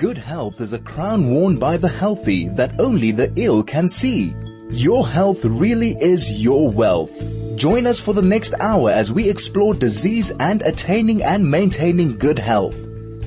Good 0.00 0.16
health 0.16 0.62
is 0.62 0.72
a 0.72 0.78
crown 0.78 1.30
worn 1.30 1.58
by 1.58 1.76
the 1.76 1.86
healthy 1.86 2.48
that 2.56 2.80
only 2.80 3.10
the 3.10 3.30
ill 3.36 3.62
can 3.62 3.86
see. 3.90 4.34
Your 4.70 5.06
health 5.06 5.44
really 5.44 5.90
is 5.90 6.42
your 6.42 6.70
wealth. 6.70 7.12
Join 7.56 7.86
us 7.86 8.00
for 8.00 8.14
the 8.14 8.22
next 8.22 8.54
hour 8.60 8.88
as 8.88 9.12
we 9.12 9.28
explore 9.28 9.74
disease 9.74 10.32
and 10.40 10.62
attaining 10.62 11.22
and 11.22 11.50
maintaining 11.50 12.16
good 12.16 12.38
health. 12.38 12.74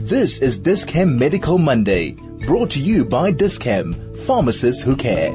This 0.10 0.40
is 0.40 0.58
Dis-Chem 0.58 1.16
Medical 1.20 1.60
Monday, 1.60 2.14
brought 2.48 2.72
to 2.72 2.82
you 2.82 3.06
by 3.06 3.30
Dis-Chem, 3.30 3.94
pharmacists 4.26 4.84
who 4.84 4.96
care. 4.96 5.32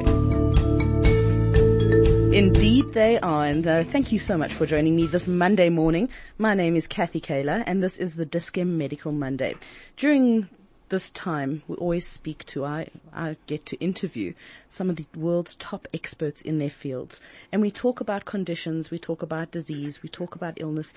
Indeed 2.33 2.91
they 2.91 3.17
are, 3.19 3.45
and 3.45 3.65
uh, 3.65 3.85
thank 3.85 4.11
you 4.11 4.19
so 4.19 4.37
much 4.37 4.53
for 4.53 4.65
joining 4.65 4.97
me 4.97 5.05
this 5.05 5.25
Monday 5.25 5.69
morning. 5.69 6.09
My 6.37 6.53
name 6.53 6.75
is 6.75 6.85
Kathy 6.85 7.21
Kaler, 7.21 7.63
and 7.65 7.81
this 7.81 7.95
is 7.95 8.15
the 8.15 8.25
Dis-Chem 8.25 8.77
Medical 8.77 9.13
Monday. 9.13 9.55
During 9.95 10.49
this 10.89 11.09
time, 11.09 11.63
we 11.67 11.75
always 11.77 12.07
speak 12.07 12.45
to, 12.47 12.65
I, 12.65 12.89
I 13.13 13.35
get 13.47 13.65
to 13.67 13.77
interview 13.77 14.33
some 14.67 14.89
of 14.89 14.95
the 14.95 15.05
world's 15.15 15.55
top 15.55 15.87
experts 15.93 16.41
in 16.41 16.59
their 16.59 16.69
fields. 16.69 17.21
And 17.51 17.61
we 17.61 17.71
talk 17.71 17.99
about 17.99 18.25
conditions, 18.25 18.91
we 18.91 18.99
talk 18.99 19.21
about 19.21 19.51
disease, 19.51 20.03
we 20.03 20.09
talk 20.09 20.35
about 20.35 20.55
illness, 20.57 20.93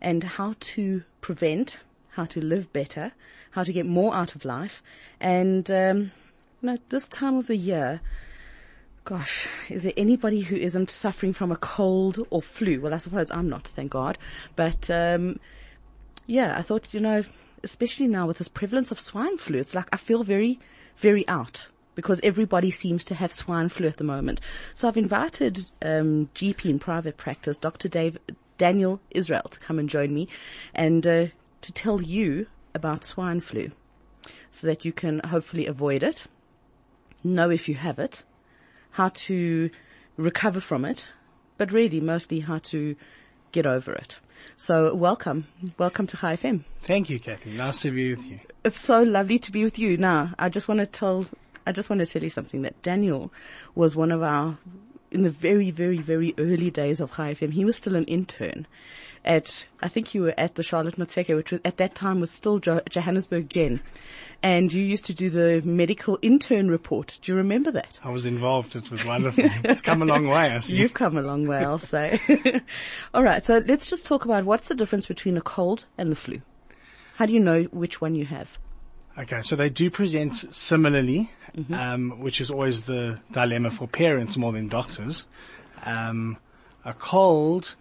and 0.00 0.24
how 0.24 0.54
to 0.60 1.02
prevent, 1.20 1.78
how 2.10 2.24
to 2.26 2.40
live 2.40 2.72
better, 2.72 3.12
how 3.52 3.64
to 3.64 3.72
get 3.72 3.86
more 3.86 4.14
out 4.14 4.34
of 4.34 4.44
life. 4.44 4.82
And, 5.20 5.70
um, 5.70 6.12
you 6.62 6.70
know, 6.70 6.78
this 6.88 7.08
time 7.08 7.36
of 7.36 7.46
the 7.46 7.56
year, 7.56 8.00
Gosh, 9.04 9.46
is 9.68 9.82
there 9.82 9.92
anybody 9.98 10.40
who 10.40 10.56
isn't 10.56 10.88
suffering 10.88 11.34
from 11.34 11.52
a 11.52 11.56
cold 11.56 12.26
or 12.30 12.40
flu? 12.40 12.80
Well, 12.80 12.94
I 12.94 12.96
suppose 12.96 13.30
I'm 13.30 13.50
not, 13.50 13.68
thank 13.68 13.90
God. 13.90 14.16
But, 14.56 14.88
um, 14.88 15.38
yeah, 16.26 16.56
I 16.56 16.62
thought, 16.62 16.94
you 16.94 17.00
know, 17.00 17.22
especially 17.64 18.06
now 18.06 18.26
with 18.26 18.38
this 18.38 18.48
prevalence 18.48 18.90
of 18.90 19.00
swine 19.00 19.38
flu, 19.38 19.58
it's 19.58 19.74
like 19.74 19.88
I 19.92 19.96
feel 19.96 20.22
very, 20.22 20.60
very 20.96 21.26
out 21.26 21.66
because 21.94 22.20
everybody 22.22 22.70
seems 22.70 23.04
to 23.04 23.14
have 23.14 23.32
swine 23.32 23.68
flu 23.68 23.86
at 23.86 23.96
the 23.96 24.04
moment. 24.04 24.40
So 24.74 24.88
I've 24.88 24.96
invited, 24.96 25.70
um, 25.82 26.28
GP 26.34 26.66
in 26.66 26.78
private 26.78 27.16
practice, 27.16 27.58
Dr. 27.58 27.88
Dave, 27.88 28.18
Daniel 28.58 29.00
Israel 29.10 29.48
to 29.50 29.60
come 29.60 29.78
and 29.78 29.88
join 29.88 30.12
me 30.12 30.28
and, 30.74 31.06
uh, 31.06 31.26
to 31.62 31.72
tell 31.72 32.02
you 32.02 32.46
about 32.74 33.04
swine 33.04 33.40
flu 33.40 33.70
so 34.52 34.66
that 34.66 34.84
you 34.84 34.92
can 34.92 35.20
hopefully 35.20 35.66
avoid 35.66 36.02
it, 36.02 36.26
know 37.22 37.50
if 37.50 37.68
you 37.68 37.74
have 37.74 37.98
it, 37.98 38.22
how 38.92 39.08
to 39.10 39.70
recover 40.16 40.60
from 40.60 40.84
it, 40.84 41.06
but 41.56 41.72
really 41.72 42.00
mostly 42.00 42.40
how 42.40 42.58
to 42.58 42.96
get 43.52 43.66
over 43.66 43.92
it. 43.92 44.18
So 44.56 44.94
welcome. 44.94 45.46
Welcome 45.78 46.06
to 46.08 46.16
Chai 46.16 46.36
FM. 46.36 46.64
Thank 46.84 47.10
you, 47.10 47.18
Kathy. 47.18 47.50
Nice 47.50 47.80
to 47.82 47.90
be 47.90 48.14
with 48.14 48.24
you. 48.24 48.40
It's 48.64 48.78
so 48.78 49.02
lovely 49.02 49.38
to 49.40 49.52
be 49.52 49.64
with 49.64 49.78
you. 49.78 49.96
Now, 49.96 50.32
I 50.38 50.48
just 50.48 50.68
want 50.68 50.80
to 50.80 50.86
tell, 50.86 51.26
I 51.66 51.72
just 51.72 51.90
want 51.90 52.00
to 52.00 52.06
tell 52.06 52.22
you 52.22 52.30
something 52.30 52.62
that 52.62 52.80
Daniel 52.82 53.32
was 53.74 53.96
one 53.96 54.12
of 54.12 54.22
our, 54.22 54.56
in 55.10 55.22
the 55.22 55.30
very, 55.30 55.70
very, 55.70 55.98
very 55.98 56.34
early 56.38 56.70
days 56.70 57.00
of 57.00 57.12
Chai 57.16 57.34
FM, 57.34 57.52
he 57.52 57.64
was 57.64 57.76
still 57.76 57.96
an 57.96 58.04
intern 58.04 58.66
at, 59.24 59.64
I 59.82 59.88
think 59.88 60.14
you 60.14 60.22
were 60.22 60.34
at 60.36 60.54
the 60.54 60.62
Charlotte 60.62 60.96
Maxeke, 60.96 61.34
which 61.34 61.52
was, 61.52 61.60
at 61.64 61.78
that 61.78 61.94
time 61.94 62.20
was 62.20 62.30
still 62.30 62.58
jo- 62.58 62.82
Johannesburg 62.88 63.48
Gen. 63.48 63.80
And 64.44 64.70
you 64.70 64.82
used 64.82 65.06
to 65.06 65.14
do 65.14 65.30
the 65.30 65.66
medical 65.66 66.18
intern 66.20 66.70
report. 66.70 67.18
Do 67.22 67.32
you 67.32 67.36
remember 67.36 67.72
that? 67.72 67.98
I 68.04 68.10
was 68.10 68.26
involved. 68.26 68.76
It 68.76 68.90
was 68.90 69.02
wonderful. 69.02 69.44
it's 69.64 69.80
come 69.80 70.02
a 70.02 70.04
long 70.04 70.26
way, 70.26 70.50
I 70.50 70.58
see. 70.58 70.76
You've 70.76 70.92
come 70.92 71.16
a 71.16 71.22
long 71.22 71.46
way, 71.46 71.64
I'll 71.64 71.78
say. 71.96 72.20
All 73.14 73.22
right. 73.22 73.42
So 73.42 73.62
let's 73.66 73.86
just 73.86 74.04
talk 74.04 74.26
about 74.26 74.44
what's 74.44 74.68
the 74.68 74.74
difference 74.74 75.06
between 75.06 75.38
a 75.38 75.40
cold 75.40 75.86
and 75.96 76.12
the 76.12 76.16
flu. 76.16 76.42
How 77.14 77.24
do 77.24 77.32
you 77.32 77.40
know 77.40 77.62
which 77.72 78.02
one 78.02 78.14
you 78.14 78.26
have? 78.26 78.58
Okay, 79.16 79.40
so 79.40 79.56
they 79.56 79.70
do 79.70 79.90
present 79.90 80.54
similarly, 80.54 81.30
mm-hmm. 81.56 81.72
um, 81.72 82.20
which 82.20 82.42
is 82.42 82.50
always 82.50 82.84
the 82.84 83.18
dilemma 83.32 83.70
for 83.70 83.88
parents 83.88 84.36
more 84.36 84.52
than 84.52 84.68
doctors. 84.68 85.24
Um, 85.86 86.36
a 86.84 86.92
cold 86.92 87.76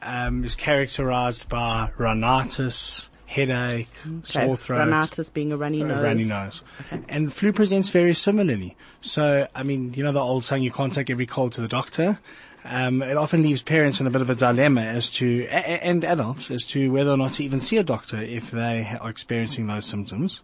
um, 0.00 0.42
is 0.42 0.56
characterized 0.56 1.50
by 1.50 1.90
rhinitis, 1.98 3.10
headache, 3.28 3.90
okay. 4.06 4.46
sore 4.46 4.56
throat. 4.56 4.78
Rhinitis 4.78 5.28
being 5.28 5.52
a 5.52 5.56
runny 5.56 5.84
nose. 5.84 6.02
runny 6.02 6.24
nose. 6.24 6.62
Okay. 6.80 7.04
And 7.10 7.30
flu 7.30 7.52
presents 7.52 7.90
very 7.90 8.14
similarly. 8.14 8.74
So, 9.02 9.46
I 9.54 9.62
mean, 9.64 9.92
you 9.92 10.02
know 10.02 10.12
the 10.12 10.20
old 10.20 10.44
saying, 10.44 10.62
you 10.62 10.72
can't 10.72 10.92
take 10.92 11.10
every 11.10 11.26
cold 11.26 11.52
to 11.52 11.60
the 11.60 11.68
doctor. 11.68 12.18
Um, 12.64 13.02
it 13.02 13.18
often 13.18 13.42
leaves 13.42 13.60
parents 13.60 14.00
in 14.00 14.06
a 14.06 14.10
bit 14.10 14.22
of 14.22 14.30
a 14.30 14.34
dilemma 14.34 14.80
as 14.80 15.10
to, 15.10 15.46
and 15.46 16.04
adults, 16.04 16.50
as 16.50 16.64
to 16.66 16.90
whether 16.90 17.10
or 17.10 17.18
not 17.18 17.34
to 17.34 17.44
even 17.44 17.60
see 17.60 17.76
a 17.76 17.82
doctor 17.82 18.20
if 18.20 18.50
they 18.50 18.96
are 18.98 19.10
experiencing 19.10 19.66
those 19.66 19.84
symptoms. 19.84 20.40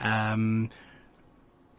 Um, 0.00 0.70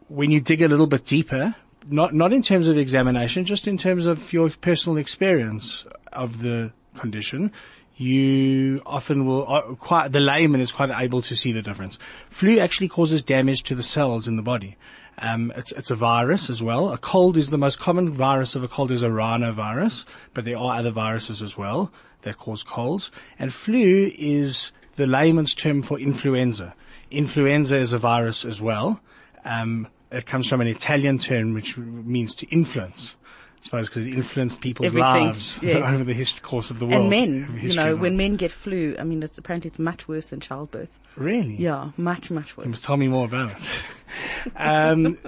when 0.06 0.30
you 0.30 0.40
dig 0.40 0.62
a 0.62 0.68
little 0.68 0.86
bit 0.86 1.04
deeper, 1.06 1.56
not, 1.88 2.14
not 2.14 2.32
in 2.32 2.42
terms 2.42 2.66
of 2.66 2.78
examination, 2.78 3.44
just 3.44 3.66
in 3.66 3.78
terms 3.78 4.06
of 4.06 4.32
your 4.32 4.48
personal 4.50 4.96
experience 4.96 5.84
of 6.12 6.40
the 6.40 6.72
condition, 6.96 7.50
you 8.00 8.80
often 8.86 9.26
will, 9.26 9.44
uh, 9.46 9.60
quite, 9.74 10.10
the 10.10 10.20
layman 10.20 10.60
is 10.60 10.72
quite 10.72 10.90
able 10.90 11.20
to 11.20 11.36
see 11.36 11.52
the 11.52 11.60
difference. 11.60 11.98
Flu 12.30 12.58
actually 12.58 12.88
causes 12.88 13.22
damage 13.22 13.62
to 13.64 13.74
the 13.74 13.82
cells 13.82 14.26
in 14.26 14.36
the 14.36 14.42
body. 14.42 14.78
Um, 15.18 15.52
it's, 15.54 15.70
it's 15.72 15.90
a 15.90 15.94
virus 15.94 16.48
as 16.48 16.62
well. 16.62 16.92
A 16.92 16.98
cold 16.98 17.36
is 17.36 17.50
the 17.50 17.58
most 17.58 17.78
common 17.78 18.10
virus 18.14 18.54
of 18.54 18.64
a 18.64 18.68
cold 18.68 18.90
is 18.90 19.02
a 19.02 19.10
rhinovirus, 19.10 20.06
but 20.32 20.46
there 20.46 20.56
are 20.56 20.78
other 20.78 20.90
viruses 20.90 21.42
as 21.42 21.58
well 21.58 21.92
that 22.22 22.38
cause 22.38 22.62
colds. 22.62 23.10
And 23.38 23.52
flu 23.52 24.10
is 24.16 24.72
the 24.96 25.06
layman's 25.06 25.54
term 25.54 25.82
for 25.82 26.00
influenza. 26.00 26.74
Influenza 27.10 27.76
is 27.76 27.92
a 27.92 27.98
virus 27.98 28.46
as 28.46 28.62
well. 28.62 29.00
Um, 29.44 29.88
it 30.10 30.24
comes 30.24 30.48
from 30.48 30.62
an 30.62 30.68
Italian 30.68 31.18
term 31.18 31.52
which 31.52 31.76
means 31.76 32.34
to 32.36 32.46
influence. 32.46 33.18
I 33.60 33.64
suppose 33.64 33.88
because 33.88 34.06
it 34.06 34.14
influenced 34.14 34.60
people's 34.60 34.86
Everything, 34.86 35.26
lives 35.26 35.58
yeah. 35.62 35.92
over 35.92 36.02
the 36.02 36.14
history, 36.14 36.40
course 36.40 36.70
of 36.70 36.78
the 36.78 36.86
world. 36.86 37.02
And 37.02 37.10
men, 37.10 37.58
you 37.60 37.74
know, 37.74 37.94
when 37.94 38.16
men 38.16 38.36
get 38.36 38.52
flu, 38.52 38.96
I 38.98 39.04
mean, 39.04 39.22
it's 39.22 39.36
apparently 39.36 39.68
it's 39.68 39.78
much 39.78 40.08
worse 40.08 40.28
than 40.28 40.40
childbirth. 40.40 40.88
Really? 41.16 41.56
Yeah, 41.56 41.90
much, 41.96 42.30
much 42.30 42.56
worse. 42.56 42.64
You 42.64 42.70
must 42.70 42.84
tell 42.84 42.96
me 42.96 43.08
more 43.08 43.26
about 43.26 43.52
it. 43.52 43.68
um, 44.56 45.18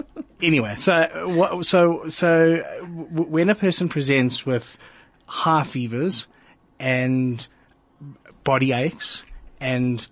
anyway, 0.41 0.76
so 0.76 1.28
what, 1.28 1.66
so 1.66 2.09
so 2.09 2.62
w- 2.81 3.28
when 3.28 3.50
a 3.50 3.54
person 3.54 3.88
presents 3.88 4.47
with 4.47 4.78
high 5.26 5.64
fevers 5.64 6.26
and 6.78 7.47
body 8.44 8.72
aches 8.72 9.22
and 9.60 10.06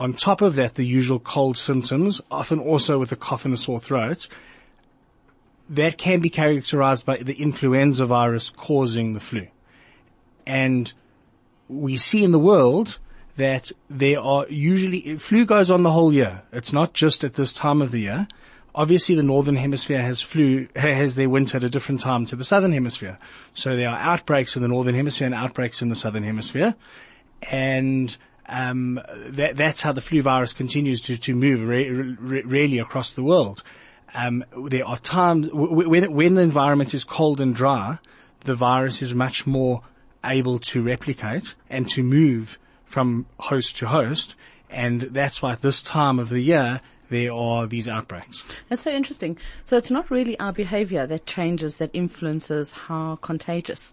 on 0.00 0.12
top 0.14 0.40
of 0.40 0.54
that, 0.54 0.76
the 0.76 0.84
usual 0.84 1.18
cold 1.18 1.56
symptoms, 1.56 2.20
often 2.30 2.60
also 2.60 2.98
with 2.98 3.10
a 3.12 3.16
cough 3.16 3.44
and 3.44 3.52
a 3.52 3.56
sore 3.56 3.80
throat, 3.80 4.28
that 5.68 5.98
can 5.98 6.20
be 6.20 6.30
characterized 6.30 7.04
by 7.04 7.18
the 7.18 7.34
influenza 7.34 8.06
virus 8.06 8.50
causing 8.50 9.14
the 9.14 9.20
flu. 9.20 9.46
And 10.46 10.92
we 11.68 11.96
see 11.98 12.24
in 12.24 12.32
the 12.32 12.38
world 12.38 12.98
that 13.36 13.70
there 13.88 14.20
are 14.20 14.46
usually, 14.48 15.16
flu 15.18 15.44
goes 15.44 15.70
on 15.70 15.82
the 15.82 15.92
whole 15.92 16.12
year. 16.12 16.42
It's 16.52 16.72
not 16.72 16.94
just 16.94 17.22
at 17.22 17.34
this 17.34 17.52
time 17.52 17.82
of 17.82 17.90
the 17.90 18.00
year. 18.00 18.28
Obviously 18.74 19.14
the 19.14 19.22
northern 19.22 19.56
hemisphere 19.56 20.00
has 20.02 20.20
flu, 20.20 20.68
has 20.74 21.14
their 21.14 21.28
winter 21.28 21.58
at 21.58 21.64
a 21.64 21.70
different 21.70 22.00
time 22.00 22.26
to 22.26 22.36
the 22.36 22.44
southern 22.44 22.72
hemisphere. 22.72 23.18
So 23.54 23.76
there 23.76 23.90
are 23.90 23.98
outbreaks 23.98 24.56
in 24.56 24.62
the 24.62 24.68
northern 24.68 24.94
hemisphere 24.94 25.26
and 25.26 25.34
outbreaks 25.34 25.82
in 25.82 25.88
the 25.88 25.96
southern 25.96 26.22
hemisphere. 26.22 26.74
And 27.42 28.16
um, 28.48 29.00
that, 29.30 29.56
that's 29.56 29.80
how 29.82 29.92
the 29.92 30.00
flu 30.00 30.22
virus 30.22 30.52
continues 30.52 31.00
to, 31.02 31.18
to 31.18 31.34
move 31.34 31.60
re- 31.60 31.90
re- 31.90 32.42
really 32.42 32.78
across 32.78 33.12
the 33.12 33.22
world. 33.22 33.62
Um, 34.14 34.44
there 34.68 34.86
are 34.86 34.98
times 34.98 35.50
when, 35.52 36.12
when 36.12 36.34
the 36.34 36.42
environment 36.42 36.94
is 36.94 37.04
cold 37.04 37.40
and 37.40 37.54
dry, 37.54 37.98
the 38.40 38.54
virus 38.54 39.02
is 39.02 39.14
much 39.14 39.46
more 39.46 39.82
able 40.24 40.58
to 40.58 40.82
replicate 40.82 41.54
and 41.70 41.88
to 41.90 42.02
move 42.02 42.58
from 42.84 43.26
host 43.38 43.76
to 43.78 43.86
host. 43.86 44.34
And 44.70 45.02
that's 45.02 45.40
why 45.40 45.52
at 45.52 45.62
this 45.62 45.82
time 45.82 46.18
of 46.18 46.28
the 46.28 46.40
year, 46.40 46.80
there 47.10 47.32
are 47.32 47.66
these 47.66 47.88
outbreaks. 47.88 48.42
That's 48.68 48.82
so 48.82 48.90
interesting. 48.90 49.38
So 49.64 49.76
it's 49.76 49.90
not 49.90 50.10
really 50.10 50.38
our 50.38 50.52
behavior 50.52 51.06
that 51.06 51.26
changes, 51.26 51.76
that 51.76 51.90
influences 51.92 52.70
how 52.70 53.16
contagious 53.16 53.92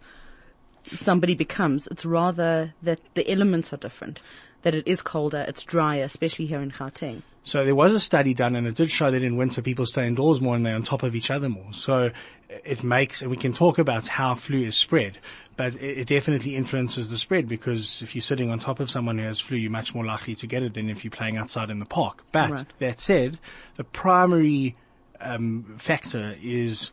somebody 0.92 1.36
becomes. 1.36 1.88
It's 1.88 2.06
rather 2.06 2.74
that 2.84 3.00
the 3.14 3.30
elements 3.30 3.72
are 3.74 3.78
different, 3.78 4.22
that 4.64 4.76
it 4.76 4.88
is 4.88 5.02
colder, 5.02 5.46
it's 5.48 5.64
drier, 5.64 6.04
especially 6.04 6.46
here 6.46 6.62
in 6.62 6.72
Gauteng. 6.72 7.22
So 7.46 7.64
there 7.64 7.76
was 7.76 7.94
a 7.94 8.00
study 8.00 8.34
done 8.34 8.56
and 8.56 8.66
it 8.66 8.74
did 8.74 8.90
show 8.90 9.12
that 9.12 9.22
in 9.22 9.38
winter 9.38 9.62
people 9.62 9.86
stay 9.86 10.08
indoors 10.08 10.42
more 10.42 10.56
and 10.56 10.66
they're 10.66 10.76
on 10.76 10.82
top 10.82 11.04
of 11.04 11.16
each 11.16 11.30
other 11.30 11.48
more. 11.48 11.74
So 11.74 12.10
it 12.50 12.84
makes, 12.84 13.22
and 13.22 13.30
we 13.30 13.38
can 13.38 13.54
talk 13.54 13.78
about 13.78 14.08
how 14.08 14.34
flu 14.34 14.64
is 14.64 14.76
spread, 14.76 15.20
but 15.56 15.76
it, 15.76 16.08
definitely 16.08 16.56
influences 16.56 17.08
the 17.10 17.20
spread 17.20 17.48
because 17.48 18.02
if 18.02 18.16
you're 18.16 18.24
sitting 18.24 18.50
on 18.50 18.58
top 18.58 18.80
of 18.80 18.90
someone 18.90 19.20
who 19.20 19.26
has 19.26 19.40
flu, 19.40 19.58
you're 19.58 19.70
much 19.70 19.94
more 19.94 20.04
likely 20.04 20.34
to 20.34 20.48
get 20.48 20.64
it 20.64 20.74
than 20.74 20.90
if 20.90 21.04
you're 21.04 21.12
playing 21.12 21.38
outside 21.38 21.70
in 21.70 21.78
the 21.78 21.86
park. 21.86 22.24
But 22.32 22.50
right. 22.50 22.66
that 22.80 23.00
said, 23.00 23.38
the 23.78 23.84
primary 23.84 24.76
um, 25.22 25.76
factor 25.78 26.36
is 26.42 26.90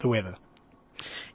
the 0.00 0.08
weather. 0.08 0.36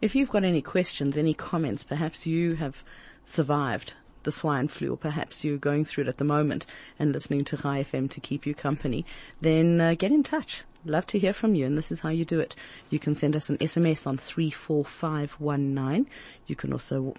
If 0.02 0.14
you've 0.14 0.30
got 0.30 0.44
any 0.44 0.62
questions, 0.62 1.18
any 1.18 1.34
comments, 1.34 1.84
perhaps 1.84 2.28
you 2.28 2.56
have 2.56 2.84
survived 3.24 3.94
the 4.24 4.32
swine 4.32 4.68
flu, 4.68 4.94
or 4.94 4.98
perhaps 4.98 5.44
you're 5.44 5.58
going 5.58 5.86
through 5.86 6.04
it 6.04 6.08
at 6.08 6.18
the 6.18 6.24
moment 6.24 6.66
and 7.00 7.12
listening 7.12 7.44
to 7.46 7.58
Chai 7.58 7.84
FM 7.84 8.10
to 8.12 8.20
keep 8.20 8.46
you 8.46 8.54
company, 8.54 9.06
then 9.42 9.82
uh, 9.82 9.94
get 9.94 10.12
in 10.12 10.24
touch. 10.24 10.64
Love 10.84 11.06
to 11.08 11.20
hear 11.20 11.34
from 11.34 11.54
you, 11.54 11.66
and 11.66 11.78
this 11.78 11.92
is 11.92 12.00
how 12.00 12.10
you 12.10 12.26
do 12.26 12.40
it. 12.40 12.56
You 12.90 12.98
can 12.98 13.14
send 13.14 13.36
us 13.36 13.50
an 13.50 13.58
SMS 13.58 14.08
on 14.08 14.18
34519. 14.18 16.08
You 16.48 16.56
can 16.56 16.74
also 16.74 17.14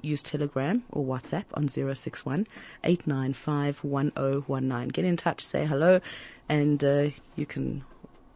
use 0.00 0.22
Telegram 0.22 0.84
or 0.90 1.04
WhatsApp 1.04 1.44
on 1.54 1.68
061 1.68 2.46
895 2.84 3.82
1019. 3.82 4.88
Get 4.88 5.04
in 5.04 5.16
touch, 5.16 5.44
say 5.44 5.66
hello, 5.66 6.00
and 6.48 6.84
uh, 6.84 7.08
you 7.34 7.46
can 7.46 7.84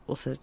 also 0.09 0.37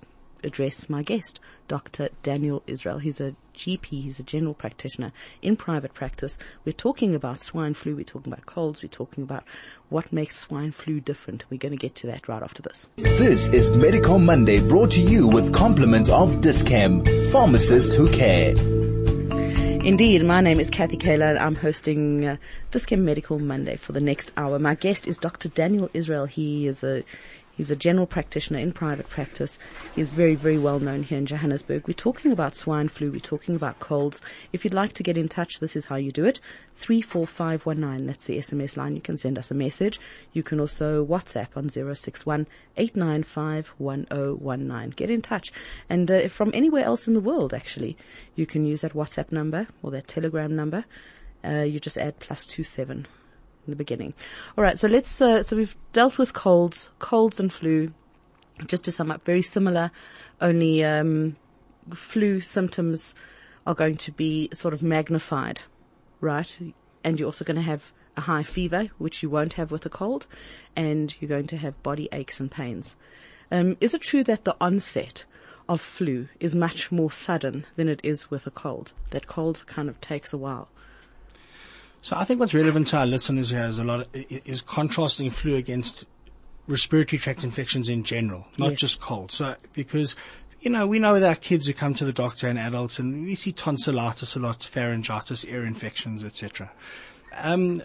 address 0.43 0.89
my 0.89 1.03
guest, 1.03 1.39
Dr. 1.67 2.09
Daniel 2.23 2.63
Israel. 2.67 2.99
He's 2.99 3.21
a 3.21 3.35
GP, 3.55 3.85
he's 3.85 4.19
a 4.19 4.23
general 4.23 4.53
practitioner 4.53 5.11
in 5.41 5.55
private 5.55 5.93
practice. 5.93 6.37
We're 6.65 6.71
talking 6.71 7.15
about 7.15 7.41
swine 7.41 7.73
flu, 7.73 7.95
we're 7.95 8.03
talking 8.03 8.31
about 8.31 8.45
colds, 8.45 8.81
we're 8.81 8.89
talking 8.89 9.23
about 9.23 9.43
what 9.89 10.13
makes 10.13 10.37
swine 10.37 10.71
flu 10.71 10.99
different. 10.99 11.45
We're 11.49 11.57
going 11.57 11.73
to 11.73 11.77
get 11.77 11.95
to 11.95 12.07
that 12.07 12.27
right 12.27 12.41
after 12.41 12.61
this. 12.61 12.87
This 12.97 13.49
is 13.49 13.69
Medical 13.71 14.19
Monday 14.19 14.59
brought 14.59 14.91
to 14.91 15.01
you 15.01 15.27
with 15.27 15.53
compliments 15.53 16.09
of 16.09 16.41
Dis-Chem, 16.41 17.03
pharmacists 17.31 17.95
who 17.95 18.09
care. 18.11 18.55
Indeed, 19.81 20.25
my 20.25 20.41
name 20.41 20.59
is 20.59 20.69
Kathy 20.69 20.97
Kaler 20.97 21.27
and 21.27 21.39
I'm 21.39 21.55
hosting 21.55 22.25
uh, 22.25 22.37
Dis-Chem 22.71 23.05
Medical 23.05 23.39
Monday 23.39 23.77
for 23.77 23.93
the 23.93 24.01
next 24.01 24.29
hour. 24.35 24.59
My 24.59 24.75
guest 24.75 25.07
is 25.07 25.17
Dr. 25.17 25.47
Daniel 25.47 25.89
Israel. 25.93 26.25
He 26.25 26.67
is 26.67 26.83
a 26.83 27.03
He's 27.59 27.71
a 27.71 27.75
general 27.75 28.07
practitioner 28.07 28.59
in 28.59 28.71
private 28.71 29.09
practice. 29.09 29.59
He's 29.93 30.09
very, 30.09 30.35
very 30.35 30.57
well 30.57 30.79
known 30.79 31.03
here 31.03 31.17
in 31.17 31.25
Johannesburg. 31.25 31.89
We're 31.89 31.93
talking 31.93 32.31
about 32.31 32.55
swine 32.55 32.87
flu. 32.87 33.11
We're 33.11 33.19
talking 33.19 33.53
about 33.53 33.81
colds. 33.81 34.21
If 34.53 34.63
you'd 34.63 34.73
like 34.73 34.93
to 34.93 35.03
get 35.03 35.17
in 35.17 35.27
touch, 35.27 35.59
this 35.59 35.75
is 35.75 35.87
how 35.87 35.97
you 35.97 36.13
do 36.13 36.23
it. 36.23 36.39
34519. 36.77 38.07
That's 38.07 38.27
the 38.27 38.37
SMS 38.37 38.77
line. 38.77 38.95
You 38.95 39.01
can 39.01 39.17
send 39.17 39.37
us 39.37 39.51
a 39.51 39.55
message. 39.55 39.99
You 40.31 40.41
can 40.41 40.61
also 40.61 41.05
WhatsApp 41.05 41.49
on 41.57 41.67
061 41.67 42.47
895 42.77 43.73
1019. 43.77 44.89
Get 44.91 45.09
in 45.09 45.21
touch. 45.21 45.51
And 45.89 46.09
uh, 46.09 46.29
from 46.29 46.51
anywhere 46.53 46.85
else 46.85 47.09
in 47.09 47.13
the 47.13 47.19
world, 47.19 47.53
actually, 47.53 47.97
you 48.37 48.45
can 48.45 48.63
use 48.63 48.79
that 48.79 48.93
WhatsApp 48.93 49.33
number 49.33 49.67
or 49.83 49.91
that 49.91 50.07
Telegram 50.07 50.55
number. 50.55 50.85
Uh, 51.43 51.63
you 51.63 51.81
just 51.81 51.97
add 51.97 52.21
plus 52.21 52.45
two 52.45 52.63
seven 52.63 53.05
in 53.69 53.71
the 53.71 53.75
beginning. 53.75 54.13
All 54.57 54.63
right, 54.63 54.79
so 54.79 54.87
let's. 54.87 55.21
Uh, 55.21 55.43
so 55.43 55.55
we've 55.55 55.75
dealt 55.93 56.17
with 56.17 56.33
colds, 56.33 56.89
colds 56.97 57.39
and 57.39 57.53
flu. 57.53 57.93
Just 58.65 58.83
to 58.85 58.91
sum 58.91 59.11
up, 59.11 59.23
very 59.23 59.41
similar. 59.41 59.91
Only 60.41 60.83
um, 60.83 61.37
flu 61.93 62.39
symptoms 62.41 63.13
are 63.65 63.75
going 63.75 63.97
to 63.97 64.11
be 64.11 64.49
sort 64.53 64.73
of 64.73 64.81
magnified, 64.81 65.59
right? 66.19 66.73
And 67.03 67.19
you're 67.19 67.27
also 67.27 67.45
going 67.45 67.55
to 67.55 67.61
have 67.61 67.93
a 68.17 68.21
high 68.21 68.43
fever, 68.43 68.89
which 68.97 69.21
you 69.23 69.29
won't 69.29 69.53
have 69.53 69.71
with 69.71 69.85
a 69.85 69.89
cold, 69.89 70.25
and 70.75 71.15
you're 71.19 71.29
going 71.29 71.47
to 71.47 71.57
have 71.57 71.81
body 71.83 72.09
aches 72.11 72.39
and 72.39 72.51
pains. 72.51 72.95
Um, 73.51 73.77
is 73.79 73.93
it 73.93 74.01
true 74.01 74.23
that 74.25 74.43
the 74.43 74.57
onset 74.59 75.23
of 75.67 75.79
flu 75.79 76.27
is 76.39 76.55
much 76.55 76.91
more 76.91 77.11
sudden 77.11 77.65
than 77.75 77.87
it 77.87 78.01
is 78.03 78.29
with 78.29 78.45
a 78.45 78.51
cold? 78.51 78.93
That 79.11 79.27
cold 79.27 79.63
kind 79.67 79.87
of 79.87 80.01
takes 80.01 80.33
a 80.33 80.37
while. 80.37 80.69
So 82.01 82.15
I 82.15 82.23
think 82.25 82.39
what's 82.39 82.53
relevant 82.53 82.87
to 82.89 82.97
our 82.97 83.05
listeners 83.05 83.49
here 83.49 83.65
is 83.65 83.77
a 83.77 83.83
lot 83.83 84.01
of, 84.01 84.07
is 84.13 84.61
contrasting 84.61 85.29
flu 85.29 85.55
against 85.55 86.05
respiratory 86.67 87.19
tract 87.19 87.43
infections 87.43 87.89
in 87.89 88.03
general, 88.03 88.45
not 88.57 88.71
Yes. 88.71 88.79
just 88.79 89.01
cold. 89.01 89.31
So 89.31 89.55
because 89.73 90.15
you 90.61 90.69
know 90.69 90.87
we 90.87 90.99
know 90.99 91.13
with 91.13 91.23
our 91.23 91.35
kids 91.35 91.65
who 91.65 91.73
come 91.73 91.93
to 91.95 92.05
the 92.05 92.13
doctor 92.13 92.47
and 92.47 92.57
adults, 92.59 92.99
and 92.99 93.25
we 93.25 93.35
see 93.35 93.51
tonsillitis 93.51 94.35
a 94.35 94.39
lot, 94.39 94.59
pharyngitis, 94.59 95.45
ear 95.45 95.65
infections, 95.65 96.23
etc. 96.23 96.71
Um, 97.35 97.81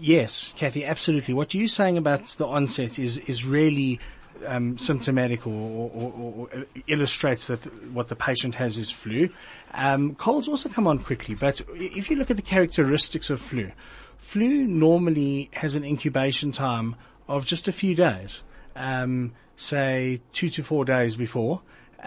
yes, 0.00 0.54
Kathy, 0.56 0.84
absolutely. 0.84 1.34
What 1.34 1.54
you're 1.54 1.68
saying 1.68 1.98
about 1.98 2.26
the 2.38 2.46
onset 2.46 2.98
is 2.98 3.18
is 3.18 3.44
really 3.44 4.00
um, 4.44 4.78
symptomatic 4.78 5.46
or, 5.46 5.50
or, 5.50 6.48
or, 6.52 6.66
illustrates 6.86 7.46
that 7.46 7.64
what 7.92 8.08
the 8.08 8.16
patient 8.16 8.54
has 8.54 8.76
is 8.76 8.90
flu. 8.90 9.28
Um, 9.72 10.14
colds 10.14 10.48
also 10.48 10.68
come 10.68 10.86
on 10.86 10.98
quickly, 10.98 11.34
but 11.34 11.60
if 11.74 12.10
you 12.10 12.16
look 12.16 12.30
at 12.30 12.36
the 12.36 12.42
characteristics 12.42 13.30
of 13.30 13.40
flu, 13.40 13.70
flu 14.18 14.66
normally 14.66 15.50
has 15.52 15.74
an 15.74 15.84
incubation 15.84 16.52
time 16.52 16.96
of 17.28 17.46
just 17.46 17.68
a 17.68 17.72
few 17.72 17.94
days, 17.94 18.42
um, 18.74 19.32
say 19.56 20.20
two 20.32 20.48
to 20.50 20.62
four 20.62 20.84
days 20.84 21.16
before. 21.16 21.60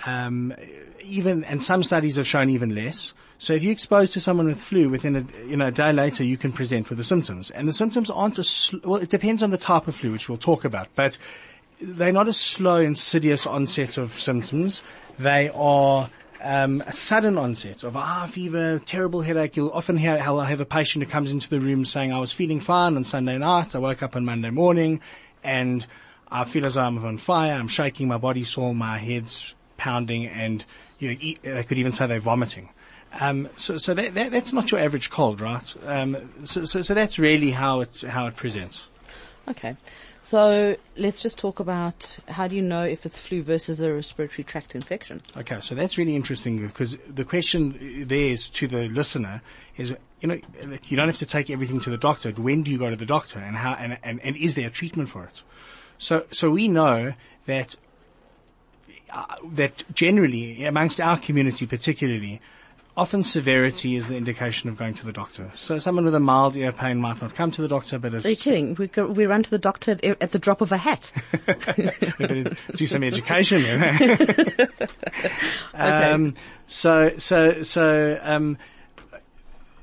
Um, 0.05 0.53
even 1.03 1.43
and 1.43 1.61
some 1.61 1.83
studies 1.83 2.15
have 2.15 2.27
shown 2.27 2.49
even 2.49 2.75
less. 2.75 3.13
So 3.37 3.53
if 3.53 3.63
you're 3.63 3.71
exposed 3.71 4.13
to 4.13 4.19
someone 4.19 4.47
with 4.47 4.59
flu 4.59 4.89
within 4.89 5.15
a 5.15 5.25
you 5.47 5.57
know 5.57 5.67
a 5.67 5.71
day 5.71 5.93
later, 5.93 6.23
you 6.23 6.37
can 6.37 6.51
present 6.51 6.89
with 6.89 6.97
the 6.97 7.03
symptoms, 7.03 7.49
and 7.49 7.67
the 7.67 7.73
symptoms 7.73 8.09
aren't 8.09 8.35
sl- 8.45 8.77
well. 8.83 9.01
It 9.01 9.09
depends 9.09 9.41
on 9.41 9.49
the 9.49 9.57
type 9.57 9.87
of 9.87 9.95
flu, 9.95 10.11
which 10.11 10.27
we'll 10.27 10.37
talk 10.37 10.65
about, 10.65 10.89
but 10.95 11.17
they're 11.81 12.11
not 12.11 12.27
a 12.27 12.33
slow, 12.33 12.77
insidious 12.77 13.45
onset 13.45 13.97
of 13.97 14.19
symptoms. 14.19 14.81
They 15.17 15.49
are 15.49 16.09
um, 16.41 16.81
a 16.85 16.93
sudden 16.93 17.37
onset 17.37 17.83
of 17.83 17.95
a 17.95 18.01
high 18.01 18.27
fever, 18.27 18.79
terrible 18.79 19.21
headache. 19.21 19.55
You'll 19.55 19.71
often 19.71 19.97
hear 19.97 20.17
how 20.19 20.37
I 20.37 20.45
have 20.45 20.61
a 20.61 20.65
patient 20.65 21.03
who 21.03 21.11
comes 21.11 21.31
into 21.31 21.49
the 21.49 21.59
room 21.59 21.85
saying, 21.85 22.13
I 22.13 22.19
was 22.19 22.31
feeling 22.31 22.59
fine 22.59 22.95
on 22.95 23.03
Sunday 23.03 23.37
night. 23.37 23.75
I 23.75 23.79
woke 23.79 24.03
up 24.03 24.15
on 24.15 24.25
Monday 24.25 24.49
morning 24.49 25.01
and 25.43 25.85
I 26.31 26.45
feel 26.45 26.65
as 26.65 26.75
though 26.75 26.81
I'm 26.81 27.03
on 27.03 27.17
fire. 27.17 27.53
I'm 27.53 27.67
shaking, 27.67 28.07
my 28.07 28.17
body's 28.17 28.49
sore, 28.49 28.75
my 28.75 28.97
head's 28.97 29.53
pounding 29.77 30.27
and 30.27 30.63
you 30.99 31.09
know, 31.09 31.17
e- 31.19 31.37
they 31.41 31.63
could 31.63 31.77
even 31.77 31.91
say 31.91 32.07
they're 32.07 32.19
vomiting. 32.19 32.69
Um, 33.19 33.49
so, 33.57 33.77
so 33.77 33.93
that, 33.93 34.13
that, 34.13 34.31
that's 34.31 34.53
not 34.53 34.71
your 34.71 34.79
average 34.79 35.09
cold, 35.09 35.41
right? 35.41 35.75
Um, 35.85 36.29
so, 36.45 36.65
so, 36.65 36.81
so 36.81 36.93
that's 36.93 37.17
really 37.17 37.51
how 37.51 37.81
it, 37.81 38.01
how 38.01 38.27
it 38.27 38.35
presents. 38.35 38.83
Okay. 39.47 39.75
So 40.29 40.75
let's 40.95 41.21
just 41.21 41.39
talk 41.39 41.59
about 41.59 42.19
how 42.27 42.47
do 42.47 42.55
you 42.55 42.61
know 42.61 42.83
if 42.83 43.03
it's 43.03 43.17
flu 43.17 43.41
versus 43.41 43.79
a 43.79 43.91
respiratory 43.91 44.43
tract 44.43 44.75
infection? 44.75 45.23
Okay, 45.35 45.59
so 45.59 45.73
that's 45.73 45.97
really 45.97 46.15
interesting 46.15 46.67
because 46.67 46.95
the 47.07 47.25
question 47.25 48.05
there 48.07 48.29
is 48.29 48.47
to 48.49 48.67
the 48.67 48.89
listener 48.89 49.41
is, 49.75 49.95
you 50.21 50.27
know, 50.27 50.39
you 50.83 50.95
don't 50.95 51.07
have 51.07 51.17
to 51.17 51.25
take 51.25 51.49
everything 51.49 51.79
to 51.79 51.89
the 51.89 51.97
doctor. 51.97 52.29
When 52.29 52.61
do 52.61 52.69
you 52.69 52.77
go 52.77 52.91
to 52.91 52.95
the 52.95 53.07
doctor 53.07 53.39
and 53.39 53.55
how, 53.57 53.73
and, 53.73 53.97
and, 54.03 54.21
and 54.21 54.37
is 54.37 54.53
there 54.53 54.67
a 54.67 54.69
treatment 54.69 55.09
for 55.09 55.23
it? 55.23 55.41
So, 55.97 56.27
so 56.31 56.51
we 56.51 56.67
know 56.67 57.13
that, 57.47 57.75
uh, 59.09 59.35
that 59.53 59.83
generally 59.95 60.63
amongst 60.63 61.01
our 61.01 61.17
community 61.17 61.65
particularly, 61.65 62.39
often 62.99 63.23
severity 63.23 63.95
is 63.95 64.09
the 64.09 64.17
indication 64.17 64.69
of 64.69 64.77
going 64.77 64.93
to 64.93 65.05
the 65.05 65.13
doctor. 65.13 65.49
So 65.55 65.77
someone 65.77 66.03
with 66.03 66.13
a 66.13 66.19
mild 66.19 66.57
ear 66.57 66.73
pain 66.73 66.99
might 66.99 67.21
not 67.21 67.33
come 67.33 67.49
to 67.51 67.61
the 67.61 67.67
doctor, 67.67 67.97
but 67.97 68.13
if 68.13 68.25
Are 68.25 68.29
you 68.29 68.35
kidding? 68.35 68.75
We 68.75 68.87
go, 68.87 69.07
we 69.07 69.25
run 69.25 69.41
to 69.41 69.49
the 69.49 69.57
doctor 69.57 69.91
at, 69.91 70.03
at 70.03 70.31
the 70.31 70.39
drop 70.39 70.59
of 70.59 70.73
a 70.73 70.77
hat. 70.77 71.11
better 72.19 72.55
do 72.75 72.87
some 72.87 73.03
education. 73.03 73.63
Um, 75.73 76.33
so, 76.68 77.13
so, 77.18 77.63
so, 77.63 78.19
um, 78.21 78.57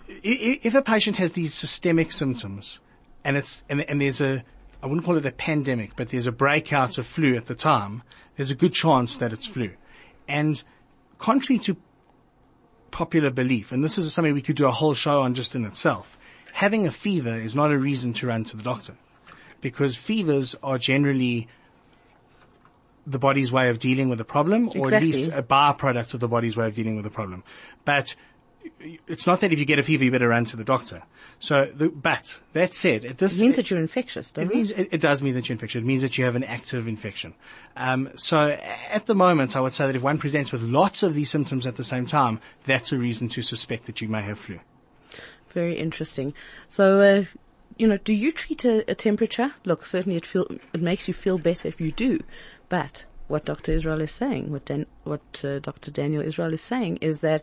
if 0.09 0.75
a 0.75 0.83
patient 0.83 1.17
has 1.17 1.33
these 1.33 1.55
systemic 1.55 2.13
symptoms, 2.13 2.81
and 3.25 3.39
it's 3.39 3.65
and, 3.71 3.81
and 3.89 4.01
there's 4.03 4.21
a, 4.21 4.45
I 4.83 4.87
wouldn't 4.87 5.07
call 5.07 5.17
it 5.17 5.25
a 5.25 5.33
pandemic, 5.33 5.97
but 5.97 6.11
there's 6.11 6.27
a 6.27 6.33
breakout 6.33 6.99
of 6.99 7.07
flu 7.07 7.35
at 7.35 7.47
the 7.47 7.55
time. 7.55 8.03
There's 8.37 8.51
a 8.51 8.55
good 8.55 8.75
chance 8.75 9.17
that 9.17 9.33
it's 9.33 9.47
flu, 9.47 9.71
and 10.29 10.63
contrary 11.17 11.59
to 11.61 11.77
popular 12.91 13.31
belief, 13.31 13.73
and 13.73 13.85
this 13.85 13.99
is 13.99 14.13
something 14.13 14.35
we 14.35 14.43
could 14.43 14.57
do 14.57 14.67
a 14.67 14.73
whole 14.73 14.95
show 14.95 15.21
on 15.21 15.35
just 15.35 15.55
in 15.55 15.65
itself, 15.65 16.19
having 16.53 16.87
a 16.87 16.91
fever 16.91 17.35
is 17.35 17.55
not 17.55 17.73
a 17.73 17.79
reason 17.79 18.13
to 18.15 18.27
run 18.27 18.45
to 18.45 18.57
the 18.57 18.63
doctor. 18.63 18.95
Because 19.61 19.97
fevers 19.97 20.55
are 20.63 20.79
generally 20.79 21.49
the 23.07 23.19
body's 23.19 23.53
way 23.53 23.69
of 23.69 23.79
dealing 23.79 24.09
with 24.09 24.21
a 24.21 24.25
problem, 24.25 24.71
or 24.77 24.93
at 24.93 25.03
least 25.03 25.31
a 25.33 25.43
byproduct 25.43 26.15
of 26.15 26.21
the 26.21 26.29
body's 26.29 26.57
way 26.57 26.67
of 26.67 26.75
dealing 26.75 26.97
with 26.97 27.07
a 27.07 27.11
problem. 27.11 27.45
But 27.85 28.15
it's 29.07 29.27
not 29.27 29.41
that 29.41 29.53
if 29.53 29.59
you 29.59 29.65
get 29.65 29.79
a 29.79 29.83
fever, 29.83 30.05
you 30.05 30.11
better 30.11 30.29
run 30.29 30.45
to 30.47 30.57
the 30.57 30.65
doctor. 30.65 31.03
So, 31.39 31.71
the, 31.75 31.89
but 31.89 32.39
that 32.53 32.75
said, 32.75 33.05
It 33.05 33.21
means 33.21 33.57
that 33.57 33.71
you're 33.71 33.81
infectious, 33.81 34.29
it 34.29 34.35
doesn't 34.35 34.55
means 34.55 34.71
it? 34.71 34.79
it, 34.79 34.89
it 34.93 35.01
does 35.01 35.23
mean 35.23 35.35
that 35.35 35.49
you're 35.49 35.55
infectious. 35.55 35.81
It 35.81 35.85
means 35.85 36.03
that 36.03 36.17
you 36.19 36.25
have 36.25 36.37
an 36.37 36.45
active 36.45 36.89
infection. 36.89 37.35
Um, 37.77 38.11
so 38.17 38.39
at 38.39 39.07
the 39.07 39.15
moment, 39.15 39.57
I 39.57 39.61
would 39.61 39.75
say 39.75 39.87
that 39.87 39.97
if 39.97 40.03
one 40.03 40.19
presents 40.19 40.53
with 40.53 40.63
lots 40.63 41.03
of 41.03 41.15
these 41.15 41.31
symptoms 41.31 41.67
at 41.67 41.77
the 41.77 41.85
same 41.85 42.07
time, 42.07 42.41
that's 42.67 42.93
a 42.93 42.99
reason 42.99 43.29
to 43.31 43.43
suspect 43.43 43.87
that 43.87 44.01
you 44.01 44.09
may 44.09 44.23
have 44.23 44.39
flu. 44.39 44.61
Very 45.53 45.79
interesting. 45.79 46.35
So, 46.69 47.01
uh, 47.01 47.25
you 47.79 47.87
know, 47.87 47.97
do 47.99 48.13
you 48.13 48.33
treat 48.33 48.65
a, 48.65 48.91
a 48.91 48.95
temperature? 48.95 49.55
Look, 49.65 49.85
certainly 49.85 50.17
it 50.17 50.27
feel 50.27 50.47
it 50.73 50.81
makes 50.81 51.09
you 51.09 51.15
feel 51.15 51.39
better 51.39 51.69
if 51.69 51.81
you 51.81 51.93
do, 51.93 52.21
but 52.69 53.05
what 53.29 53.45
Dr. 53.45 53.73
Israel 53.73 54.01
is 54.01 54.13
saying, 54.13 54.53
what 54.53 54.65
Dan, 54.67 54.87
what 55.05 55.43
uh, 55.45 55.59
Dr. 55.59 55.91
Daniel 55.91 56.23
Israel 56.23 56.53
is 56.53 56.61
saying, 56.61 56.99
is 56.99 57.21
that 57.21 57.43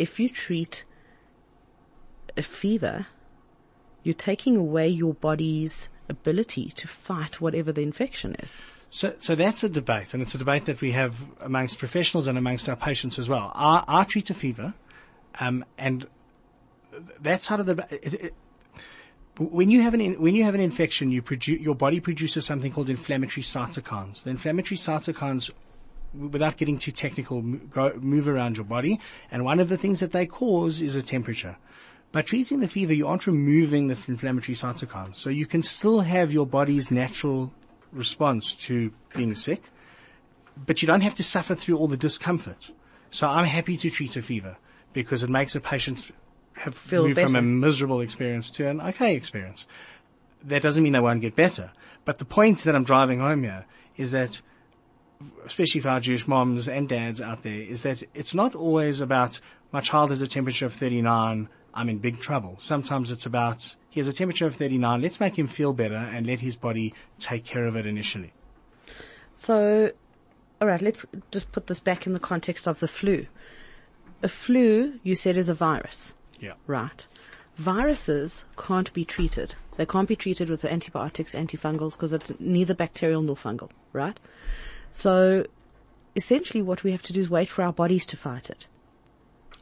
if 0.00 0.18
you 0.18 0.28
treat 0.28 0.84
a 2.36 2.42
fever, 2.42 3.06
you're 4.02 4.14
taking 4.14 4.56
away 4.56 4.88
your 4.88 5.12
body's 5.12 5.90
ability 6.08 6.72
to 6.76 6.88
fight 6.88 7.40
whatever 7.40 7.70
the 7.70 7.82
infection 7.82 8.34
is. 8.36 8.62
So, 8.88 9.14
so 9.18 9.34
that's 9.34 9.62
a 9.62 9.68
debate, 9.68 10.14
and 10.14 10.22
it's 10.22 10.34
a 10.34 10.38
debate 10.38 10.64
that 10.64 10.80
we 10.80 10.92
have 10.92 11.20
amongst 11.40 11.78
professionals 11.78 12.26
and 12.26 12.36
amongst 12.36 12.68
our 12.68 12.76
patients 12.76 13.18
as 13.18 13.28
well. 13.28 13.52
I, 13.54 13.84
I 13.86 14.04
treat 14.04 14.30
a 14.30 14.34
fever, 14.34 14.74
um, 15.38 15.64
and 15.78 16.06
that's 17.20 17.46
how 17.46 17.58
the 17.58 17.86
it, 17.90 18.14
it, 18.14 18.34
when 19.38 19.70
you 19.70 19.82
have 19.82 19.94
an 19.94 20.00
in, 20.00 20.20
when 20.20 20.34
you 20.34 20.42
have 20.44 20.54
an 20.54 20.60
infection, 20.60 21.12
you 21.12 21.22
produce 21.22 21.60
your 21.60 21.76
body 21.76 22.00
produces 22.00 22.44
something 22.44 22.72
called 22.72 22.90
inflammatory 22.90 23.44
cytokines. 23.44 24.24
The 24.24 24.30
inflammatory 24.30 24.76
cytokines, 24.78 25.50
without 26.12 26.56
getting 26.56 26.78
too 26.78 26.92
technical, 26.92 27.42
go, 27.42 27.92
move 28.00 28.28
around 28.28 28.56
your 28.56 28.64
body, 28.64 29.00
and 29.30 29.44
one 29.44 29.60
of 29.60 29.68
the 29.68 29.76
things 29.76 30.00
that 30.00 30.12
they 30.12 30.26
cause 30.26 30.80
is 30.80 30.96
a 30.96 31.02
temperature. 31.02 31.56
By 32.12 32.22
treating 32.22 32.60
the 32.60 32.68
fever, 32.68 32.92
you 32.92 33.06
aren't 33.06 33.26
removing 33.26 33.86
the 33.86 33.98
inflammatory 34.08 34.56
cytokines, 34.56 35.16
so 35.16 35.30
you 35.30 35.46
can 35.46 35.62
still 35.62 36.00
have 36.00 36.32
your 36.32 36.46
body's 36.46 36.90
natural 36.90 37.52
response 37.92 38.54
to 38.54 38.92
being 39.14 39.34
sick, 39.34 39.70
but 40.56 40.82
you 40.82 40.86
don't 40.86 41.02
have 41.02 41.14
to 41.14 41.22
suffer 41.22 41.54
through 41.54 41.78
all 41.78 41.88
the 41.88 41.96
discomfort. 41.96 42.70
So 43.10 43.28
I'm 43.28 43.46
happy 43.46 43.76
to 43.76 43.90
treat 43.90 44.16
a 44.16 44.22
fever 44.22 44.56
because 44.92 45.22
it 45.22 45.30
makes 45.30 45.54
a 45.54 45.60
patient 45.60 46.10
have 46.54 46.74
Feel 46.74 47.06
moved 47.06 47.18
from 47.18 47.36
a 47.36 47.42
miserable 47.42 48.00
experience 48.00 48.50
to 48.50 48.68
an 48.68 48.80
okay 48.80 49.14
experience. 49.14 49.66
That 50.44 50.62
doesn't 50.62 50.82
mean 50.82 50.92
they 50.92 51.00
won't 51.00 51.20
get 51.20 51.34
better. 51.34 51.72
But 52.04 52.18
the 52.18 52.24
point 52.24 52.64
that 52.64 52.74
I'm 52.74 52.84
driving 52.84 53.20
home 53.20 53.42
here 53.42 53.64
is 53.96 54.10
that, 54.10 54.40
especially 55.44 55.80
for 55.80 55.88
our 55.90 56.00
Jewish 56.00 56.26
moms 56.26 56.68
and 56.68 56.88
dads 56.88 57.20
out 57.20 57.42
there, 57.42 57.62
is 57.62 57.82
that 57.82 58.02
it's 58.14 58.34
not 58.34 58.54
always 58.54 59.00
about 59.00 59.40
my 59.72 59.80
child 59.80 60.10
has 60.10 60.20
a 60.20 60.26
temperature 60.26 60.66
of 60.66 60.74
39, 60.74 61.48
I'm 61.74 61.88
in 61.88 61.98
big 61.98 62.20
trouble. 62.20 62.56
Sometimes 62.58 63.10
it's 63.10 63.26
about 63.26 63.74
he 63.88 64.00
has 64.00 64.08
a 64.08 64.12
temperature 64.12 64.46
of 64.46 64.56
39, 64.56 65.00
let's 65.00 65.20
make 65.20 65.38
him 65.38 65.46
feel 65.46 65.72
better 65.72 65.96
and 65.96 66.26
let 66.26 66.40
his 66.40 66.56
body 66.56 66.94
take 67.18 67.44
care 67.44 67.66
of 67.66 67.76
it 67.76 67.86
initially. 67.86 68.32
So, 69.34 69.92
alright, 70.60 70.82
let's 70.82 71.06
just 71.30 71.50
put 71.52 71.66
this 71.66 71.80
back 71.80 72.06
in 72.06 72.12
the 72.12 72.20
context 72.20 72.66
of 72.66 72.80
the 72.80 72.88
flu. 72.88 73.26
A 74.22 74.28
flu, 74.28 75.00
you 75.02 75.14
said, 75.14 75.38
is 75.38 75.48
a 75.48 75.54
virus. 75.54 76.12
Yeah. 76.38 76.54
Right. 76.66 77.06
Viruses 77.56 78.44
can't 78.56 78.92
be 78.92 79.04
treated. 79.04 79.54
They 79.76 79.86
can't 79.86 80.08
be 80.08 80.16
treated 80.16 80.50
with 80.50 80.64
antibiotics, 80.64 81.34
antifungals, 81.34 81.92
because 81.92 82.12
it's 82.12 82.32
neither 82.38 82.74
bacterial 82.74 83.22
nor 83.22 83.36
fungal, 83.36 83.70
right? 83.92 84.18
So, 84.92 85.46
essentially 86.16 86.62
what 86.62 86.82
we 86.84 86.92
have 86.92 87.02
to 87.02 87.12
do 87.12 87.20
is 87.20 87.30
wait 87.30 87.48
for 87.48 87.62
our 87.62 87.72
bodies 87.72 88.04
to 88.06 88.16
fight 88.16 88.50
it. 88.50 88.66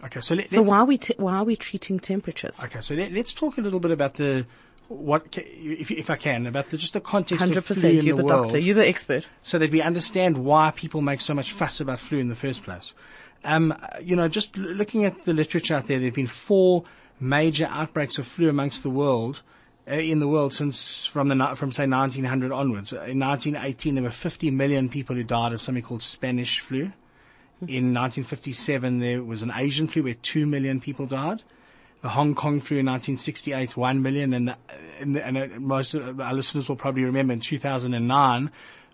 Okay, 0.04 0.20
so 0.20 0.34
let, 0.36 0.50
So 0.50 0.62
why 0.62 0.78
are 0.78 0.84
we, 0.84 0.96
t- 0.98 1.14
why 1.16 1.34
are 1.36 1.44
we 1.44 1.56
treating 1.56 1.98
temperatures? 1.98 2.56
Okay, 2.62 2.80
so 2.80 2.94
let, 2.94 3.12
us 3.12 3.32
talk 3.32 3.58
a 3.58 3.60
little 3.60 3.80
bit 3.80 3.90
about 3.90 4.14
the 4.14 4.46
what, 4.86 5.26
if 5.36 5.90
if 5.90 6.08
I 6.08 6.16
can, 6.16 6.46
about 6.46 6.70
the, 6.70 6.78
just 6.78 6.94
the 6.94 7.00
context 7.00 7.40
Hundred 7.42 7.58
of 7.58 7.66
flu 7.66 7.74
percent. 7.74 7.98
in 7.98 8.06
You're 8.06 8.16
the, 8.16 8.22
the 8.22 8.26
world, 8.26 8.44
doctor. 8.44 8.58
You're 8.58 8.74
the 8.76 8.88
expert. 8.88 9.26
so 9.42 9.58
that 9.58 9.70
we 9.70 9.82
understand 9.82 10.38
why 10.38 10.70
people 10.74 11.02
make 11.02 11.20
so 11.20 11.34
much 11.34 11.52
fuss 11.52 11.80
about 11.80 12.00
flu 12.00 12.18
in 12.18 12.28
the 12.28 12.34
first 12.34 12.62
place. 12.62 12.94
Um, 13.44 13.76
you 14.00 14.16
know, 14.16 14.28
just 14.28 14.56
l- 14.56 14.62
looking 14.64 15.04
at 15.04 15.24
the 15.24 15.34
literature 15.34 15.74
out 15.74 15.88
there, 15.88 15.98
there 15.98 16.06
have 16.06 16.14
been 16.14 16.26
four 16.26 16.84
major 17.20 17.66
outbreaks 17.70 18.16
of 18.18 18.26
flu 18.26 18.48
amongst 18.48 18.82
the 18.82 18.90
world. 18.90 19.42
Uh, 19.88 19.94
in 19.94 20.18
the 20.18 20.28
world 20.28 20.52
since 20.52 21.06
from 21.06 21.28
the 21.28 21.54
from 21.54 21.72
say 21.72 21.86
1900 21.86 22.52
onwards. 22.52 22.92
Uh, 22.92 23.02
In 23.02 23.18
1918, 23.20 23.94
there 23.94 24.04
were 24.04 24.10
50 24.10 24.50
million 24.50 24.88
people 24.88 25.16
who 25.16 25.24
died 25.24 25.52
of 25.52 25.62
something 25.62 25.82
called 25.82 26.02
Spanish 26.02 26.60
flu. 26.60 26.92
In 27.62 27.94
1957, 27.94 29.00
there 29.00 29.22
was 29.22 29.42
an 29.42 29.50
Asian 29.54 29.88
flu 29.88 30.02
where 30.02 30.14
two 30.14 30.46
million 30.46 30.80
people 30.80 31.06
died. 31.06 31.42
The 32.02 32.10
Hong 32.10 32.34
Kong 32.34 32.60
flu 32.60 32.78
in 32.78 32.86
1968, 32.86 33.76
one 33.76 34.02
million, 34.02 34.32
and, 34.32 34.48
the, 34.48 34.56
and, 35.00 35.16
the, 35.16 35.26
and 35.26 35.60
most 35.60 35.94
of 35.94 36.20
our 36.20 36.34
listeners 36.34 36.68
will 36.68 36.76
probably 36.76 37.02
remember 37.02 37.32
in 37.32 37.40
2009, 37.40 38.50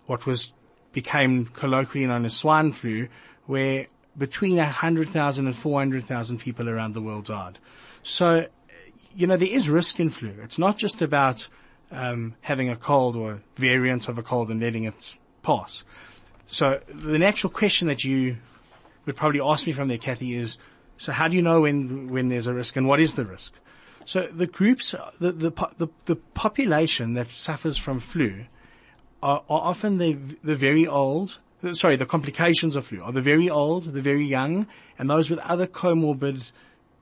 what 0.07 0.25
was 0.25 0.51
became 0.93 1.45
colloquially 1.47 2.07
known 2.07 2.25
as 2.25 2.35
swine 2.35 2.71
flu, 2.71 3.07
where 3.45 3.85
between 4.17 4.55
100,000 4.55 5.45
and 5.45 5.55
400,000 5.55 6.39
people 6.39 6.69
around 6.69 6.93
the 6.93 7.01
world 7.01 7.25
died. 7.25 7.59
So, 8.01 8.47
you 9.15 9.27
know, 9.27 9.37
there 9.37 9.49
is 9.49 9.69
risk 9.69 9.99
in 9.99 10.09
flu. 10.09 10.33
It's 10.41 10.59
not 10.59 10.77
just 10.77 11.01
about 11.01 11.47
um, 11.91 12.35
having 12.41 12.69
a 12.69 12.75
cold 12.75 13.15
or 13.15 13.33
a 13.33 13.39
variant 13.55 14.09
of 14.09 14.17
a 14.17 14.23
cold 14.23 14.49
and 14.49 14.61
letting 14.61 14.83
it 14.83 15.15
pass. 15.41 15.83
So 16.47 16.81
the 16.87 17.17
natural 17.17 17.51
question 17.51 17.87
that 17.87 18.03
you 18.03 18.37
would 19.05 19.15
probably 19.15 19.41
ask 19.41 19.65
me 19.65 19.73
from 19.73 19.87
there, 19.87 19.97
Kathy, 19.97 20.35
is, 20.35 20.57
so 20.97 21.11
how 21.11 21.27
do 21.27 21.35
you 21.35 21.41
know 21.41 21.61
when, 21.61 22.09
when 22.09 22.29
there's 22.29 22.47
a 22.47 22.53
risk 22.53 22.75
and 22.75 22.87
what 22.87 22.99
is 22.99 23.13
the 23.13 23.25
risk? 23.25 23.53
So 24.05 24.27
the 24.27 24.47
groups, 24.47 24.93
the, 25.19 25.31
the, 25.31 25.49
the, 25.77 25.87
the 26.05 26.15
population 26.15 27.13
that 27.13 27.29
suffers 27.29 27.77
from 27.77 27.99
flu 27.99 28.45
are, 29.23 29.43
are 29.49 29.61
often 29.61 29.97
the, 29.97 30.17
the 30.43 30.55
very 30.55 30.85
old, 30.85 31.39
sorry, 31.73 31.95
the 31.95 32.05
complications 32.05 32.75
of 32.75 32.87
flu 32.87 33.01
are 33.01 33.11
the 33.11 33.21
very 33.21 33.49
old, 33.49 33.85
the 33.93 34.01
very 34.01 34.25
young, 34.25 34.67
and 34.99 35.09
those 35.09 35.29
with 35.29 35.39
other 35.39 35.65
comorbid 35.65 36.51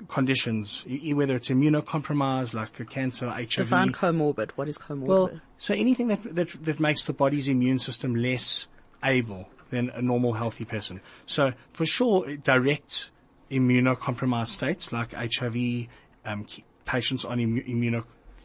conditions, 0.07 0.85
whether 1.13 1.35
it's 1.35 1.49
immunocompromised 1.49 2.53
like 2.53 2.79
a 2.79 2.85
cancer, 2.85 3.27
HIV. 3.27 3.49
Define 3.49 3.91
comorbid. 3.91 4.51
What 4.51 4.67
is 4.67 4.77
comorbid? 4.77 5.07
Well, 5.07 5.31
so 5.57 5.73
anything 5.73 6.09
that, 6.09 6.35
that 6.35 6.65
that 6.65 6.79
makes 6.79 7.03
the 7.03 7.13
body's 7.13 7.47
immune 7.47 7.79
system 7.79 8.15
less 8.15 8.67
able 9.03 9.47
than 9.69 9.89
a 9.89 10.01
normal 10.01 10.33
healthy 10.33 10.65
person. 10.65 11.01
So 11.25 11.53
for 11.71 11.85
sure, 11.85 12.35
direct 12.37 13.09
immunocompromised 13.49 14.47
states 14.47 14.91
like 14.91 15.13
HIV, 15.13 15.87
um, 16.25 16.45
patients 16.85 17.25
on 17.25 17.39
immu- 17.39 18.03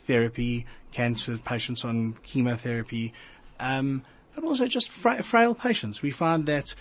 immunotherapy, 0.08 0.64
cancer 0.92 1.36
patients 1.38 1.84
on 1.84 2.14
chemotherapy, 2.22 3.12
um, 3.60 4.02
but 4.34 4.44
also 4.44 4.66
just 4.66 4.88
fra- 4.88 5.22
frail 5.22 5.54
patients. 5.54 6.02
We 6.02 6.10
find 6.10 6.46
that 6.46 6.74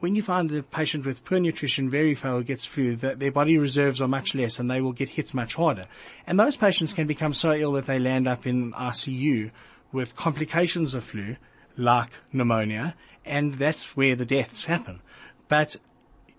when 0.00 0.14
you 0.14 0.22
find 0.22 0.50
the 0.50 0.62
patient 0.62 1.06
with 1.06 1.24
poor 1.24 1.40
nutrition, 1.40 1.88
very 1.88 2.14
frail, 2.14 2.42
gets 2.42 2.64
flu, 2.64 2.96
their 2.96 3.32
body 3.32 3.56
reserves 3.56 4.00
are 4.00 4.08
much 4.08 4.34
less 4.34 4.58
and 4.58 4.70
they 4.70 4.80
will 4.80 4.92
get 4.92 5.08
hit 5.08 5.32
much 5.32 5.54
harder. 5.54 5.86
And 6.26 6.38
those 6.38 6.56
patients 6.56 6.92
can 6.92 7.06
become 7.06 7.32
so 7.32 7.52
ill 7.52 7.72
that 7.72 7.86
they 7.86 7.98
land 7.98 8.28
up 8.28 8.46
in 8.46 8.72
ICU 8.72 9.50
with 9.92 10.14
complications 10.14 10.94
of 10.94 11.04
flu, 11.04 11.36
like 11.76 12.10
pneumonia, 12.32 12.94
and 13.24 13.54
that's 13.54 13.96
where 13.96 14.14
the 14.14 14.26
deaths 14.26 14.64
happen. 14.64 15.00
But 15.48 15.76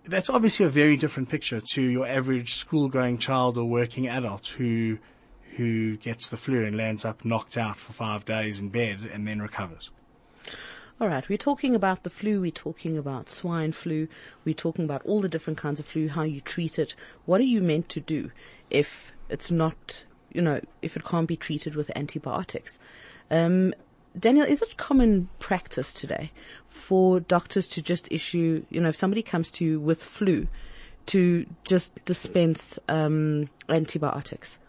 that's 0.03 0.29
obviously 0.29 0.65
a 0.65 0.69
very 0.69 0.97
different 0.97 1.29
picture 1.29 1.61
to 1.73 1.81
your 1.81 2.07
average 2.07 2.53
school-going 2.53 3.17
child 3.17 3.57
or 3.57 3.65
working 3.65 4.07
adult 4.07 4.47
who 4.47 4.97
who 5.57 5.97
gets 5.97 6.29
the 6.29 6.37
flu 6.37 6.65
and 6.65 6.77
lands 6.77 7.03
up 7.03 7.25
knocked 7.25 7.57
out 7.57 7.77
for 7.77 7.91
five 7.91 8.23
days 8.23 8.59
in 8.59 8.69
bed 8.69 9.09
and 9.11 9.27
then 9.27 9.41
recovers. 9.41 9.89
All 11.01 11.07
right, 11.07 11.27
we're 11.27 11.35
talking 11.35 11.73
about 11.73 12.03
the 12.03 12.11
flu, 12.11 12.41
we're 12.41 12.51
talking 12.51 12.95
about 12.95 13.27
swine 13.27 13.71
flu, 13.71 14.07
we're 14.45 14.53
talking 14.53 14.85
about 14.85 15.01
all 15.03 15.19
the 15.19 15.27
different 15.27 15.57
kinds 15.57 15.79
of 15.79 15.87
flu, 15.87 16.07
how 16.07 16.21
you 16.21 16.41
treat 16.41 16.77
it. 16.77 16.93
What 17.25 17.41
are 17.41 17.45
you 17.45 17.59
meant 17.59 17.89
to 17.89 17.99
do 17.99 18.29
if 18.69 19.11
it's 19.27 19.49
not, 19.49 20.03
you 20.31 20.43
know, 20.43 20.61
if 20.83 20.95
it 20.95 21.03
can't 21.03 21.27
be 21.27 21.35
treated 21.35 21.75
with 21.75 21.89
antibiotics? 21.95 22.77
Um, 23.31 23.73
Daniel, 24.19 24.45
is 24.45 24.61
it 24.61 24.77
common 24.77 25.27
practice 25.39 25.91
today 25.91 26.31
for 26.69 27.19
doctors 27.19 27.67
to 27.69 27.81
just 27.81 28.07
issue, 28.11 28.63
you 28.69 28.79
know, 28.79 28.89
if 28.89 28.95
somebody 28.95 29.23
comes 29.23 29.49
to 29.53 29.65
you 29.65 29.79
with 29.79 30.03
flu, 30.03 30.47
to 31.07 31.47
just 31.63 32.05
dispense 32.05 32.77
um, 32.89 33.49
antibiotics, 33.69 34.59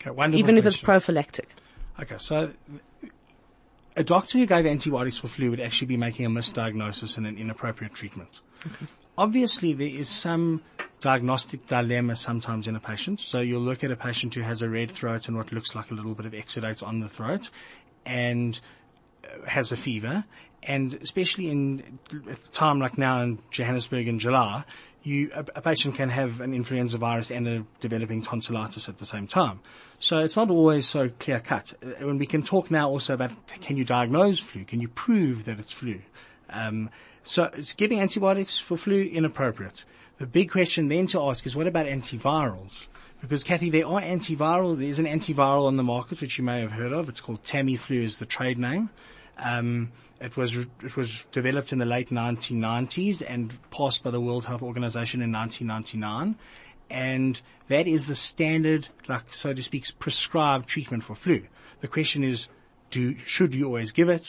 Okay, 0.00 0.08
wonderful 0.08 0.38
even 0.38 0.56
if 0.56 0.64
it's 0.64 0.78
prophylactic? 0.78 1.50
Okay, 2.00 2.16
so 2.18 2.52
a 3.98 4.04
doctor 4.04 4.38
who 4.38 4.46
gave 4.46 4.64
antibiotics 4.64 5.18
for 5.18 5.26
flu 5.26 5.50
would 5.50 5.60
actually 5.60 5.88
be 5.88 5.96
making 5.96 6.24
a 6.24 6.30
misdiagnosis 6.30 7.16
and 7.16 7.26
an 7.26 7.36
inappropriate 7.36 7.92
treatment. 7.94 8.40
Obviously, 9.18 9.72
there 9.72 9.88
is 9.88 10.08
some 10.08 10.62
diagnostic 11.00 11.66
dilemma 11.66 12.14
sometimes 12.14 12.68
in 12.68 12.76
a 12.76 12.80
patient. 12.80 13.18
So 13.18 13.40
you'll 13.40 13.60
look 13.60 13.82
at 13.82 13.90
a 13.90 13.96
patient 13.96 14.34
who 14.36 14.42
has 14.42 14.62
a 14.62 14.68
red 14.68 14.92
throat 14.92 15.26
and 15.26 15.36
what 15.36 15.52
looks 15.52 15.74
like 15.74 15.90
a 15.90 15.94
little 15.94 16.14
bit 16.14 16.26
of 16.26 16.32
exudate 16.32 16.80
on 16.80 17.00
the 17.00 17.08
throat 17.08 17.50
and 18.06 18.58
uh, 19.24 19.46
has 19.46 19.72
a 19.72 19.76
fever. 19.76 20.24
And 20.62 20.94
especially 20.94 21.50
in 21.50 21.98
a 22.30 22.36
time 22.52 22.78
like 22.78 22.98
now 22.98 23.22
in 23.22 23.40
Johannesburg 23.50 24.06
in 24.06 24.20
July, 24.20 24.64
you, 25.02 25.30
a, 25.34 25.44
a 25.56 25.62
patient 25.62 25.94
can 25.94 26.08
have 26.10 26.40
an 26.40 26.54
influenza 26.54 26.98
virus 26.98 27.30
and 27.30 27.46
a 27.48 27.64
developing 27.80 28.22
tonsillitis 28.22 28.88
at 28.88 28.98
the 28.98 29.06
same 29.06 29.26
time. 29.26 29.60
So 29.98 30.18
it's 30.18 30.36
not 30.36 30.50
always 30.50 30.86
so 30.86 31.08
clear 31.18 31.40
cut. 31.40 31.72
And 31.98 32.18
we 32.18 32.26
can 32.26 32.42
talk 32.42 32.70
now 32.70 32.88
also 32.88 33.14
about 33.14 33.30
can 33.48 33.76
you 33.76 33.84
diagnose 33.84 34.40
flu? 34.40 34.64
Can 34.64 34.80
you 34.80 34.88
prove 34.88 35.44
that 35.44 35.58
it's 35.58 35.72
flu? 35.72 36.00
Um, 36.50 36.90
so 37.22 37.50
giving 37.76 38.00
antibiotics 38.00 38.58
for 38.58 38.76
flu 38.76 39.02
inappropriate. 39.02 39.84
The 40.18 40.26
big 40.26 40.50
question 40.50 40.88
then 40.88 41.06
to 41.08 41.22
ask 41.22 41.46
is 41.46 41.54
what 41.54 41.66
about 41.66 41.86
antivirals? 41.86 42.86
Because 43.20 43.42
Kathy, 43.42 43.70
there 43.70 43.86
are 43.86 44.00
antiviral. 44.00 44.78
There's 44.78 44.98
an 44.98 45.06
antiviral 45.06 45.66
on 45.66 45.76
the 45.76 45.82
market 45.82 46.20
which 46.20 46.38
you 46.38 46.44
may 46.44 46.60
have 46.60 46.72
heard 46.72 46.92
of. 46.92 47.08
It's 47.08 47.20
called 47.20 47.42
Tamiflu 47.42 48.02
is 48.02 48.18
the 48.18 48.26
trade 48.26 48.58
name. 48.58 48.90
Um, 49.38 49.92
it 50.20 50.36
was 50.36 50.56
it 50.56 50.96
was 50.96 51.24
developed 51.30 51.72
in 51.72 51.78
the 51.78 51.84
late 51.84 52.10
1990s 52.10 53.22
and 53.26 53.56
passed 53.70 54.02
by 54.02 54.10
the 54.10 54.20
World 54.20 54.46
Health 54.46 54.62
Organization 54.62 55.22
in 55.22 55.30
1999, 55.32 56.36
and 56.90 57.40
that 57.68 57.86
is 57.86 58.06
the 58.06 58.16
standard, 58.16 58.88
like 59.08 59.32
so 59.32 59.52
to 59.52 59.62
speak, 59.62 59.86
prescribed 59.98 60.68
treatment 60.68 61.04
for 61.04 61.14
flu. 61.14 61.44
The 61.80 61.88
question 61.88 62.24
is, 62.24 62.48
do 62.90 63.16
should 63.18 63.54
you 63.54 63.66
always 63.66 63.92
give 63.92 64.08
it? 64.08 64.28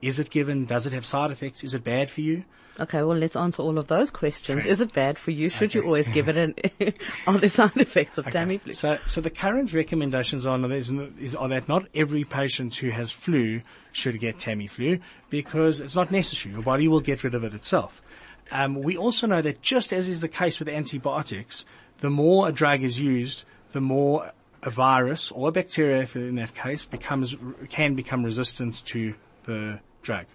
Is 0.00 0.18
it 0.18 0.30
given? 0.30 0.66
Does 0.66 0.86
it 0.86 0.92
have 0.92 1.04
side 1.04 1.30
effects? 1.30 1.64
Is 1.64 1.74
it 1.74 1.82
bad 1.82 2.10
for 2.10 2.20
you? 2.20 2.44
Okay, 2.80 3.02
well, 3.02 3.16
let's 3.16 3.36
answer 3.36 3.62
all 3.62 3.78
of 3.78 3.86
those 3.86 4.10
questions. 4.10 4.66
Is 4.66 4.80
it 4.80 4.92
bad 4.92 5.16
for 5.18 5.30
you? 5.30 5.48
Should 5.48 5.74
you 5.74 5.82
always 5.82 6.08
give 6.08 6.28
it? 6.28 6.36
And 6.36 6.94
are 7.26 7.38
there 7.38 7.48
side 7.48 7.76
effects 7.76 8.18
of 8.18 8.24
Tamiflu? 8.26 8.74
So, 8.74 8.98
so 9.06 9.20
the 9.20 9.30
current 9.30 9.72
recommendations 9.72 10.44
are, 10.44 10.72
is, 10.72 10.90
is, 11.20 11.36
are 11.36 11.48
that 11.48 11.68
not 11.68 11.86
every 11.94 12.24
patient 12.24 12.74
who 12.74 12.90
has 12.90 13.12
flu 13.12 13.62
should 13.92 14.18
get 14.18 14.38
Tamiflu 14.38 15.00
because 15.30 15.80
it's 15.80 15.94
not 15.94 16.10
necessary. 16.10 16.54
Your 16.54 16.64
body 16.64 16.88
will 16.88 17.00
get 17.00 17.22
rid 17.22 17.34
of 17.34 17.44
it 17.44 17.54
itself. 17.54 18.02
Um, 18.50 18.82
we 18.82 18.96
also 18.96 19.26
know 19.26 19.40
that 19.40 19.62
just 19.62 19.92
as 19.92 20.08
is 20.08 20.20
the 20.20 20.28
case 20.28 20.58
with 20.58 20.68
antibiotics, 20.68 21.64
the 21.98 22.10
more 22.10 22.48
a 22.48 22.52
drug 22.52 22.82
is 22.82 23.00
used, 23.00 23.44
the 23.72 23.80
more 23.80 24.32
a 24.62 24.70
virus 24.70 25.30
or 25.30 25.48
a 25.48 25.52
bacteria, 25.52 26.08
in 26.14 26.36
that 26.36 26.54
case, 26.54 26.84
becomes 26.84 27.36
can 27.68 27.94
become 27.94 28.24
resistant 28.24 28.84
to 28.86 29.14
the 29.44 29.78
drug. 30.02 30.26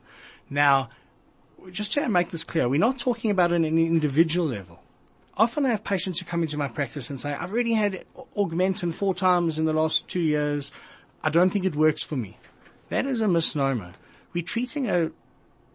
Now, 0.50 0.90
just 1.72 1.94
to 1.94 2.10
make 2.10 2.32
this 2.32 2.44
clear, 2.44 2.68
we're 2.68 2.80
not 2.80 2.98
talking 2.98 3.32
about 3.32 3.52
an 3.52 3.66
individual 3.66 4.48
level. 4.48 4.80
Often 5.38 5.66
I 5.66 5.70
have 5.70 5.84
patients 5.84 6.20
who 6.20 6.26
come 6.26 6.42
into 6.42 6.58
my 6.58 6.68
practice 6.68 7.10
and 7.10 7.20
say, 7.20 7.34
I've 7.34 7.52
already 7.52 7.74
had 7.74 8.04
Augmentin 8.36 8.94
four 8.94 9.16
times 9.16 9.58
in 9.58 9.66
the 9.66 9.74
last 9.74 10.08
two 10.08 10.20
years. 10.20 10.72
I 11.24 11.30
don't 11.30 11.50
think 11.50 11.66
it 11.66 11.76
works 11.76 12.04
for 12.04 12.18
me. 12.18 12.38
That 12.90 13.06
is 13.06 13.22
a 13.22 13.28
misnomer. 13.28 13.94
We're 14.34 14.44
treating 14.44 14.90
a 14.90 15.12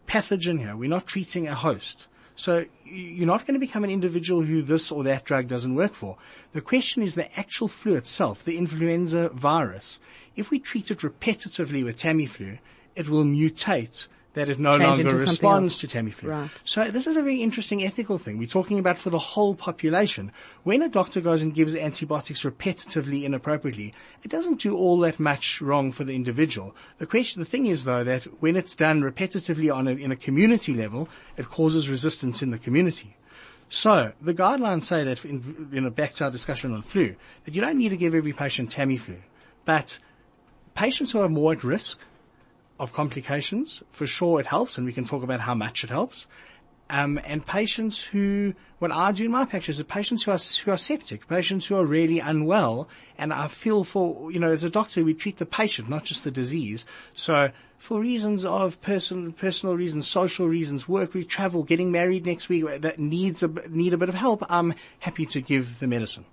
pathogen 0.07 0.59
here. 0.59 0.77
We're 0.77 0.91
not 0.91 1.07
treating 1.07 1.49
a 1.49 1.55
host. 1.55 2.09
So 2.37 2.67
you're 2.85 3.27
not 3.27 3.47
going 3.47 3.55
to 3.55 3.61
become 3.61 3.85
an 3.85 3.91
individual 3.91 4.43
who 4.43 4.61
this 4.61 4.91
or 4.91 5.05
that 5.05 5.25
drug 5.25 5.49
doesn't 5.49 5.75
work 5.75 5.95
for. 5.95 6.17
The 6.53 6.61
question 6.61 7.03
is 7.03 7.15
the 7.15 7.39
actual 7.39 7.69
flu 7.69 7.95
itself, 7.95 8.45
the 8.45 8.59
influenza 8.59 9.29
virus. 9.31 9.99
If 10.35 10.51
we 10.51 10.59
treat 10.59 10.91
it 10.91 10.99
repetitively 10.99 11.85
with 11.85 11.99
Tamiflu, 11.99 12.59
it 12.97 13.09
will 13.09 13.25
mutate 13.25 14.09
that 14.35 14.49
it 14.49 14.59
no 14.59 14.77
longer 14.77 15.17
responds 15.17 15.75
else. 15.75 15.81
to 15.81 15.87
Tamiflu. 15.89 16.29
Right. 16.29 16.51
So 16.65 16.91
this 16.91 17.07
is 17.07 17.17
a 17.17 17.23
very 17.23 17.41
interesting 17.41 17.85
ethical 17.85 18.19
thing. 18.19 18.39
We're 18.39 18.47
talking 18.47 18.79
about 18.79 18.99
for 18.99 19.11
the 19.11 19.19
whole 19.19 19.55
population. 19.55 20.33
When 20.65 20.83
a 20.83 20.89
doctor 20.89 21.21
goes 21.21 21.41
and 21.41 21.55
gives 21.55 21.75
antibiotics 21.75 22.43
repetitively 22.43 23.23
inappropriately, 23.23 23.95
it 24.23 24.31
doesn't 24.31 24.61
do 24.61 24.77
all 24.77 24.99
that 25.01 25.19
much 25.19 25.61
wrong 25.61 25.93
for 25.93 26.05
the 26.05 26.15
individual. 26.15 26.75
The 26.99 27.07
question, 27.07 27.41
the 27.41 27.47
thing 27.47 27.67
is 27.67 27.85
though 27.85 28.05
that 28.05 28.25
when 28.41 28.57
it's 28.57 28.75
done 28.75 29.03
repetitively 29.03 29.75
on 29.75 29.89
a, 29.89 29.93
in 29.93 30.11
a 30.13 30.17
community 30.17 30.75
level, 30.75 31.09
it 31.37 31.49
causes 31.49 31.89
resistance 31.89 32.43
in 32.43 32.51
the 32.51 32.59
community. 32.59 33.17
So 33.69 34.13
the 34.21 34.35
guidelines 34.35 34.85
say 34.85 35.05
that 35.05 35.25
in, 35.25 35.69
in 35.73 35.87
a 35.87 35.91
back 35.91 36.13
to 36.15 36.25
our 36.25 36.31
discussion 36.31 36.75
on 36.75 36.83
flu, 36.83 37.15
that 37.45 37.55
you 37.55 37.61
don't 37.61 37.79
need 37.79 37.89
to 37.91 37.97
give 37.97 38.15
every 38.15 38.33
patient 38.33 38.75
Tamiflu, 38.75 39.19
but 39.65 39.99
patients 40.75 41.13
who 41.13 41.21
are 41.21 41.29
more 41.29 41.53
at 41.53 41.65
risk 41.65 41.99
of 42.85 42.93
complications, 42.93 43.83
for 43.91 44.07
sure 44.07 44.39
it 44.39 44.47
helps, 44.47 44.77
and 44.77 44.87
we 44.87 44.93
can 44.93 45.07
talk 45.07 45.23
about 45.23 45.41
how 45.41 45.55
much 45.55 45.83
it 45.83 45.91
helps. 45.91 46.27
Um, 46.91 47.19
and 47.25 47.45
patients 47.45 48.03
who, 48.03 48.53
what 48.79 48.93
I 48.93 49.11
do 49.13 49.25
in 49.25 49.31
my 49.31 49.47
practice 49.47 49.79
is 49.79 49.85
patients 49.85 50.23
who 50.23 50.33
are, 50.33 50.39
who 50.65 50.71
are 50.71 50.77
septic, 50.77 51.27
patients 51.27 51.65
who 51.65 51.77
are 51.77 51.87
really 51.87 52.21
unwell, 52.21 52.89
and 53.17 53.33
I 53.33 53.49
feel 53.49 53.85
for, 53.85 54.31
you 54.31 54.39
know, 54.39 54.53
as 54.53 54.63
a 54.63 54.71
doctor, 54.71 55.03
we 55.03 55.15
treat 55.15 55.39
the 55.39 55.47
patient, 55.47 55.89
not 55.89 56.05
just 56.05 56.25
the 56.25 56.31
disease. 56.31 56.85
So 57.15 57.51
for 57.79 58.01
reasons 58.01 58.45
of 58.45 58.81
personal, 58.83 59.33
personal 59.33 59.77
reasons, 59.77 60.07
social 60.07 60.47
reasons, 60.47 60.87
work, 60.87 61.15
we 61.15 61.25
travel, 61.25 61.63
getting 61.63 61.91
married 61.91 62.27
next 62.27 62.51
week, 62.51 62.65
that 62.83 62.99
needs 62.99 63.43
a, 63.43 63.49
need 63.69 63.95
a 63.95 63.99
bit 63.99 64.11
of 64.11 64.15
help, 64.15 64.45
I'm 64.51 64.75
happy 64.99 65.25
to 65.27 65.41
give 65.41 65.79
the 65.79 65.87
medicine. 65.87 66.27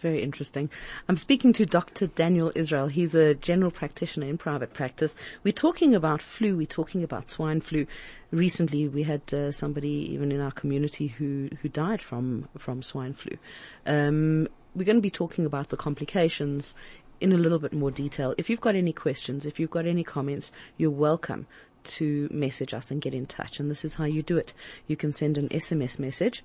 Very 0.00 0.22
interesting. 0.22 0.70
I'm 1.08 1.18
speaking 1.18 1.52
to 1.54 1.66
Dr. 1.66 2.06
Daniel 2.06 2.50
Israel. 2.54 2.86
He's 2.86 3.14
a 3.14 3.34
general 3.34 3.70
practitioner 3.70 4.26
in 4.26 4.38
private 4.38 4.72
practice. 4.72 5.14
We're 5.44 5.52
talking 5.52 5.94
about 5.94 6.22
flu. 6.22 6.56
We're 6.56 6.66
talking 6.66 7.04
about 7.04 7.28
swine 7.28 7.60
flu. 7.60 7.86
Recently, 8.30 8.88
we 8.88 9.02
had 9.02 9.22
uh, 9.34 9.52
somebody 9.52 10.08
even 10.12 10.32
in 10.32 10.40
our 10.40 10.52
community 10.52 11.08
who 11.08 11.50
who 11.60 11.68
died 11.68 12.00
from 12.00 12.48
from 12.56 12.82
swine 12.82 13.12
flu. 13.12 13.36
Um, 13.84 14.48
we're 14.74 14.84
going 14.84 14.96
to 14.96 15.02
be 15.02 15.10
talking 15.10 15.44
about 15.44 15.68
the 15.68 15.76
complications 15.76 16.74
in 17.20 17.32
a 17.32 17.36
little 17.36 17.58
bit 17.58 17.74
more 17.74 17.90
detail. 17.90 18.34
If 18.38 18.48
you've 18.48 18.60
got 18.60 18.76
any 18.76 18.94
questions, 18.94 19.44
if 19.44 19.60
you've 19.60 19.70
got 19.70 19.86
any 19.86 20.02
comments, 20.02 20.50
you're 20.78 20.90
welcome 20.90 21.46
to 21.82 22.28
message 22.32 22.72
us 22.72 22.90
and 22.90 23.02
get 23.02 23.12
in 23.12 23.26
touch. 23.26 23.60
And 23.60 23.70
this 23.70 23.84
is 23.84 23.94
how 23.94 24.04
you 24.04 24.22
do 24.22 24.38
it. 24.38 24.54
You 24.86 24.96
can 24.96 25.12
send 25.12 25.36
an 25.36 25.50
SMS 25.50 25.98
message 25.98 26.42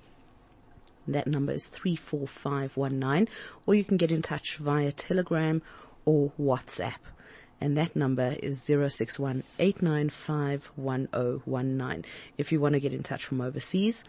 that 1.14 1.26
number 1.26 1.52
is 1.52 1.66
34519 1.66 3.28
or 3.66 3.74
you 3.74 3.84
can 3.84 3.96
get 3.96 4.10
in 4.10 4.22
touch 4.22 4.56
via 4.56 4.92
Telegram 4.92 5.62
or 6.04 6.32
WhatsApp. 6.40 6.94
And 7.60 7.76
that 7.76 7.96
number 7.96 8.36
is 8.42 8.62
61 8.62 9.42
If 12.38 12.52
you 12.52 12.60
want 12.60 12.72
to 12.74 12.80
get 12.80 12.92
in 12.92 13.02
touch 13.02 13.24
from 13.24 13.40
overseas, 13.40 14.04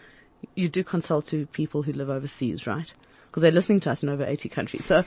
you 0.56 0.70
do 0.70 0.84
consult 0.84 1.28
to 1.28 1.46
people 1.48 1.84
who 1.84 1.94
live 1.94 2.10
overseas, 2.10 2.68
right? 2.68 2.94
Because 3.28 3.42
they're 3.44 3.52
listening 3.52 3.80
to 3.82 3.92
us 3.92 4.04
in 4.04 4.10
over 4.10 4.26
80 4.26 4.50
countries. 4.50 4.86
So 4.86 5.04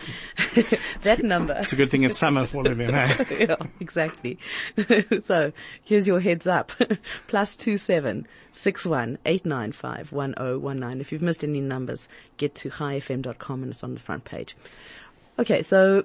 that 1.03 1.23
number. 1.23 1.55
It's 1.61 1.73
a 1.73 1.77
good 1.77 1.91
thing 1.91 2.05
it's 2.05 2.19
summer 2.19 2.47
for 2.47 2.65
them, 2.65 2.81
eh? 2.81 3.25
yeah, 3.39 3.57
exactly. 3.81 4.39
so 5.25 5.53
here's 5.85 6.07
your 6.07 6.21
heads 6.21 6.47
up. 6.47 6.73
Plus 7.27 7.57
two 7.57 7.77
seven 7.77 8.27
six 8.53 8.85
one 8.85 9.19
eight 9.27 9.45
nine 9.47 9.73
five 9.73 10.13
one 10.13 10.35
oh 10.37 10.59
one 10.59 10.79
nine. 10.79 11.01
If 11.01 11.13
you've 11.13 11.23
missed 11.23 11.45
any 11.45 11.61
numbers, 11.61 12.09
get 12.37 12.55
to 12.57 12.71
chaifm.com 12.71 13.63
and 13.63 13.73
it's 13.73 13.85
on 13.85 13.95
the 13.95 14.01
front 14.01 14.25
page. 14.25 14.57
Okay, 15.39 15.63
so 15.63 16.05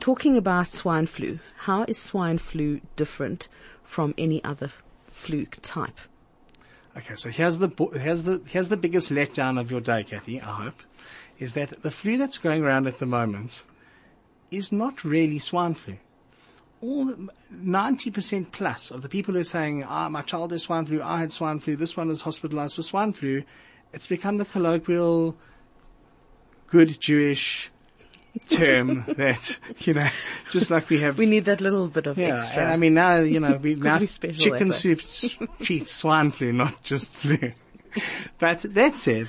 talking 0.00 0.36
about 0.36 0.68
swine 0.68 1.06
flu, 1.06 1.38
how 1.58 1.84
is 1.84 1.98
swine 1.98 2.38
flu 2.38 2.80
different 2.96 3.48
from 3.82 4.14
any 4.18 4.42
other 4.44 4.70
flu 5.10 5.46
type? 5.46 5.98
Okay, 6.96 7.14
so 7.16 7.30
here's 7.30 7.58
the 7.58 7.70
here's 7.94 8.22
the 8.22 8.40
here's 8.46 8.68
the 8.68 8.76
biggest 8.76 9.10
letdown 9.10 9.60
of 9.60 9.70
your 9.70 9.80
day, 9.80 10.04
Kathy. 10.04 10.40
I 10.40 10.64
hope 10.64 10.82
is 11.38 11.54
that 11.54 11.82
the 11.82 11.90
flu 11.90 12.16
that's 12.16 12.38
going 12.38 12.62
around 12.62 12.86
at 12.86 12.98
the 12.98 13.06
moment 13.06 13.64
is 14.50 14.70
not 14.70 15.02
really 15.02 15.38
swine 15.38 15.74
flu. 15.74 15.96
All 16.84 17.14
ninety 17.50 18.10
percent 18.10 18.52
plus 18.52 18.90
of 18.90 19.00
the 19.00 19.08
people 19.08 19.32
who 19.32 19.40
are 19.40 19.44
saying, 19.44 19.84
"Ah, 19.84 20.10
my 20.10 20.20
child 20.20 20.52
has 20.52 20.64
swine 20.64 20.84
flu. 20.84 21.00
I 21.00 21.18
had 21.20 21.32
swine 21.32 21.58
flu. 21.58 21.76
This 21.76 21.96
one 21.96 22.08
was 22.08 22.20
hospitalized 22.20 22.76
for 22.76 22.82
swine 22.82 23.14
flu." 23.14 23.42
It's 23.94 24.06
become 24.06 24.36
the 24.36 24.44
colloquial, 24.44 25.34
good 26.68 27.00
Jewish 27.00 27.70
term 28.48 29.04
that 29.16 29.58
you 29.78 29.94
know, 29.94 30.08
just 30.50 30.70
like 30.70 30.90
we 30.90 31.00
have 31.00 31.18
We 31.18 31.24
need 31.24 31.46
that 31.46 31.62
little 31.62 31.88
bit 31.88 32.06
of 32.06 32.18
yeah, 32.18 32.36
extra. 32.40 32.64
and 32.64 32.72
I 32.72 32.76
mean 32.76 32.92
now 32.92 33.16
you 33.20 33.40
know 33.40 33.56
we 33.56 33.74
now 33.90 33.98
chicken 34.00 34.68
effort. 34.68 34.72
soup 34.74 35.00
treats 35.60 35.90
swine 35.90 36.32
flu, 36.32 36.52
not 36.52 36.82
just 36.82 37.14
flu. 37.14 37.38
but 38.38 38.60
that 38.74 38.94
said, 38.96 39.28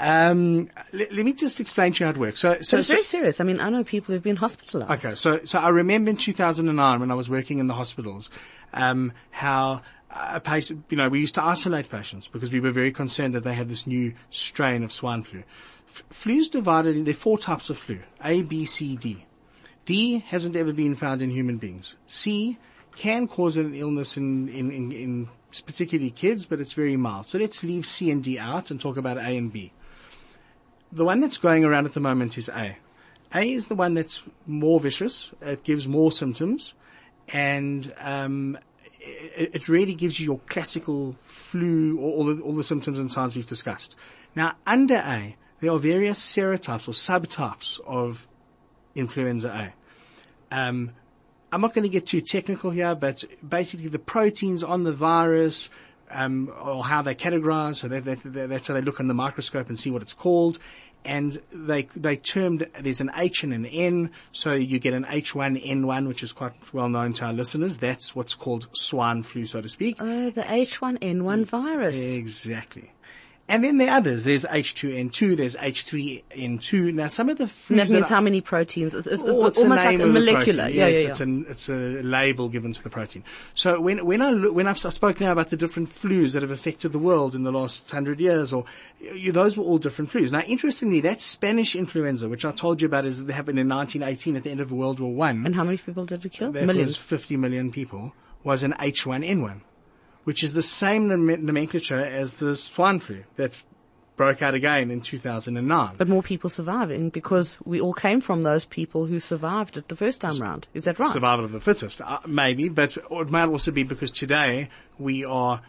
um, 0.00 0.70
let, 0.92 1.12
let 1.12 1.24
me 1.24 1.34
just 1.34 1.60
explain 1.60 1.92
to 1.92 2.00
you 2.00 2.06
how 2.06 2.12
it 2.12 2.16
works. 2.16 2.40
So, 2.40 2.60
so, 2.62 2.78
it's 2.78 2.88
so 2.88 2.94
very 2.94 3.04
serious. 3.04 3.38
I 3.38 3.44
mean, 3.44 3.60
I 3.60 3.68
know 3.68 3.84
people 3.84 4.14
who've 4.14 4.22
been 4.22 4.36
hospitalized. 4.36 5.04
okay, 5.04 5.14
so 5.14 5.44
so 5.44 5.58
I 5.58 5.68
remember 5.68 6.10
in 6.10 6.16
2009 6.16 7.00
when 7.00 7.10
I 7.10 7.14
was 7.14 7.28
working 7.28 7.58
in 7.58 7.66
the 7.66 7.74
hospitals, 7.74 8.30
um, 8.72 9.12
how 9.30 9.82
a 10.10 10.40
patient, 10.40 10.84
you 10.88 10.96
know, 10.96 11.08
we 11.08 11.20
used 11.20 11.34
to 11.34 11.44
isolate 11.44 11.90
patients 11.90 12.28
because 12.28 12.50
we 12.50 12.60
were 12.60 12.72
very 12.72 12.92
concerned 12.92 13.34
that 13.34 13.44
they 13.44 13.54
had 13.54 13.68
this 13.68 13.86
new 13.86 14.14
strain 14.30 14.82
of 14.82 14.90
swine 14.90 15.22
flu. 15.22 15.44
F- 15.88 16.04
flu's 16.10 16.48
divided 16.48 16.96
in 16.96 17.04
there 17.04 17.12
are 17.12 17.16
four 17.16 17.38
types 17.38 17.68
of 17.68 17.76
flu: 17.76 18.00
A, 18.24 18.42
B, 18.42 18.64
C, 18.64 18.96
D. 18.96 19.26
D 19.84 20.24
hasn't 20.28 20.56
ever 20.56 20.72
been 20.72 20.94
found 20.94 21.20
in 21.20 21.30
human 21.30 21.58
beings. 21.58 21.96
C 22.06 22.58
can 22.96 23.28
cause 23.28 23.56
an 23.56 23.74
illness 23.74 24.16
in, 24.16 24.48
in, 24.48 24.70
in, 24.70 24.92
in 24.92 25.28
particularly 25.66 26.10
kids, 26.10 26.46
but 26.46 26.60
it's 26.60 26.72
very 26.72 26.96
mild. 26.96 27.28
So 27.28 27.38
let's 27.38 27.62
leave 27.62 27.86
C 27.86 28.10
and 28.10 28.22
D 28.22 28.38
out 28.38 28.70
and 28.70 28.80
talk 28.80 28.96
about 28.96 29.18
A 29.18 29.36
and 29.36 29.52
B. 29.52 29.72
The 30.92 31.04
one 31.04 31.20
that's 31.20 31.36
going 31.38 31.64
around 31.64 31.86
at 31.86 31.94
the 31.94 32.00
moment 32.00 32.36
is 32.36 32.48
A. 32.48 32.76
A 33.32 33.52
is 33.52 33.68
the 33.68 33.76
one 33.76 33.94
that's 33.94 34.22
more 34.46 34.80
vicious. 34.80 35.30
It 35.40 35.62
gives 35.62 35.86
more 35.86 36.10
symptoms, 36.10 36.74
and 37.28 37.92
um, 37.98 38.58
it, 38.98 39.54
it 39.54 39.68
really 39.68 39.94
gives 39.94 40.18
you 40.18 40.26
your 40.26 40.40
classical 40.48 41.16
flu, 41.22 41.98
or 41.98 42.12
all 42.12 42.24
the, 42.24 42.42
all 42.42 42.54
the 42.54 42.64
symptoms 42.64 42.98
and 42.98 43.10
signs 43.10 43.36
we've 43.36 43.46
discussed. 43.46 43.94
Now, 44.34 44.56
under 44.66 44.96
A, 44.96 45.36
there 45.60 45.70
are 45.70 45.78
various 45.78 46.20
serotypes 46.20 46.88
or 46.88 46.92
subtypes 46.92 47.78
of 47.86 48.26
influenza 48.94 49.72
A. 50.52 50.54
Um, 50.54 50.92
I'm 51.52 51.60
not 51.60 51.74
going 51.74 51.82
to 51.84 51.88
get 51.88 52.06
too 52.06 52.20
technical 52.20 52.70
here, 52.70 52.94
but 52.94 53.24
basically 53.46 53.88
the 53.88 53.98
proteins 53.98 54.64
on 54.64 54.84
the 54.84 54.92
virus, 54.92 55.68
um, 56.10 56.52
or 56.60 56.84
how 56.84 57.02
they're 57.02 57.14
categorized, 57.14 57.76
so 57.76 57.88
that, 57.88 58.04
that, 58.04 58.18
that, 58.24 58.48
that's 58.48 58.68
how 58.68 58.74
they 58.74 58.80
look 58.80 59.00
in 59.00 59.08
the 59.08 59.14
microscope 59.14 59.68
and 59.68 59.78
see 59.78 59.90
what 59.90 60.02
it's 60.02 60.12
called. 60.12 60.58
And 61.02 61.40
they, 61.50 61.88
they 61.96 62.16
termed, 62.16 62.68
there's 62.78 63.00
an 63.00 63.10
H 63.16 63.42
and 63.42 63.54
an 63.54 63.64
N, 63.64 64.10
so 64.32 64.52
you 64.52 64.78
get 64.78 64.92
an 64.92 65.04
H1N1, 65.04 66.06
which 66.06 66.22
is 66.22 66.30
quite 66.32 66.52
well 66.74 66.90
known 66.90 67.14
to 67.14 67.24
our 67.24 67.32
listeners. 67.32 67.78
That's 67.78 68.14
what's 68.14 68.34
called 68.34 68.68
swine 68.72 69.22
flu, 69.22 69.46
so 69.46 69.62
to 69.62 69.68
speak. 69.68 69.96
Oh, 69.98 70.28
the 70.30 70.42
H1N1 70.42 71.46
virus. 71.46 71.96
Exactly. 71.96 72.92
And 73.50 73.64
then 73.64 73.78
there 73.78 73.90
are 73.90 73.96
others. 73.96 74.22
There's 74.22 74.44
H2N2, 74.44 75.36
there's 75.36 75.56
H3N2. 75.56 76.94
Now 76.94 77.08
some 77.08 77.28
of 77.28 77.36
the 77.36 77.46
flus 77.46 77.76
That 77.78 77.90
means 77.90 78.08
how 78.08 78.20
many 78.20 78.40
proteins? 78.40 78.94
It's, 78.94 79.08
it's, 79.08 79.20
it's 79.20 79.22
or 79.24 79.42
oh, 79.42 79.46
it's 79.46 79.58
almost 79.58 79.76
like 79.76 79.98
a 79.98 80.06
molecular. 80.06 80.62
protein. 80.62 80.78
Yeah, 80.78 80.86
yeah, 80.86 80.98
yeah. 80.98 81.08
It's, 81.08 81.20
an, 81.20 81.46
it's 81.48 81.68
a 81.68 81.72
label 81.72 82.48
given 82.48 82.72
to 82.72 82.80
the 82.80 82.90
protein. 82.90 83.24
So 83.54 83.80
when, 83.80 84.06
when 84.06 84.22
I 84.22 84.30
look, 84.30 84.54
when 84.54 84.68
I've, 84.68 84.86
I 84.86 84.90
spoke 84.90 85.18
now 85.18 85.32
about 85.32 85.50
the 85.50 85.56
different 85.56 85.90
flus 85.90 86.34
that 86.34 86.42
have 86.42 86.52
affected 86.52 86.92
the 86.92 87.00
world 87.00 87.34
in 87.34 87.42
the 87.42 87.50
last 87.50 87.90
hundred 87.90 88.20
years, 88.20 88.52
or 88.52 88.66
you, 89.00 89.32
those 89.32 89.56
were 89.56 89.64
all 89.64 89.78
different 89.78 90.12
flus. 90.12 90.30
Now, 90.30 90.42
interestingly, 90.42 91.00
that 91.00 91.20
Spanish 91.20 91.74
influenza, 91.74 92.28
which 92.28 92.44
I 92.44 92.52
told 92.52 92.80
you 92.80 92.86
about, 92.86 93.04
is 93.04 93.24
that 93.24 93.32
happened 93.32 93.58
in 93.58 93.68
1918 93.68 94.36
at 94.36 94.44
the 94.44 94.50
end 94.52 94.60
of 94.60 94.70
World 94.70 95.00
War 95.00 95.12
One. 95.12 95.44
and 95.44 95.56
how 95.56 95.64
many 95.64 95.78
people 95.78 96.04
did 96.04 96.24
it 96.24 96.30
kill? 96.30 96.52
That 96.52 96.66
Millions. 96.66 96.90
was 96.90 96.98
50 96.98 97.36
million 97.36 97.72
people. 97.72 98.12
Was 98.44 98.62
an 98.62 98.74
H1N1, 98.78 99.60
which 100.30 100.44
is 100.44 100.52
the 100.52 100.62
same 100.62 101.08
nomenclature 101.08 101.98
as 101.98 102.34
the 102.36 102.54
swine 102.54 103.00
flu 103.00 103.24
that 103.34 103.50
broke 104.14 104.42
out 104.42 104.54
again 104.54 104.88
in 104.88 105.00
2009. 105.00 105.96
But 105.98 106.06
more 106.06 106.22
people 106.22 106.48
surviving 106.48 107.10
because 107.10 107.58
we 107.64 107.80
all 107.80 107.92
came 107.92 108.20
from 108.20 108.44
those 108.44 108.64
people 108.64 109.06
who 109.06 109.18
survived 109.18 109.76
it 109.76 109.88
the 109.88 109.96
first 109.96 110.20
time 110.20 110.38
round. 110.38 110.68
Is 110.72 110.84
that 110.84 111.00
right? 111.00 111.12
survival 111.12 111.44
of 111.44 111.50
the 111.50 111.58
fittest, 111.58 112.00
uh, 112.00 112.20
maybe, 112.28 112.68
but 112.68 112.96
it 112.96 113.30
might 113.30 113.48
also 113.48 113.72
be 113.72 113.82
because 113.82 114.12
today 114.12 114.68
we 115.00 115.24
are 115.24 115.62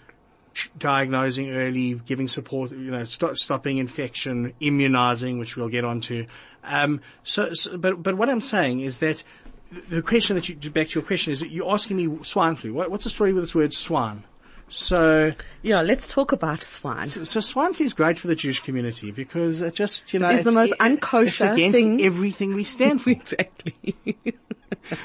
diagnosing 0.77 1.49
early, 1.49 1.95
giving 2.05 2.27
support, 2.27 2.69
you 2.69 2.91
know, 2.91 3.03
sto- 3.03 3.33
stopping 3.33 3.79
infection, 3.79 4.53
immunizing, 4.59 5.39
which 5.39 5.57
we'll 5.57 5.69
get 5.69 5.85
onto. 5.85 6.27
Um, 6.63 7.01
so, 7.23 7.51
so, 7.53 7.77
but 7.77 8.03
but 8.03 8.15
what 8.15 8.29
I'm 8.29 8.41
saying 8.41 8.81
is 8.81 8.99
that 8.99 9.23
the 9.89 10.03
question 10.03 10.35
that 10.35 10.47
you 10.49 10.55
back 10.69 10.89
to 10.89 10.99
your 10.99 11.07
question 11.07 11.33
is 11.33 11.39
that 11.39 11.49
you're 11.49 11.71
asking 11.71 11.97
me 11.97 12.23
swine 12.23 12.55
flu. 12.55 12.75
What, 12.75 12.91
what's 12.91 13.05
the 13.05 13.09
story 13.09 13.33
with 13.33 13.41
this 13.41 13.55
word 13.55 13.73
swine? 13.73 14.23
So, 14.73 15.33
Yeah, 15.63 15.81
let's 15.81 16.07
talk 16.07 16.31
about 16.31 16.63
swine. 16.63 17.07
so 17.07 17.39
swine 17.41 17.73
flu 17.73 17.85
is 17.85 17.91
great 17.93 18.17
for 18.17 18.27
the 18.27 18.35
Jewish 18.35 18.61
community 18.61 19.11
because 19.11 19.61
it 19.61 19.75
just, 19.75 20.13
you 20.13 20.19
know, 20.21 20.29
It 20.29 20.39
is 20.39 20.45
the 20.45 20.51
most 20.53 20.71
unkosher 20.79 21.27
it's 21.27 21.41
against 21.41 21.77
thing. 21.77 22.01
everything 22.01 22.55
we 22.55 22.63
stand 22.63 23.01
for. 23.01 23.09
exactly. 23.11 23.75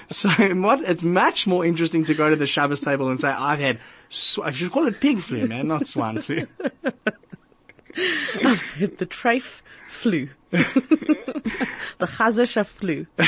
So 0.08 0.30
what, 0.30 0.80
it's 0.82 1.02
much 1.02 1.46
more 1.46 1.64
interesting 1.64 2.04
to 2.06 2.14
go 2.14 2.30
to 2.30 2.34
the 2.36 2.46
Shabbos 2.46 2.80
table 2.80 3.08
and 3.08 3.20
say, 3.20 3.28
I've 3.28 3.58
had, 3.60 3.78
sw- 4.08 4.38
I 4.42 4.50
should 4.52 4.72
call 4.72 4.86
it 4.88 5.00
pig 5.00 5.20
flu, 5.20 5.46
man, 5.46 5.68
not 5.68 5.86
swine 5.86 6.20
flu. 6.22 6.46
the 7.94 9.06
trafe 9.08 9.62
flu. 9.96 10.28
the 10.50 10.62
chazasha 12.00 12.64
flu. 12.66 13.06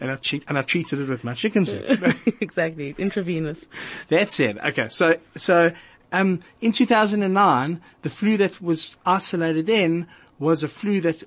and 0.00 0.10
I've, 0.10 0.22
che- 0.22 0.42
and 0.48 0.58
I've 0.58 0.66
treated 0.66 1.00
it 1.00 1.08
with 1.08 1.24
my 1.24 1.34
chicken 1.34 1.64
soup. 1.64 1.84
exactly. 2.40 2.94
Intravenous. 2.98 3.64
That's 4.08 4.38
it. 4.40 4.58
Okay. 4.58 4.88
So, 4.88 5.16
so, 5.36 5.72
um, 6.12 6.40
in 6.60 6.72
2009, 6.72 7.80
the 8.02 8.10
flu 8.10 8.36
that 8.36 8.60
was 8.60 8.96
isolated 9.04 9.66
then 9.66 10.06
was 10.38 10.62
a 10.62 10.68
flu 10.68 11.00
that 11.00 11.22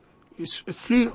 flu 0.47 1.11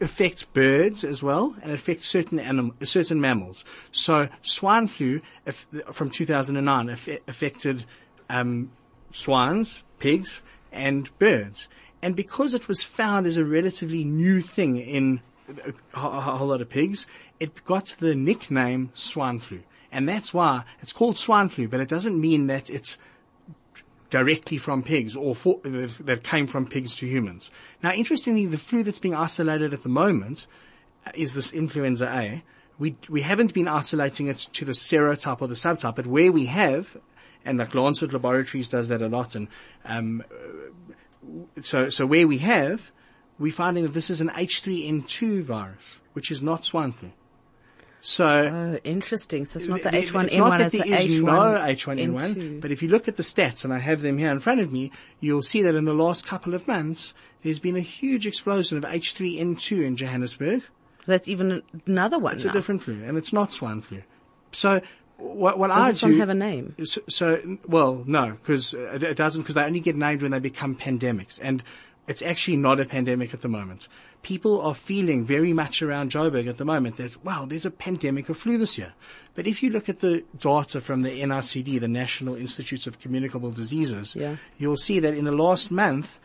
affects 0.00 0.42
birds 0.42 1.02
as 1.02 1.22
well 1.22 1.56
and 1.62 1.72
affects 1.72 2.06
certain 2.06 2.38
anim- 2.38 2.74
certain 2.82 3.20
mammals. 3.20 3.64
So 3.90 4.28
swine 4.42 4.88
flu 4.88 5.22
if, 5.46 5.66
from 5.92 6.10
2009 6.10 6.90
aff- 6.90 7.08
affected 7.26 7.84
um, 8.28 8.70
swines, 9.12 9.82
pigs, 9.98 10.42
and 10.72 11.16
birds. 11.18 11.68
And 12.02 12.14
because 12.14 12.54
it 12.54 12.68
was 12.68 12.82
found 12.82 13.26
as 13.26 13.36
a 13.36 13.44
relatively 13.44 14.04
new 14.04 14.40
thing 14.40 14.76
in 14.76 15.20
a, 15.94 15.98
whole 15.98 16.48
lot 16.48 16.60
of 16.60 16.68
pigs, 16.68 17.06
it 17.40 17.64
got 17.64 17.96
the 17.98 18.14
nickname 18.14 18.90
swine 18.94 19.38
flu. 19.38 19.62
And 19.92 20.08
that's 20.08 20.34
why 20.34 20.64
it's 20.80 20.92
called 20.92 21.16
swine 21.16 21.48
flu, 21.48 21.68
but 21.68 21.80
it 21.80 21.88
doesn't 21.88 22.20
mean 22.20 22.48
that 22.48 22.68
it's 22.68 22.98
directly 24.10 24.58
from 24.58 24.82
pigs 24.82 25.16
or 25.16 25.34
for, 25.34 25.60
that 25.64 26.22
came 26.22 26.46
from 26.46 26.66
pigs 26.66 26.94
to 26.96 27.06
humans. 27.06 27.50
Now, 27.82 27.92
interestingly, 27.92 28.46
the 28.46 28.58
flu 28.58 28.82
that's 28.82 28.98
being 28.98 29.14
isolated 29.14 29.72
at 29.72 29.82
the 29.82 29.88
moment 29.88 30.46
is 31.14 31.34
this 31.34 31.52
influenza 31.52 32.06
A. 32.06 32.42
We, 32.78 32.96
we 33.08 33.22
haven't 33.22 33.54
been 33.54 33.68
isolating 33.68 34.26
it 34.26 34.38
to 34.52 34.64
the 34.64 34.72
serotype 34.72 35.40
or 35.40 35.48
the 35.48 35.54
subtype, 35.54 35.96
but 35.96 36.06
where 36.06 36.30
we 36.30 36.46
have, 36.46 36.96
and 37.44 37.58
like 37.58 37.74
Lancet 37.74 38.12
Laboratories 38.12 38.68
does 38.68 38.88
that 38.88 39.00
a 39.00 39.08
lot, 39.08 39.34
and 39.34 39.48
um, 39.84 40.22
so 41.60 41.88
so 41.88 42.06
where 42.06 42.26
we 42.26 42.38
have, 42.38 42.90
we're 43.38 43.52
finding 43.52 43.84
that 43.84 43.94
this 43.94 44.10
is 44.10 44.20
an 44.20 44.28
H3N2 44.30 45.42
virus, 45.42 45.98
which 46.12 46.30
is 46.30 46.42
not 46.42 46.64
swine 46.64 46.92
flu. 46.92 47.12
So 48.00 48.24
Oh, 48.26 48.78
interesting. 48.84 49.44
So 49.46 49.58
it's 49.58 49.68
not 49.68 49.82
the 49.82 49.90
there- 49.90 50.02
H1N1, 50.02 50.24
it's 50.26 50.36
not 50.36 50.58
that 50.58 50.74
it's 50.74 50.84
the 50.84 50.90
there 50.90 51.00
is 51.00 51.18
H1. 51.18 51.24
no 51.24 51.58
H1N1, 51.60 52.34
N2. 52.36 52.60
but 52.60 52.70
if 52.70 52.82
you 52.82 52.88
look 52.88 53.08
at 53.08 53.16
the 53.16 53.22
stats, 53.24 53.64
and 53.64 53.72
I 53.74 53.78
have 53.78 54.00
them 54.02 54.18
here 54.18 54.30
in 54.30 54.38
front 54.40 54.60
of 54.60 54.70
me, 54.72 54.92
you'll 55.20 55.42
see 55.42 55.62
that 55.62 55.74
in 55.74 55.86
the 55.86 55.94
last 55.94 56.24
couple 56.24 56.54
of 56.54 56.68
months, 56.68 57.14
there's 57.42 57.58
been 57.58 57.76
a 57.76 57.80
huge 57.80 58.26
explosion 58.26 58.78
of 58.78 58.84
H3N2 58.84 59.82
in 59.84 59.96
Johannesburg. 59.96 60.62
That's 61.06 61.26
even 61.28 61.62
another 61.86 62.18
one 62.18 62.34
It's 62.36 62.44
now. 62.44 62.50
a 62.50 62.52
different 62.52 62.82
flu, 62.82 63.02
and 63.04 63.16
it's 63.18 63.32
not 63.32 63.52
swine 63.52 63.80
flu. 63.80 64.02
So 64.52 64.80
what, 65.18 65.58
what 65.58 65.68
Does 65.68 65.76
I 65.76 65.90
this 65.92 66.00
do 66.00 66.06
one 66.08 66.18
have 66.20 66.28
a 66.28 66.34
name? 66.34 66.74
so, 66.84 67.00
so 67.08 67.58
well, 67.66 68.02
no, 68.06 68.32
because 68.32 68.74
it, 68.74 69.02
it 69.02 69.16
doesn't. 69.16 69.42
Because 69.42 69.54
they 69.54 69.62
only 69.64 69.80
get 69.80 69.96
named 69.96 70.22
when 70.22 70.30
they 70.30 70.38
become 70.40 70.74
pandemics, 70.76 71.38
and 71.42 71.62
it's 72.06 72.22
actually 72.22 72.56
not 72.56 72.78
a 72.80 72.84
pandemic 72.84 73.34
at 73.34 73.40
the 73.40 73.48
moment. 73.48 73.88
People 74.22 74.60
are 74.60 74.74
feeling 74.74 75.24
very 75.24 75.52
much 75.52 75.82
around 75.82 76.10
Joburg 76.10 76.48
at 76.48 76.56
the 76.58 76.64
moment 76.64 76.96
that 76.96 77.22
wow, 77.24 77.46
there's 77.46 77.64
a 77.64 77.70
pandemic 77.70 78.28
of 78.28 78.36
flu 78.36 78.58
this 78.58 78.76
year. 78.76 78.92
But 79.34 79.46
if 79.46 79.62
you 79.62 79.70
look 79.70 79.88
at 79.88 80.00
the 80.00 80.24
data 80.36 80.80
from 80.80 81.02
the 81.02 81.10
NICD, 81.10 81.80
the 81.80 81.88
National 81.88 82.34
Institutes 82.34 82.86
of 82.86 82.98
Communicable 83.00 83.50
Diseases, 83.52 84.14
Yeah. 84.16 84.36
you'll 84.58 84.76
see 84.78 84.98
that 85.00 85.14
in 85.14 85.24
the 85.24 85.32
last 85.32 85.70
month, 85.70 86.18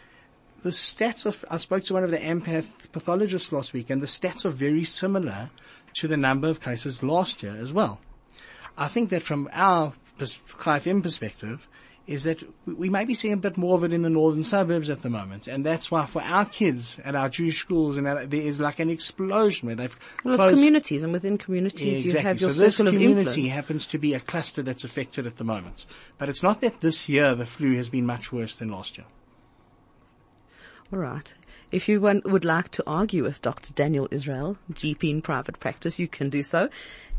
the 0.64 0.70
stats 0.70 1.26
of, 1.26 1.44
I 1.50 1.58
spoke 1.58 1.84
to 1.86 1.94
one 1.94 2.04
of 2.04 2.12
the 2.12 2.18
empath 2.20 2.66
pathologists 2.92 3.52
last 3.52 3.74
week, 3.74 3.90
and 3.90 4.02
the 4.02 4.08
stats 4.08 4.46
are 4.46 4.52
very 4.52 4.84
similar 4.84 5.50
to 5.96 6.08
the 6.08 6.18
number 6.18 6.48
of 6.48 6.60
cases 6.60 7.04
last 7.04 7.44
year 7.44 7.56
as 7.60 7.72
well. 7.74 8.00
I 8.78 8.88
think 8.88 9.10
that 9.10 9.24
from 9.24 9.50
our 9.52 9.94
pers- 10.18 10.40
KFM 10.60 11.02
perspective, 11.04 11.68
is 12.08 12.24
that 12.24 12.44
we- 12.66 12.90
may 12.90 13.06
be 13.06 13.14
seeing 13.14 13.34
a 13.34 13.38
bit 13.38 13.58
more 13.58 13.76
of 13.78 13.84
it 13.84 13.94
in 13.94 14.02
the 14.02 14.10
northern 14.10 14.44
suburbs 14.44 14.90
at 14.90 15.02
the 15.02 15.10
moment, 15.10 15.48
and 15.48 15.64
that's 15.66 15.92
why 15.92 16.06
for 16.06 16.22
our 16.22 16.46
kids 16.46 17.00
at 17.06 17.16
our 17.16 17.30
Jewish 17.30 17.60
schools, 17.60 17.96
and 17.96 18.08
our, 18.08 18.26
there 18.26 18.42
is 18.42 18.60
like 18.60 18.80
an 18.80 18.90
explosion 18.90 19.68
where 19.68 19.76
they've 19.76 19.98
Well, 20.24 20.42
it's 20.42 20.54
communities, 20.54 21.04
and 21.04 21.14
within 21.14 21.38
communities 21.38 22.04
you 22.04 22.10
Exactly. 22.12 22.22
have 22.24 22.42
your 22.42 22.50
so 22.50 22.58
this 22.60 22.78
community 22.78 23.48
happens 23.50 23.86
to 23.88 23.98
be 23.98 24.14
a 24.14 24.20
cluster 24.20 24.64
that's 24.64 24.84
affected 24.84 25.28
at 25.28 25.38
the 25.38 25.44
moment, 25.44 25.86
but 26.18 26.28
it's 26.28 26.42
not 26.44 26.62
that 26.62 26.82
this 26.82 27.08
year 27.08 27.36
the 27.36 27.46
flu 27.46 27.76
has 27.78 27.88
been 27.88 28.06
much 28.06 28.32
worse 28.32 28.56
than 28.56 28.70
last 28.70 28.98
year. 28.98 29.08
All 30.92 31.00
right. 31.00 31.34
If 31.72 31.88
you 31.88 32.02
would 32.02 32.44
like 32.44 32.70
to 32.72 32.84
argue 32.86 33.24
with 33.24 33.42
Dr. 33.42 33.74
Daniel 33.74 34.10
Israel, 34.12 34.58
GP 34.74 35.10
in 35.10 35.22
private 35.22 35.58
practice, 35.62 36.00
you 36.00 36.08
can 36.10 36.30
do 36.30 36.44
so. 36.44 36.68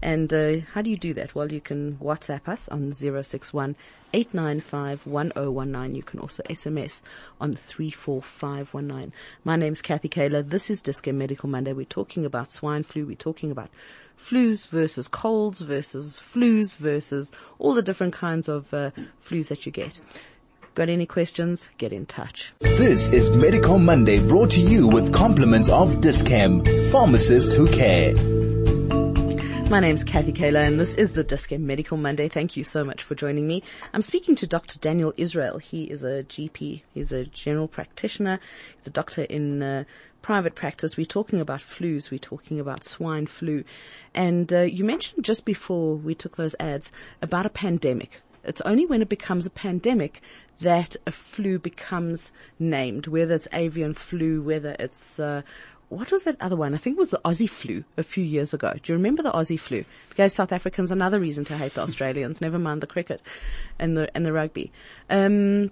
And 0.02 0.32
uh, 0.32 0.66
how 0.72 0.82
do 0.82 0.90
you 0.90 0.96
do 0.96 1.14
that? 1.14 1.34
Well, 1.34 1.52
you 1.52 1.60
can 1.60 1.96
WhatsApp 1.96 2.48
us 2.48 2.68
on 2.68 2.92
061 2.92 3.76
895 4.12 5.06
1019. 5.06 5.94
You 5.94 6.02
can 6.02 6.18
also 6.18 6.42
SMS 6.50 7.02
on 7.40 7.54
34519. 7.54 9.12
My 9.44 9.56
name's 9.56 9.80
Kathy 9.80 10.08
Kaler. 10.08 10.42
This 10.42 10.70
is 10.70 10.82
Dis-Chem 10.82 11.16
Medical 11.16 11.48
Monday. 11.48 11.72
We're 11.72 11.84
talking 11.84 12.26
about 12.26 12.50
swine 12.50 12.82
flu. 12.82 13.06
We're 13.06 13.14
talking 13.14 13.52
about 13.52 13.70
flus 14.20 14.66
versus 14.66 15.06
colds 15.08 15.60
versus 15.60 16.20
flus 16.20 16.76
versus 16.76 17.30
all 17.58 17.74
the 17.74 17.82
different 17.82 18.12
kinds 18.12 18.48
of 18.48 18.74
uh, 18.74 18.90
flus 19.24 19.48
that 19.48 19.66
you 19.66 19.72
get. 19.72 20.00
Got 20.74 20.88
any 20.88 21.06
questions? 21.06 21.70
Get 21.78 21.92
in 21.92 22.06
touch. 22.06 22.52
This 22.60 23.08
is 23.10 23.30
Medical 23.30 23.78
Monday 23.78 24.18
brought 24.26 24.50
to 24.52 24.60
you 24.60 24.88
with 24.88 25.12
compliments 25.12 25.68
of 25.68 26.00
Dis-Chem, 26.00 26.64
pharmacists 26.90 27.54
who 27.54 27.68
care. 27.68 28.14
My 29.72 29.80
name's 29.80 30.04
Kathy 30.04 30.32
Kaler 30.32 30.60
and 30.60 30.78
this 30.78 30.92
is 30.96 31.12
the 31.12 31.24
Dis-Chem 31.24 31.66
Medical 31.66 31.96
Monday. 31.96 32.28
Thank 32.28 32.58
you 32.58 32.62
so 32.62 32.84
much 32.84 33.02
for 33.02 33.14
joining 33.14 33.46
me. 33.46 33.62
I'm 33.94 34.02
speaking 34.02 34.34
to 34.34 34.46
Dr. 34.46 34.78
Daniel 34.78 35.14
Israel. 35.16 35.56
He 35.56 35.84
is 35.84 36.04
a 36.04 36.24
GP. 36.24 36.82
He's 36.92 37.10
a 37.10 37.24
general 37.24 37.68
practitioner. 37.68 38.38
He's 38.76 38.88
a 38.88 38.90
doctor 38.90 39.22
in 39.22 39.62
uh, 39.62 39.84
private 40.20 40.54
practice. 40.54 40.98
We're 40.98 41.06
talking 41.06 41.40
about 41.40 41.62
flus. 41.62 42.10
We're 42.10 42.18
talking 42.18 42.60
about 42.60 42.84
swine 42.84 43.26
flu. 43.26 43.64
And 44.12 44.52
uh, 44.52 44.60
you 44.60 44.84
mentioned 44.84 45.24
just 45.24 45.46
before 45.46 45.94
we 45.96 46.14
took 46.14 46.36
those 46.36 46.54
ads 46.60 46.92
about 47.22 47.46
a 47.46 47.48
pandemic. 47.48 48.20
It's 48.44 48.60
only 48.62 48.84
when 48.84 49.00
it 49.00 49.08
becomes 49.08 49.46
a 49.46 49.50
pandemic 49.50 50.20
that 50.60 50.96
a 51.06 51.12
flu 51.12 51.58
becomes 51.58 52.30
named, 52.58 53.06
whether 53.06 53.34
it's 53.34 53.48
avian 53.52 53.94
flu, 53.94 54.42
whether 54.42 54.76
it's, 54.78 55.18
uh, 55.18 55.42
what 55.92 56.10
was 56.10 56.24
that 56.24 56.40
other 56.40 56.56
one? 56.56 56.74
I 56.74 56.78
think 56.78 56.96
it 56.96 57.00
was 57.00 57.10
the 57.10 57.20
Aussie 57.24 57.48
flu 57.48 57.84
a 57.98 58.02
few 58.02 58.24
years 58.24 58.54
ago. 58.54 58.72
Do 58.82 58.92
you 58.92 58.96
remember 58.96 59.22
the 59.22 59.30
Aussie 59.30 59.60
flu? 59.60 59.78
It 59.78 60.16
gave 60.16 60.32
South 60.32 60.50
Africans 60.50 60.90
another 60.90 61.20
reason 61.20 61.44
to 61.46 61.56
hate 61.56 61.74
the 61.74 61.82
Australians, 61.82 62.40
never 62.40 62.58
mind 62.58 62.80
the 62.80 62.86
cricket 62.86 63.20
and 63.78 63.96
the, 63.96 64.10
and 64.16 64.24
the 64.24 64.32
rugby. 64.32 64.72
Um, 65.10 65.70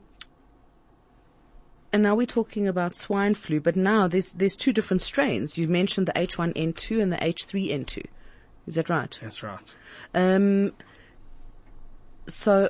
and 1.92 2.02
now 2.02 2.14
we're 2.14 2.26
talking 2.26 2.68
about 2.68 2.94
swine 2.94 3.34
flu, 3.34 3.60
but 3.60 3.76
now 3.76 4.08
there's, 4.08 4.32
there's 4.32 4.56
two 4.56 4.74
different 4.74 5.00
strains. 5.00 5.56
You 5.56 5.66
mentioned 5.66 6.06
the 6.06 6.12
H1N2 6.12 7.02
and 7.02 7.12
the 7.12 7.16
H3N2. 7.16 8.04
Is 8.66 8.74
that 8.74 8.90
right? 8.90 9.18
That's 9.22 9.42
right. 9.42 9.74
Um, 10.14 10.72
so 12.28 12.68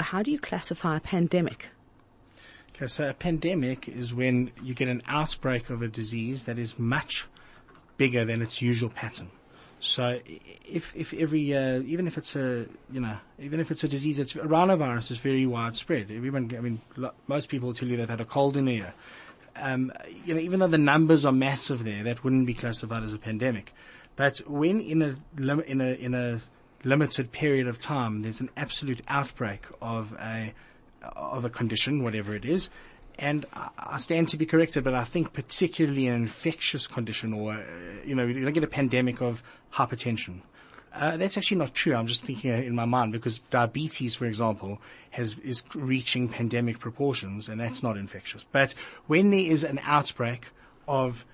how 0.00 0.22
do 0.22 0.30
you 0.30 0.38
classify 0.38 0.96
a 0.96 1.00
pandemic? 1.00 1.66
Okay, 2.80 2.86
so 2.86 3.10
a 3.10 3.12
pandemic 3.12 3.88
is 3.88 4.14
when 4.14 4.52
you 4.62 4.72
get 4.72 4.88
an 4.88 5.02
outbreak 5.06 5.68
of 5.68 5.82
a 5.82 5.88
disease 5.88 6.44
that 6.44 6.58
is 6.58 6.78
much 6.78 7.26
bigger 7.98 8.24
than 8.24 8.40
its 8.40 8.62
usual 8.62 8.88
pattern. 8.88 9.30
So 9.80 10.18
if, 10.66 10.96
if 10.96 11.12
every, 11.12 11.54
uh, 11.54 11.80
even 11.80 12.06
if 12.06 12.16
it's 12.16 12.34
a, 12.36 12.64
you 12.90 13.02
know, 13.02 13.18
even 13.38 13.60
if 13.60 13.70
it's 13.70 13.84
a 13.84 13.88
disease 13.88 14.16
that's, 14.16 14.32
rhinovirus 14.32 15.10
is 15.10 15.18
very 15.18 15.44
widespread. 15.44 16.10
Everyone, 16.10 16.50
I 16.56 16.60
mean, 16.60 16.80
lo- 16.96 17.12
most 17.26 17.50
people 17.50 17.74
tell 17.74 17.86
you 17.86 17.98
they've 17.98 18.08
had 18.08 18.22
a 18.22 18.24
cold 18.24 18.56
in 18.56 18.66
a 18.66 18.70
year. 18.70 18.94
Um, 19.56 19.92
you 20.24 20.32
know, 20.32 20.40
even 20.40 20.60
though 20.60 20.66
the 20.66 20.78
numbers 20.78 21.26
are 21.26 21.32
massive 21.32 21.84
there, 21.84 22.02
that 22.04 22.24
wouldn't 22.24 22.46
be 22.46 22.54
classified 22.54 23.02
as 23.02 23.12
a 23.12 23.18
pandemic. 23.18 23.74
But 24.16 24.38
when 24.48 24.80
in 24.80 25.02
a, 25.02 25.16
in 25.36 25.82
a, 25.82 25.88
in 25.92 26.14
a 26.14 26.40
limited 26.84 27.30
period 27.30 27.66
of 27.68 27.78
time, 27.78 28.22
there's 28.22 28.40
an 28.40 28.48
absolute 28.56 29.02
outbreak 29.06 29.66
of 29.82 30.14
a, 30.14 30.54
of 31.02 31.44
a 31.44 31.50
condition, 31.50 32.02
whatever 32.02 32.34
it 32.34 32.44
is, 32.44 32.68
and 33.20 33.44
I 33.78 33.98
stand 33.98 34.28
to 34.28 34.38
be 34.38 34.46
corrected, 34.46 34.82
but 34.82 34.94
I 34.94 35.04
think 35.04 35.34
particularly 35.34 36.06
an 36.06 36.14
infectious 36.14 36.86
condition 36.86 37.34
or, 37.34 37.52
uh, 37.52 37.62
you 38.02 38.14
know, 38.14 38.24
you 38.24 38.42
don't 38.42 38.54
get 38.54 38.64
a 38.64 38.68
pandemic 38.68 39.20
of 39.20 39.42
hypertension. 39.74 40.40
Uh, 40.94 41.18
that's 41.18 41.36
actually 41.36 41.58
not 41.58 41.74
true. 41.74 41.94
I'm 41.94 42.06
just 42.06 42.22
thinking 42.22 42.50
in 42.50 42.74
my 42.74 42.86
mind 42.86 43.12
because 43.12 43.40
diabetes, 43.50 44.14
for 44.14 44.24
example, 44.24 44.80
has, 45.10 45.36
is 45.44 45.62
reaching 45.74 46.30
pandemic 46.30 46.78
proportions 46.78 47.48
and 47.48 47.60
that's 47.60 47.82
not 47.82 47.98
infectious. 47.98 48.44
But 48.50 48.74
when 49.06 49.30
there 49.30 49.40
is 49.40 49.64
an 49.64 49.80
outbreak 49.84 50.46
of 50.88 51.26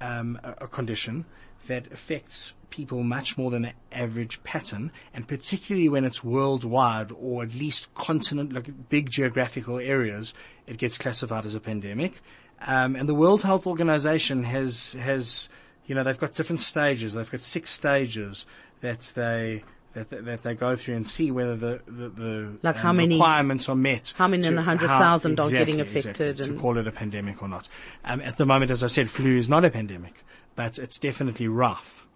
um, 0.00 0.40
a, 0.42 0.64
a 0.64 0.66
condition 0.66 1.26
that 1.66 1.92
affects 1.92 2.54
people 2.70 3.02
much 3.02 3.36
more 3.38 3.50
than 3.50 3.62
the 3.62 3.72
average 3.92 4.42
pattern, 4.44 4.92
and 5.14 5.26
particularly 5.26 5.88
when 5.88 6.04
it's 6.04 6.22
worldwide 6.22 7.10
or 7.18 7.42
at 7.42 7.54
least 7.54 7.92
continent, 7.94 8.52
like 8.52 8.88
big 8.88 9.10
geographical 9.10 9.78
areas, 9.78 10.34
it 10.66 10.78
gets 10.78 10.96
classified 10.98 11.46
as 11.46 11.54
a 11.54 11.60
pandemic. 11.60 12.20
Um, 12.60 12.96
and 12.96 13.08
the 13.08 13.14
World 13.14 13.42
Health 13.42 13.66
Organization 13.66 14.42
has 14.44 14.92
has 14.94 15.48
you 15.86 15.94
know 15.94 16.02
they've 16.04 16.18
got 16.18 16.34
different 16.34 16.60
stages. 16.60 17.12
They've 17.12 17.30
got 17.30 17.40
six 17.40 17.70
stages 17.70 18.46
that 18.80 19.00
they. 19.14 19.64
That, 19.94 20.10
that 20.26 20.42
they 20.42 20.54
go 20.54 20.76
through 20.76 20.94
and 20.96 21.08
see 21.08 21.30
whether 21.32 21.56
the 21.56 21.80
the, 21.86 22.08
the 22.10 22.58
Like 22.62 22.76
how 22.76 22.90
um, 22.90 22.98
many- 22.98 23.16
requirements 23.16 23.68
are 23.70 23.74
met. 23.74 24.12
how 24.16 24.28
many 24.28 24.46
in 24.46 24.56
a 24.56 24.62
hundred 24.62 24.90
how- 24.90 25.00
thousand 25.00 25.40
are 25.40 25.50
getting 25.50 25.80
affected 25.80 26.38
exactly, 26.38 26.54
to 26.54 26.60
call 26.60 26.76
it 26.78 26.86
a 26.86 26.92
pandemic 26.92 27.42
or 27.42 27.48
not. 27.48 27.68
Um, 28.04 28.20
at 28.20 28.36
the 28.36 28.44
moment, 28.46 28.70
as 28.70 28.84
I 28.84 28.88
said, 28.88 29.08
flu 29.08 29.36
is 29.38 29.48
not 29.48 29.64
a 29.64 29.70
pandemic, 29.70 30.22
but 30.54 30.78
it's 30.78 31.00
definitely 31.00 31.48
rough. 31.48 32.06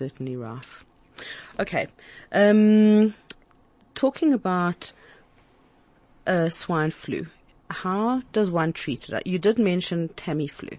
Certainly 0.00 0.34
rough. 0.34 0.84
Okay. 1.58 1.86
Um, 2.32 3.14
talking 3.94 4.32
about 4.32 4.92
uh, 6.26 6.48
swine 6.48 6.90
flu, 6.90 7.26
how 7.68 8.22
does 8.32 8.50
one 8.50 8.72
treat 8.72 9.08
it? 9.10 9.26
You 9.26 9.38
did 9.38 9.58
mention 9.58 10.08
Tamiflu. 10.16 10.78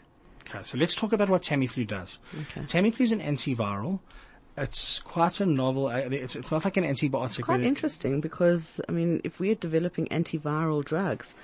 Okay, 0.50 0.64
so 0.64 0.78
let's 0.78 0.96
talk 0.96 1.14
about 1.14 1.30
what 1.30 1.44
Tamiflu 1.44 1.86
does. 1.88 2.18
Okay. 2.42 2.62
Tamiflu 2.62 3.02
is 3.02 3.12
an 3.12 3.22
antiviral. 3.22 4.00
It's 4.58 5.00
quite 5.02 5.40
a 5.40 5.46
novel. 5.46 5.88
uh, 5.88 5.98
It's, 6.00 6.36
it's 6.36 6.52
not 6.52 6.66
like 6.66 6.78
an 6.78 6.84
antibiotic. 6.84 7.44
Quite 7.44 7.62
interesting 7.64 8.20
because, 8.22 8.82
I 8.90 8.92
mean, 8.92 9.22
if 9.24 9.40
we're 9.40 9.56
developing 9.56 10.08
antiviral 10.08 10.84
drugs, 10.84 11.36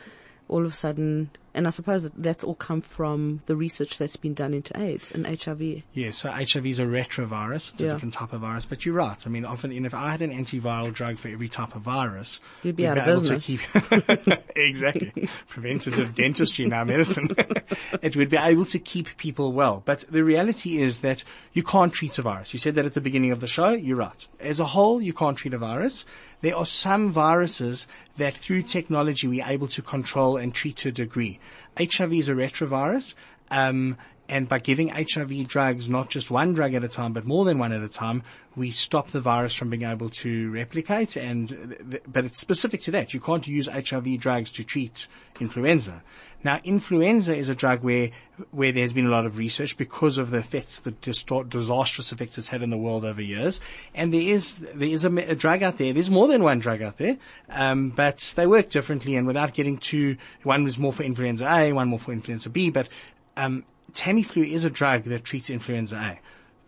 all 0.50 0.66
of 0.66 0.72
a 0.72 0.76
sudden, 0.76 1.30
and 1.58 1.68
I 1.68 1.72
suppose 1.72 2.10
that's 2.16 2.44
all 2.44 2.56
come 2.56 2.82
from 2.82 3.42
the 3.48 3.56
research 3.56 3.98
that's 3.98 4.16
been 4.16 4.34
done 4.34 4.54
into 4.54 4.80
AIDS 4.80 5.12
and 5.12 5.26
HIV. 5.28 5.84
Yeah, 5.94 6.12
so 6.12 6.30
HIV 6.30 6.66
is 6.68 6.80
a 6.80 6.84
retrovirus. 6.84 7.74
It's 7.74 7.82
Yeah. 7.82 7.90
a 7.90 7.94
different 7.94 8.14
type 8.14 8.32
of 8.32 8.42
virus, 8.42 8.66
but 8.66 8.86
you're 8.86 8.96
right. 8.96 9.22
I 9.26 9.30
mean, 9.30 9.44
often, 9.44 9.72
you 9.72 9.82
know, 9.82 9.88
if 9.88 9.94
I 9.94 10.12
had 10.12 10.22
an 10.22 10.32
antiviral 10.32 10.94
drug 10.94 11.18
for 11.18 11.28
every 11.28 11.50
type 11.50 11.76
of 11.76 11.82
virus, 11.82 12.40
You'd 12.64 12.76
be 12.78 12.88
out 12.88 12.98
of 12.98 13.08
able 13.08 13.20
business. 13.22 13.46
to 13.46 13.58
keep 13.58 14.40
exactly 14.56 15.28
preventative 15.48 16.16
dentistry 16.16 16.66
in 16.66 16.74
our 16.74 16.86
medicine. 16.86 17.30
it 18.02 18.16
would 18.16 18.30
be 18.30 18.38
able 18.38 18.66
to 18.66 18.80
keep 18.80 19.18
people 19.18 19.52
well. 19.52 19.82
But 19.86 20.06
the 20.10 20.24
reality 20.24 20.82
is 20.82 21.00
that 21.02 21.24
you 21.54 21.64
can't 21.64 21.92
treat 21.92 22.18
a 22.18 22.22
virus. 22.22 22.54
You 22.54 22.60
said 22.60 22.76
that 22.76 22.86
at 22.86 22.94
the 22.94 23.02
beginning 23.02 23.32
of 23.32 23.40
the 23.40 23.48
show. 23.48 23.70
You're 23.70 23.98
right. 23.98 24.28
As 24.40 24.60
a 24.60 24.66
whole, 24.66 25.02
you 25.02 25.14
can't 25.14 25.38
treat 25.38 25.54
a 25.54 25.58
virus. 25.58 26.06
There 26.42 26.56
are 26.56 26.66
some 26.68 27.10
viruses 27.10 27.88
that 28.18 28.36
through 28.36 28.64
technology 28.64 29.28
we're 29.28 29.46
able 29.48 29.68
to 29.70 29.82
control 29.82 30.38
and 30.38 30.54
treat 30.54 30.78
to 30.78 30.90
a 30.90 30.92
degree. 30.92 31.40
HIV 31.78 32.14
is 32.14 32.30
a 32.30 32.34
retrovirus. 32.34 33.14
Um, 33.50 33.98
and 34.30 34.50
by 34.50 34.60
giving 34.60 34.90
HIV 34.90 35.48
drugs, 35.48 35.88
not 35.88 36.10
just 36.10 36.30
one 36.30 36.54
drug 36.54 36.74
at 36.74 36.84
a 36.84 36.90
time, 36.90 37.14
but 37.14 37.26
more 37.26 37.46
than 37.46 37.60
one 37.60 37.72
at 37.72 37.82
a 37.82 37.88
time, 37.88 38.24
we 38.56 38.72
stop 38.72 39.12
the 39.12 39.22
virus 39.22 39.54
from 39.54 39.70
being 39.70 39.84
able 39.84 40.10
to 40.10 40.52
replicate. 40.52 41.16
And, 41.16 42.02
but 42.08 42.26
it's 42.26 42.40
specific 42.40 42.82
to 42.84 42.92
that. 42.92 43.14
You 43.14 43.20
can't 43.20 43.48
use 43.48 43.68
HIV 43.68 44.20
drugs 44.20 44.52
to 44.52 44.64
treat 44.64 45.08
influenza. 45.40 46.04
Now, 46.44 46.60
influenza 46.64 47.36
is 47.36 47.50
a 47.50 47.56
drug 47.56 47.84
where, 47.84 48.12
where 48.52 48.72
there's 48.72 48.94
been 48.94 49.08
a 49.08 49.10
lot 49.10 49.26
of 49.26 49.38
research 49.38 49.76
because 49.76 50.18
of 50.18 50.30
the 50.30 50.38
effects, 50.38 50.82
the 50.82 50.92
disastrous 50.92 52.12
effects 52.12 52.38
it's 52.38 52.48
had 52.48 52.62
in 52.62 52.70
the 52.70 52.78
world 52.78 53.06
over 53.06 53.22
years. 53.22 53.60
And 53.96 54.14
there 54.14 54.22
is, 54.22 54.58
there 54.58 54.88
is 54.88 55.04
a, 55.04 55.12
a 55.16 55.36
drug 55.36 55.64
out 55.64 55.78
there. 55.78 55.94
There's 55.94 56.10
more 56.10 56.28
than 56.28 56.44
one 56.44 56.60
drug 56.60 56.82
out 56.82 56.98
there. 56.98 57.18
Um, 57.50 57.90
but 57.90 58.34
they 58.36 58.46
work 58.46 58.70
differently 58.70 59.16
and 59.16 59.26
without 59.26 59.54
getting 59.54 59.78
too, 59.78 60.18
one 60.44 60.64
was 60.64 60.78
more 60.78 60.94
for 60.94 61.04
influenza 61.04 61.48
A, 61.50 61.72
one 61.72 61.88
more 61.88 62.00
for 62.00 62.12
influenza 62.12 62.50
B, 62.50 62.70
but, 62.70 62.88
um, 63.36 63.64
Tamiflu 63.94 64.50
is 64.50 64.64
a 64.64 64.70
drug 64.70 65.04
that 65.06 65.24
treats 65.24 65.50
influenza 65.50 65.96
A. 65.96 66.20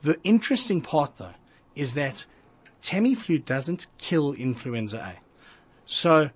The 0.01 0.17
interesting 0.23 0.81
part 0.81 1.17
though 1.17 1.33
is 1.75 1.93
that 1.93 2.25
Tamiflu 2.81 3.43
doesn't 3.43 3.87
kill 3.97 4.33
influenza 4.33 4.97
A. 4.97 5.13
So 5.85 6.31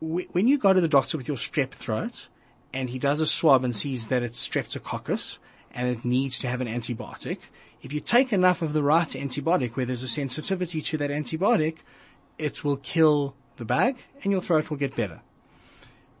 when 0.00 0.46
you 0.48 0.58
go 0.58 0.72
to 0.72 0.80
the 0.80 0.88
doctor 0.88 1.18
with 1.18 1.28
your 1.28 1.36
strep 1.36 1.72
throat 1.72 2.28
and 2.72 2.90
he 2.90 2.98
does 2.98 3.20
a 3.20 3.26
swab 3.26 3.64
and 3.64 3.74
sees 3.74 4.08
that 4.08 4.22
it's 4.22 4.46
streptococcus 4.46 5.38
and 5.72 5.88
it 5.88 6.04
needs 6.04 6.38
to 6.40 6.48
have 6.48 6.60
an 6.60 6.68
antibiotic, 6.68 7.38
if 7.82 7.92
you 7.92 8.00
take 8.00 8.32
enough 8.32 8.62
of 8.62 8.72
the 8.72 8.82
right 8.82 9.08
antibiotic 9.08 9.72
where 9.72 9.86
there's 9.86 10.02
a 10.02 10.08
sensitivity 10.08 10.80
to 10.82 10.96
that 10.98 11.10
antibiotic, 11.10 11.78
it 12.38 12.64
will 12.64 12.76
kill 12.76 13.34
the 13.56 13.64
bug 13.64 13.96
and 14.22 14.32
your 14.32 14.40
throat 14.40 14.70
will 14.70 14.76
get 14.76 14.94
better. 14.94 15.20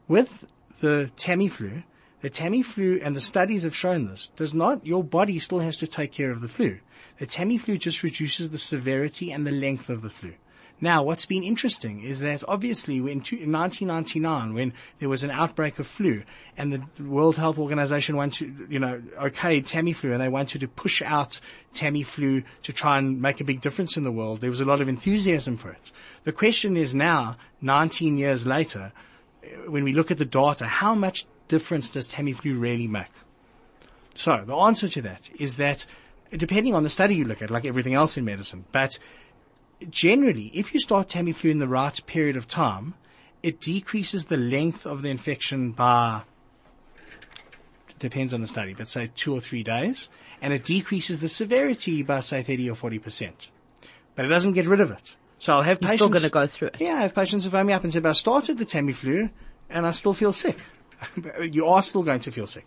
With 0.06 0.46
the 0.80 1.10
Tamiflu, 1.16 1.84
the 2.20 2.30
Tamiflu 2.30 3.00
and 3.04 3.14
the 3.14 3.20
studies 3.20 3.62
have 3.62 3.76
shown 3.76 4.06
this, 4.06 4.30
does 4.36 4.52
not, 4.52 4.84
your 4.84 5.04
body 5.04 5.38
still 5.38 5.60
has 5.60 5.76
to 5.78 5.86
take 5.86 6.12
care 6.12 6.30
of 6.30 6.40
the 6.40 6.48
flu. 6.48 6.78
The 7.18 7.26
Tamiflu 7.26 7.78
just 7.78 8.02
reduces 8.02 8.50
the 8.50 8.58
severity 8.58 9.30
and 9.30 9.46
the 9.46 9.52
length 9.52 9.88
of 9.88 10.02
the 10.02 10.10
flu. 10.10 10.34
Now, 10.80 11.02
what's 11.02 11.26
been 11.26 11.42
interesting 11.42 12.04
is 12.04 12.20
that 12.20 12.44
obviously 12.46 12.96
in 12.98 13.02
1999, 13.02 14.54
when 14.54 14.72
there 15.00 15.08
was 15.08 15.24
an 15.24 15.30
outbreak 15.30 15.80
of 15.80 15.88
flu 15.88 16.22
and 16.56 16.72
the 16.72 17.02
World 17.02 17.36
Health 17.36 17.58
Organization 17.58 18.16
wanted 18.16 18.56
to, 18.56 18.72
you 18.72 18.78
know, 18.78 19.02
okay, 19.20 19.60
Tamiflu 19.60 20.12
and 20.12 20.20
they 20.20 20.28
wanted 20.28 20.60
to 20.60 20.68
push 20.68 21.02
out 21.02 21.40
Tamiflu 21.74 22.44
to 22.62 22.72
try 22.72 22.98
and 22.98 23.20
make 23.20 23.40
a 23.40 23.44
big 23.44 23.60
difference 23.60 23.96
in 23.96 24.04
the 24.04 24.12
world, 24.12 24.40
there 24.40 24.50
was 24.50 24.60
a 24.60 24.64
lot 24.64 24.80
of 24.80 24.88
enthusiasm 24.88 25.56
for 25.56 25.70
it. 25.70 25.90
The 26.22 26.32
question 26.32 26.76
is 26.76 26.94
now, 26.94 27.36
19 27.60 28.16
years 28.16 28.46
later, 28.46 28.92
when 29.66 29.82
we 29.82 29.92
look 29.92 30.12
at 30.12 30.18
the 30.18 30.24
data, 30.24 30.66
how 30.66 30.94
much 30.94 31.26
difference 31.48 31.90
does 31.90 32.08
Tamiflu 32.08 32.58
really 32.58 32.86
make? 32.86 33.06
So 34.14 34.42
the 34.46 34.54
answer 34.54 34.88
to 34.88 35.02
that 35.02 35.30
is 35.38 35.56
that 35.56 35.84
depending 36.30 36.74
on 36.74 36.82
the 36.82 36.90
study 36.90 37.14
you 37.14 37.24
look 37.24 37.42
at, 37.42 37.50
like 37.50 37.64
everything 37.64 37.94
else 37.94 38.16
in 38.16 38.24
medicine, 38.24 38.64
but 38.72 38.98
generally, 39.90 40.50
if 40.54 40.74
you 40.74 40.80
start 40.80 41.08
Tamiflu 41.08 41.50
in 41.50 41.58
the 41.58 41.68
right 41.68 41.98
period 42.06 42.36
of 42.36 42.46
time, 42.46 42.94
it 43.42 43.60
decreases 43.60 44.26
the 44.26 44.36
length 44.36 44.86
of 44.86 45.02
the 45.02 45.08
infection 45.08 45.72
by, 45.72 46.22
depends 47.98 48.34
on 48.34 48.40
the 48.40 48.46
study, 48.46 48.74
but 48.74 48.88
say 48.88 49.10
two 49.14 49.32
or 49.32 49.40
three 49.40 49.62
days, 49.62 50.08
and 50.42 50.52
it 50.52 50.64
decreases 50.64 51.20
the 51.20 51.28
severity 51.28 52.02
by 52.02 52.20
say 52.20 52.42
30 52.42 52.70
or 52.70 52.74
40%. 52.74 53.30
But 54.14 54.24
it 54.24 54.28
doesn't 54.28 54.52
get 54.54 54.66
rid 54.66 54.80
of 54.80 54.90
it. 54.90 55.14
So 55.38 55.52
I'll 55.52 55.62
have 55.62 55.78
You're 55.80 55.90
patients. 55.90 55.98
still 55.98 56.08
going 56.08 56.22
to 56.22 56.30
go 56.30 56.46
through 56.48 56.68
it. 56.68 56.76
Yeah, 56.80 56.94
I 56.96 57.02
have 57.02 57.14
patients 57.14 57.44
who 57.44 57.50
phone 57.50 57.66
me 57.66 57.72
up 57.72 57.84
and 57.84 57.92
say, 57.92 58.00
but 58.00 58.08
I 58.08 58.12
started 58.12 58.58
the 58.58 58.66
Tamiflu 58.66 59.30
and 59.70 59.86
I 59.86 59.92
still 59.92 60.14
feel 60.14 60.32
sick. 60.32 60.58
you 61.42 61.66
are 61.66 61.82
still 61.82 62.02
going 62.02 62.20
to 62.20 62.30
feel 62.30 62.46
sick. 62.46 62.66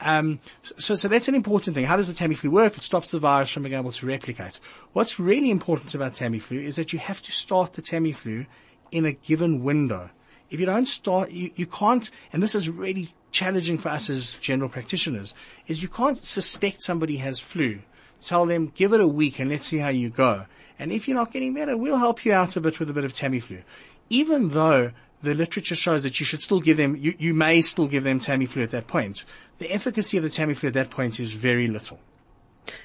Um, 0.00 0.40
so, 0.62 0.94
so 0.94 1.08
that's 1.08 1.28
an 1.28 1.34
important 1.34 1.74
thing. 1.74 1.84
How 1.84 1.96
does 1.96 2.12
the 2.12 2.14
Tamiflu 2.14 2.50
work? 2.50 2.76
It 2.76 2.82
stops 2.82 3.10
the 3.10 3.18
virus 3.18 3.50
from 3.50 3.64
being 3.64 3.74
able 3.74 3.92
to 3.92 4.06
replicate. 4.06 4.60
What's 4.92 5.18
really 5.18 5.50
important 5.50 5.94
about 5.94 6.14
Tamiflu 6.14 6.62
is 6.62 6.76
that 6.76 6.92
you 6.92 6.98
have 6.98 7.22
to 7.22 7.32
start 7.32 7.74
the 7.74 7.82
Tamiflu 7.82 8.46
in 8.90 9.04
a 9.04 9.12
given 9.12 9.62
window. 9.62 10.10
If 10.50 10.60
you 10.60 10.66
don't 10.66 10.86
start, 10.86 11.30
you, 11.30 11.50
you 11.56 11.66
can't, 11.66 12.10
and 12.32 12.42
this 12.42 12.54
is 12.54 12.68
really 12.68 13.14
challenging 13.32 13.78
for 13.78 13.88
us 13.88 14.08
as 14.08 14.34
general 14.34 14.68
practitioners, 14.68 15.34
is 15.66 15.82
you 15.82 15.88
can't 15.88 16.24
suspect 16.24 16.82
somebody 16.82 17.16
has 17.16 17.40
flu. 17.40 17.80
Tell 18.20 18.46
them, 18.46 18.72
give 18.74 18.92
it 18.92 19.00
a 19.00 19.08
week 19.08 19.38
and 19.38 19.50
let's 19.50 19.66
see 19.66 19.78
how 19.78 19.88
you 19.88 20.10
go. 20.10 20.46
And 20.78 20.92
if 20.92 21.06
you're 21.08 21.16
not 21.16 21.32
getting 21.32 21.54
better, 21.54 21.76
we'll 21.76 21.98
help 21.98 22.24
you 22.24 22.32
out 22.32 22.56
a 22.56 22.60
bit 22.60 22.78
with 22.78 22.90
a 22.90 22.92
bit 22.92 23.04
of 23.04 23.12
Tamiflu. 23.12 23.62
Even 24.10 24.50
though 24.50 24.92
the 25.24 25.34
literature 25.34 25.74
shows 25.74 26.02
that 26.02 26.20
you 26.20 26.26
should 26.26 26.40
still 26.40 26.60
give 26.60 26.76
them, 26.76 26.96
you, 26.96 27.14
you 27.18 27.34
may 27.34 27.62
still 27.62 27.86
give 27.86 28.04
them 28.04 28.20
Tamiflu 28.20 28.62
at 28.62 28.70
that 28.70 28.86
point. 28.86 29.24
The 29.58 29.70
efficacy 29.72 30.16
of 30.16 30.22
the 30.22 30.30
Tamiflu 30.30 30.68
at 30.68 30.74
that 30.74 30.90
point 30.90 31.18
is 31.18 31.32
very 31.32 31.66
little. 31.68 31.98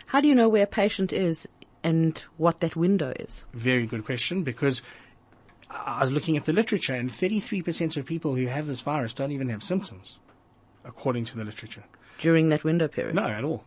How 0.08 0.22
do 0.22 0.28
you 0.28 0.36
know 0.36 0.50
where 0.50 0.64
a 0.64 0.68
patient 0.68 1.14
is 1.14 1.48
and 1.84 2.24
what 2.38 2.60
that 2.60 2.76
window 2.76 3.14
is? 3.20 3.44
Very 3.54 3.86
good 3.86 4.06
question 4.06 4.44
because 4.44 4.82
I 5.70 6.02
was 6.02 6.12
looking 6.12 6.36
at 6.36 6.46
the 6.46 6.54
literature, 6.54 6.96
and 6.96 7.12
33% 7.12 7.96
of 7.98 8.06
people 8.06 8.36
who 8.36 8.48
have 8.48 8.68
this 8.68 8.82
virus 8.82 9.14
don't 9.14 9.32
even 9.32 9.50
have 9.50 9.62
symptoms, 9.62 10.18
according 10.84 11.26
to 11.26 11.38
the 11.38 11.44
literature. 11.44 11.84
During 12.20 12.50
that 12.50 12.64
window 12.64 12.88
period. 12.88 13.16
No, 13.16 13.24
at 13.24 13.44
all. 13.44 13.64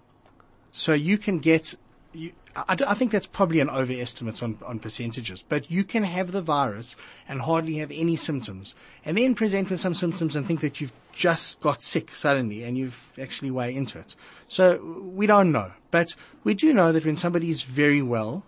So 0.73 0.93
you 0.95 1.17
can 1.17 1.39
get, 1.39 1.75
you, 2.12 2.33
I, 2.55 2.77
I 2.87 2.94
think 2.94 3.12
that's 3.12 3.27
probably 3.27 3.61
an 3.61 3.70
overestimate 3.70 4.42
on, 4.42 4.59
on 4.64 4.79
percentages, 4.79 5.42
but 5.48 5.70
you 5.70 5.85
can 5.85 6.05
have 6.05 6.33
the 6.33 6.42
virus 6.42 6.96
and 7.29 7.40
hardly 7.40 7.77
have 7.79 7.90
any 7.90 8.16
symptoms 8.16 8.75
and 9.05 9.16
then 9.16 9.35
present 9.35 9.70
with 9.70 9.81
some 9.81 9.94
symptoms 9.94 10.37
and 10.37 10.46
think 10.46 10.61
that 10.61 10.81
you've 10.81 10.92
just 11.12 11.61
got 11.61 11.83
sick 11.83 12.14
suddenly 12.14 12.62
and 12.64 12.77
you've 12.77 13.01
actually 13.20 13.51
way 13.51 13.75
into 13.75 13.98
it. 13.98 14.14
So 14.48 14.83
we 15.03 15.27
don't 15.27 15.53
know, 15.53 15.72
but 15.90 16.14
we 16.44 16.55
do 16.55 16.72
know 16.72 16.92
that 16.92 17.05
when 17.05 17.16
somebody 17.16 17.51
is 17.51 17.62
very 17.62 18.03
well, 18.03 18.44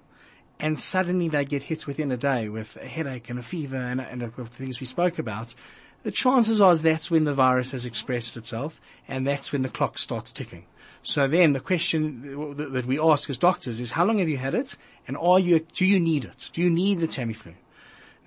and 0.61 0.79
suddenly 0.79 1.29
they 1.29 1.44
get 1.44 1.64
hit 1.64 1.87
within 1.87 2.12
a 2.12 2.16
day 2.16 2.48
with 2.48 2.77
a 2.77 2.87
headache 2.87 3.29
and 3.29 3.38
a 3.38 3.42
fever 3.42 3.77
and, 3.77 4.00
and 4.00 4.22
the 4.22 4.29
things 4.46 4.81
we 4.81 4.87
spoke 4.87 5.18
about, 5.18 5.53
the 6.05 6.12
chances 6.12 6.61
are 6.61 6.77
that's 6.77 7.11
when 7.11 7.25
the 7.25 7.35
virus 7.35 7.73
has 7.73 7.85
expressed 7.85 8.37
itself 8.37 8.81
and 9.09 9.27
that's 9.27 9.53
when 9.53 9.62
the 9.62 9.69
clock 9.69 9.99
starts 9.99 10.33
ticking. 10.33 10.67
So 11.03 11.27
then 11.27 11.55
the 11.55 11.61
question 11.61 12.57
that 12.57 12.87
we 12.87 13.01
ask 13.01 13.29
as 13.29 13.37
doctors 13.37 13.81
is 13.81 13.90
how 13.90 14.05
long 14.05 14.19
have 14.19 14.29
you 14.29 14.37
had 14.37 14.55
it 14.55 14.77
and 15.09 15.17
are 15.17 15.40
you, 15.40 15.61
do 15.73 15.85
you 15.85 15.99
need 15.99 16.25
it? 16.25 16.51
Do 16.53 16.62
you 16.62 16.71
need 16.71 17.01
the 17.01 17.09
Tamiflu? 17.09 17.55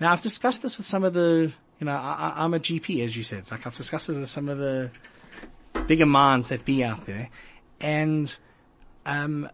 Now 0.00 0.12
I've 0.12 0.22
discussed 0.22 0.62
this 0.62 0.76
with 0.76 0.86
some 0.86 1.04
of 1.04 1.14
the, 1.14 1.52
you 1.80 1.84
know, 1.84 1.92
I, 1.92 2.44
am 2.44 2.52
a 2.52 2.60
GP 2.60 3.04
as 3.04 3.16
you 3.16 3.22
said, 3.22 3.44
like 3.50 3.66
I've 3.66 3.76
discussed 3.76 4.08
this 4.08 4.16
with 4.16 4.28
some 4.28 4.48
of 4.48 4.58
the 4.58 4.90
bigger 5.86 6.06
minds 6.06 6.48
that 6.48 6.64
be 6.64 6.82
out 6.82 7.06
there 7.06 7.30
and, 7.80 8.36
um, 9.06 9.48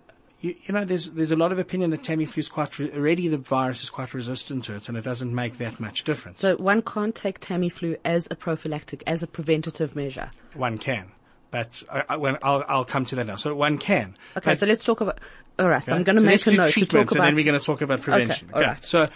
you, 0.44 0.54
you, 0.64 0.74
know, 0.74 0.84
there's 0.84 1.10
there's 1.12 1.32
a 1.32 1.36
lot 1.36 1.52
of 1.52 1.58
opinion 1.58 1.90
that 1.90 2.02
Tamiflu 2.02 2.36
is 2.36 2.48
quite 2.48 2.78
re- 2.78 2.92
already 2.92 3.28
the 3.28 3.38
virus 3.38 3.82
is 3.82 3.88
quite 3.88 4.12
resistant 4.12 4.64
to 4.64 4.74
it, 4.74 4.90
and 4.90 4.98
it 4.98 5.00
doesn't 5.00 5.34
make 5.34 5.56
that 5.56 5.80
much 5.80 6.04
difference. 6.04 6.38
So 6.38 6.56
one 6.56 6.82
can't 6.82 7.14
take 7.14 7.40
Tamiflu 7.40 7.96
as 8.04 8.28
a 8.30 8.34
prophylactic, 8.34 9.02
as 9.06 9.22
a 9.22 9.26
preventative 9.26 9.96
measure. 9.96 10.30
One 10.52 10.76
can, 10.76 11.06
but 11.50 11.82
I, 11.90 12.02
I, 12.10 12.16
when, 12.16 12.36
I'll 12.42 12.62
I'll 12.68 12.84
come 12.84 13.06
to 13.06 13.16
that 13.16 13.26
now. 13.26 13.36
So 13.36 13.54
one 13.54 13.78
can. 13.78 14.16
Okay, 14.36 14.50
but, 14.50 14.58
so 14.58 14.66
let's 14.66 14.84
talk 14.84 15.00
about. 15.00 15.18
All 15.58 15.68
right, 15.68 15.82
so 15.82 15.94
I'm 15.94 16.02
going 16.02 16.16
to 16.16 16.22
so 16.22 16.26
make 16.26 16.46
a 16.46 16.50
note 16.52 16.72
to 16.72 16.84
talk 16.84 17.12
about. 17.12 17.16
And 17.16 17.26
then 17.28 17.34
we're 17.36 17.44
going 17.50 17.58
to 17.58 17.64
talk 17.64 17.80
about 17.80 18.02
prevention. 18.02 18.50
Okay, 18.52 18.66
okay. 18.66 18.80
So 18.82 19.06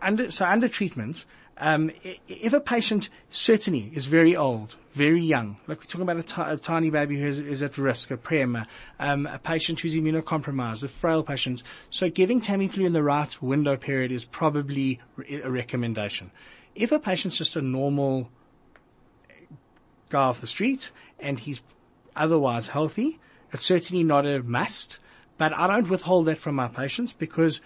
under 0.00 0.30
so 0.30 0.44
under 0.44 0.68
treatment, 0.68 1.24
um, 1.58 1.90
if 2.28 2.52
a 2.52 2.60
patient 2.60 3.08
certainly 3.30 3.90
is 3.94 4.06
very 4.06 4.36
old, 4.36 4.76
very 4.92 5.22
young, 5.22 5.56
like 5.66 5.78
we're 5.78 5.84
talking 5.84 6.02
about 6.02 6.18
a, 6.18 6.22
t- 6.22 6.42
a 6.42 6.56
tiny 6.58 6.90
baby 6.90 7.18
who 7.18 7.26
is, 7.26 7.38
is, 7.38 7.62
at 7.62 7.78
risk, 7.78 8.10
a 8.10 8.16
prem, 8.16 8.66
um, 9.00 9.26
a 9.26 9.38
patient 9.38 9.80
who's 9.80 9.94
immunocompromised, 9.94 10.82
a 10.82 10.88
frail 10.88 11.22
patient, 11.22 11.62
so 11.88 12.10
giving 12.10 12.40
Tamiflu 12.40 12.84
in 12.84 12.92
the 12.92 13.02
right 13.02 13.40
window 13.40 13.76
period 13.76 14.12
is 14.12 14.24
probably 14.24 15.00
a 15.30 15.50
recommendation. 15.50 16.30
If 16.74 16.92
a 16.92 16.98
patient's 16.98 17.36
just 17.36 17.56
a 17.56 17.62
normal 17.62 18.30
guy 20.10 20.24
off 20.24 20.42
the 20.42 20.46
street 20.46 20.90
and 21.18 21.38
he's 21.38 21.62
otherwise 22.14 22.66
healthy, 22.66 23.18
it's 23.52 23.64
certainly 23.64 24.04
not 24.04 24.26
a 24.26 24.42
must, 24.42 24.98
but 25.38 25.56
I 25.56 25.66
don't 25.66 25.88
withhold 25.88 26.26
that 26.26 26.40
from 26.40 26.54
my 26.54 26.68
patients 26.68 27.14
because 27.14 27.62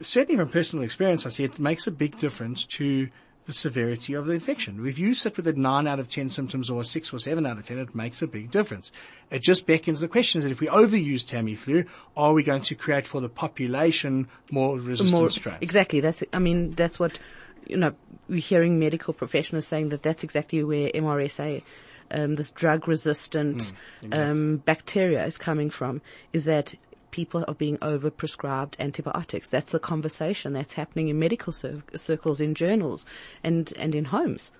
certainly 0.00 0.38
from 0.38 0.48
personal 0.48 0.84
experience, 0.84 1.26
I 1.26 1.30
see 1.30 1.44
it 1.44 1.58
makes 1.58 1.86
a 1.86 1.90
big 1.90 2.18
difference 2.18 2.64
to 2.66 3.08
the 3.46 3.52
severity 3.54 4.12
of 4.12 4.26
the 4.26 4.32
infection. 4.32 4.86
If 4.86 4.98
you 4.98 5.14
sit 5.14 5.38
with 5.38 5.48
a 5.48 5.54
9 5.54 5.86
out 5.86 5.98
of 5.98 6.08
10 6.08 6.28
symptoms 6.28 6.68
or 6.68 6.82
a 6.82 6.84
6 6.84 7.14
or 7.14 7.18
7 7.18 7.46
out 7.46 7.56
of 7.56 7.66
10, 7.66 7.78
it 7.78 7.94
makes 7.94 8.20
a 8.20 8.26
big 8.26 8.50
difference. 8.50 8.92
It 9.30 9.40
just 9.40 9.66
beckons 9.66 10.00
the 10.00 10.08
question 10.08 10.38
is 10.38 10.44
that 10.44 10.50
if 10.50 10.60
we 10.60 10.66
overuse 10.66 11.24
Tamiflu, 11.24 11.86
are 12.14 12.34
we 12.34 12.42
going 12.42 12.60
to 12.62 12.74
create 12.74 13.06
for 13.06 13.22
the 13.22 13.30
population 13.30 14.28
more 14.50 14.78
resistant 14.78 15.18
more, 15.18 15.30
strains? 15.30 15.62
Exactly. 15.62 16.00
That's, 16.00 16.22
I 16.34 16.38
mean, 16.38 16.72
that's 16.72 16.98
what, 16.98 17.18
you 17.66 17.78
know, 17.78 17.94
we're 18.28 18.40
hearing 18.40 18.78
medical 18.78 19.14
professionals 19.14 19.66
saying 19.66 19.88
that 19.90 20.02
that's 20.02 20.22
exactly 20.22 20.62
where 20.62 20.90
MRSA 20.90 21.62
um, 22.10 22.36
this 22.36 22.52
drug 22.52 22.88
resistant 22.88 23.56
mm, 23.58 23.72
exactly. 24.02 24.20
um, 24.20 24.56
bacteria 24.58 25.24
is 25.26 25.36
coming 25.36 25.70
from 25.70 26.00
is 26.32 26.44
that 26.44 26.74
people 27.10 27.44
are 27.48 27.54
being 27.54 27.78
overprescribed 27.78 28.78
antibiotics. 28.78 29.48
That's 29.48 29.72
the 29.72 29.78
conversation 29.78 30.52
that's 30.52 30.74
happening 30.74 31.08
in 31.08 31.18
medical 31.18 31.52
cir- 31.52 31.82
circles, 31.96 32.40
in 32.40 32.54
journals, 32.54 33.04
and, 33.42 33.72
and 33.76 33.94
in 33.94 34.06
homes. 34.06 34.50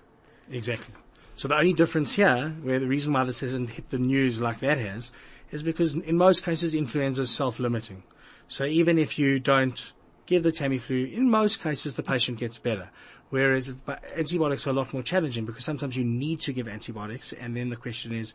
Exactly. 0.51 0.93
So 1.35 1.47
the 1.47 1.55
only 1.55 1.73
difference 1.73 2.13
here, 2.13 2.49
where 2.63 2.79
the 2.79 2.87
reason 2.87 3.13
why 3.13 3.23
this 3.23 3.39
hasn't 3.39 3.69
hit 3.69 3.89
the 3.91 3.97
news 3.97 4.41
like 4.41 4.59
that 4.59 4.77
has, 4.77 5.11
is 5.51 5.63
because 5.63 5.93
in 5.93 6.17
most 6.17 6.43
cases 6.43 6.73
influenza 6.73 7.21
is 7.21 7.31
self-limiting. 7.31 8.03
So 8.47 8.65
even 8.65 8.97
if 8.97 9.17
you 9.17 9.39
don't 9.39 9.93
give 10.25 10.43
the 10.43 10.51
Tamiflu, 10.51 11.13
in 11.13 11.29
most 11.29 11.61
cases 11.61 11.95
the 11.95 12.03
patient 12.03 12.39
gets 12.39 12.57
better. 12.57 12.89
Whereas 13.29 13.73
antibiotics 14.15 14.65
are 14.65 14.71
a 14.71 14.73
lot 14.73 14.91
more 14.91 15.03
challenging 15.03 15.45
because 15.45 15.63
sometimes 15.63 15.95
you 15.95 16.03
need 16.03 16.41
to 16.41 16.53
give 16.53 16.67
antibiotics 16.67 17.31
and 17.31 17.55
then 17.55 17.69
the 17.69 17.75
question 17.75 18.11
is, 18.11 18.33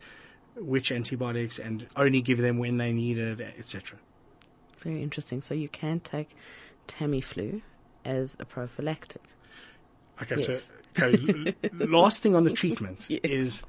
which 0.55 0.91
antibiotics 0.91 1.59
and 1.59 1.87
only 1.95 2.21
give 2.21 2.37
them 2.37 2.57
when 2.57 2.77
they 2.77 2.91
need 2.91 3.17
it, 3.17 3.41
etc. 3.57 3.99
Very 4.81 5.01
interesting. 5.01 5.41
So 5.41 5.53
you 5.53 5.69
can 5.69 5.99
take 5.99 6.35
Tamiflu 6.87 7.61
as 8.03 8.37
a 8.39 8.45
prophylactic. 8.45 9.21
Okay, 10.21 10.35
yes. 10.37 10.45
so 10.45 11.03
okay, 11.03 11.55
last 11.73 12.21
thing 12.21 12.35
on 12.35 12.43
the 12.43 12.51
treatment 12.51 13.05
yes. 13.09 13.21
is 13.23 13.63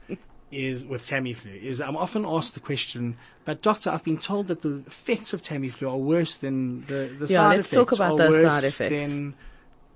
is 0.52 0.84
with 0.84 1.06
Tamiflu 1.08 1.60
is 1.60 1.80
I'm 1.80 1.96
often 1.96 2.24
asked 2.24 2.54
the 2.54 2.60
question, 2.60 3.16
but 3.44 3.62
doctor, 3.62 3.90
I've 3.90 4.04
been 4.04 4.18
told 4.18 4.46
that 4.48 4.62
the 4.62 4.84
effects 4.86 5.32
of 5.32 5.42
Tamiflu 5.42 5.90
are 5.90 5.96
worse 5.96 6.36
than 6.36 6.82
the, 6.82 7.14
the 7.18 7.26
yeah, 7.26 7.38
side 7.38 7.56
let's 7.56 7.72
effects. 7.72 7.90
talk 7.90 7.92
about 7.92 8.18
those 8.18 8.50
side 8.52 8.64
effects. 8.64 8.94
Than, 8.94 9.34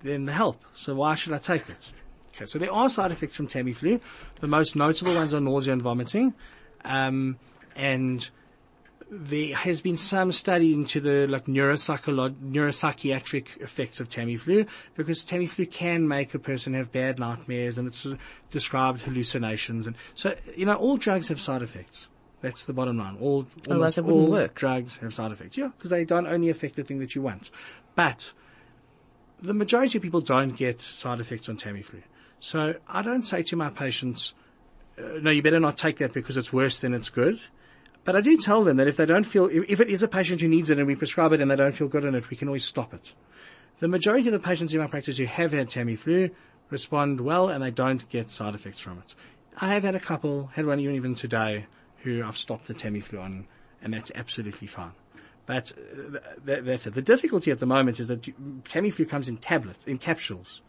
than 0.03 0.25
the 0.25 0.33
help. 0.33 0.65
So 0.75 0.97
why 0.97 1.15
should 1.15 1.35
I 1.35 1.39
take 1.39 1.69
it? 1.69 1.93
Okay, 2.35 2.47
so 2.47 2.59
there 2.59 2.73
are 2.73 2.89
side 2.89 3.13
effects 3.13 3.37
from 3.37 3.47
Tamiflu. 3.47 4.01
The 4.41 4.49
most 4.49 4.75
notable 4.75 5.15
ones 5.15 5.35
are 5.35 5.41
nausea 5.41 5.73
and 5.73 5.83
vomiting. 5.83 6.35
Um, 6.85 7.39
and 7.77 8.29
there 9.11 9.55
has 9.57 9.81
been 9.81 9.97
some 9.97 10.31
study 10.31 10.73
into 10.73 11.01
the 11.01 11.27
like 11.27 11.47
neuropsychiatric 11.47 13.61
effects 13.61 13.99
of 13.99 14.09
Tamiflu 14.09 14.69
because 14.95 15.25
Tamiflu 15.25 15.69
can 15.71 16.07
make 16.07 16.33
a 16.35 16.39
person 16.39 16.75
have 16.75 16.93
bad 16.93 17.19
nightmares 17.19 17.77
and 17.77 17.89
it's 17.89 18.07
described 18.51 19.01
hallucinations 19.01 19.89
and 19.89 19.97
so 20.15 20.37
you 20.57 20.65
know 20.65 20.77
all 20.77 20.97
drugs 20.97 21.27
have 21.29 21.41
side 21.41 21.63
effects. 21.63 22.07
That's 22.41 22.65
the 22.65 22.73
bottom 22.73 22.99
line. 22.99 23.19
All 23.21 23.47
almost 23.69 23.99
all 23.99 24.31
work. 24.31 24.55
drugs 24.55 24.99
have 24.99 25.13
side 25.13 25.33
effects. 25.33 25.59
Yeah, 25.59 25.71
because 25.77 25.91
they 25.91 26.05
don't 26.05 26.27
only 26.27 26.49
affect 26.49 26.77
the 26.77 26.85
thing 26.85 27.01
that 27.01 27.15
you 27.15 27.21
want, 27.21 27.51
but 27.97 28.33
the 29.43 29.55
majority 29.55 29.99
of 29.99 30.03
people 30.03 30.21
don't 30.21 30.57
get 30.57 30.81
side 30.81 31.21
effects 31.21 31.49
on 31.49 31.57
Tamiflu. 31.57 32.03
So 32.39 32.77
I 32.89 33.03
don't 33.03 33.25
say 33.25 33.43
to 33.43 33.57
my 33.57 33.71
patients, 33.71 34.33
no, 35.21 35.31
you 35.31 35.43
better 35.43 35.61
not 35.61 35.77
take 35.77 35.99
that 35.99 36.13
because 36.13 36.37
it's 36.37 36.53
worse 36.53 36.79
than 36.79 36.95
it's 36.95 37.09
good. 37.09 37.41
But 38.05 38.17
I 38.17 38.21
do 38.21 38.37
tell 38.39 38.65
them 38.65 38.79
that 38.79 38.89
if 38.89 38.97
they 38.97 39.07
don't 39.07 39.25
feel, 39.25 39.49
if 39.53 39.81
it 39.81 39.89
is 39.89 40.03
a 40.03 40.09
patient 40.09 40.41
who 40.41 40.49
needs 40.49 40.71
it 40.71 40.79
and 40.79 40.87
we 40.87 40.95
prescribe 40.95 41.33
it 41.33 41.41
and 41.41 41.51
they 41.51 41.57
don't 41.57 41.75
feel 41.75 41.89
good 41.89 42.05
in 42.05 42.15
it, 42.15 42.31
we 42.31 42.37
can 42.37 42.49
always 42.49 42.65
stop 42.65 42.95
it. 42.95 43.13
The 43.81 43.89
majority 43.89 44.29
of 44.29 44.33
the 44.33 44.41
patients 44.41 44.73
in 44.73 44.81
my 44.81 44.87
practice 44.87 45.17
who 45.17 45.27
have 45.27 45.53
had 45.53 45.69
Tamiflu 45.69 46.31
respond 46.71 47.21
well 47.21 47.49
and 47.49 47.63
they 47.63 47.71
don't 47.71 48.09
get 48.09 48.31
side 48.31 48.55
effects 48.55 48.81
from 48.81 48.99
it. 48.99 49.15
I 49.61 49.75
have 49.75 49.83
had 49.83 49.95
a 49.95 50.01
couple, 50.01 50.47
had 50.55 50.67
one 50.67 50.81
even 50.81 51.15
today, 51.15 51.67
who 51.99 52.23
I've 52.25 52.37
stopped 52.37 52.67
the 52.67 52.75
Tamiflu 52.75 53.21
on, 53.21 53.47
and 53.83 53.93
that's 53.93 54.11
absolutely 54.15 54.67
fine. 54.67 54.93
But 55.47 55.73
uh, 55.73 56.19
that's 56.45 56.87
it. 56.87 56.95
The 56.95 57.03
difficulty 57.03 57.51
at 57.51 57.59
the 57.59 57.67
moment 57.67 58.01
is 58.01 58.09
that 58.09 58.23
Tamiflu 58.65 59.09
comes 59.09 59.29
in 59.29 59.37
tablets, 59.39 59.85
in 59.85 59.99
capsules 59.99 60.63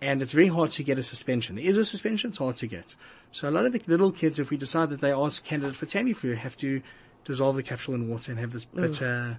and 0.00 0.22
it's 0.22 0.32
very 0.32 0.48
hard 0.48 0.70
to 0.72 0.82
get 0.82 0.98
a 0.98 1.02
suspension. 1.02 1.56
There 1.56 1.64
is 1.64 1.76
a 1.76 1.84
suspension, 1.84 2.30
it's 2.30 2.38
hard 2.38 2.56
to 2.56 2.66
get. 2.66 2.94
So 3.32 3.48
a 3.48 3.50
lot 3.50 3.64
of 3.66 3.72
the 3.72 3.82
little 3.86 4.12
kids, 4.12 4.38
if 4.38 4.50
we 4.50 4.56
decide 4.56 4.90
that 4.90 5.00
they 5.00 5.12
are 5.12 5.30
candidate 5.44 5.76
for 5.76 5.86
Tamiflu, 5.86 6.36
have 6.36 6.56
to 6.58 6.82
dissolve 7.24 7.56
the 7.56 7.62
capsule 7.62 7.94
in 7.94 8.08
water 8.08 8.30
and 8.32 8.40
have 8.40 8.52
this 8.52 8.64
bitter, 8.64 9.38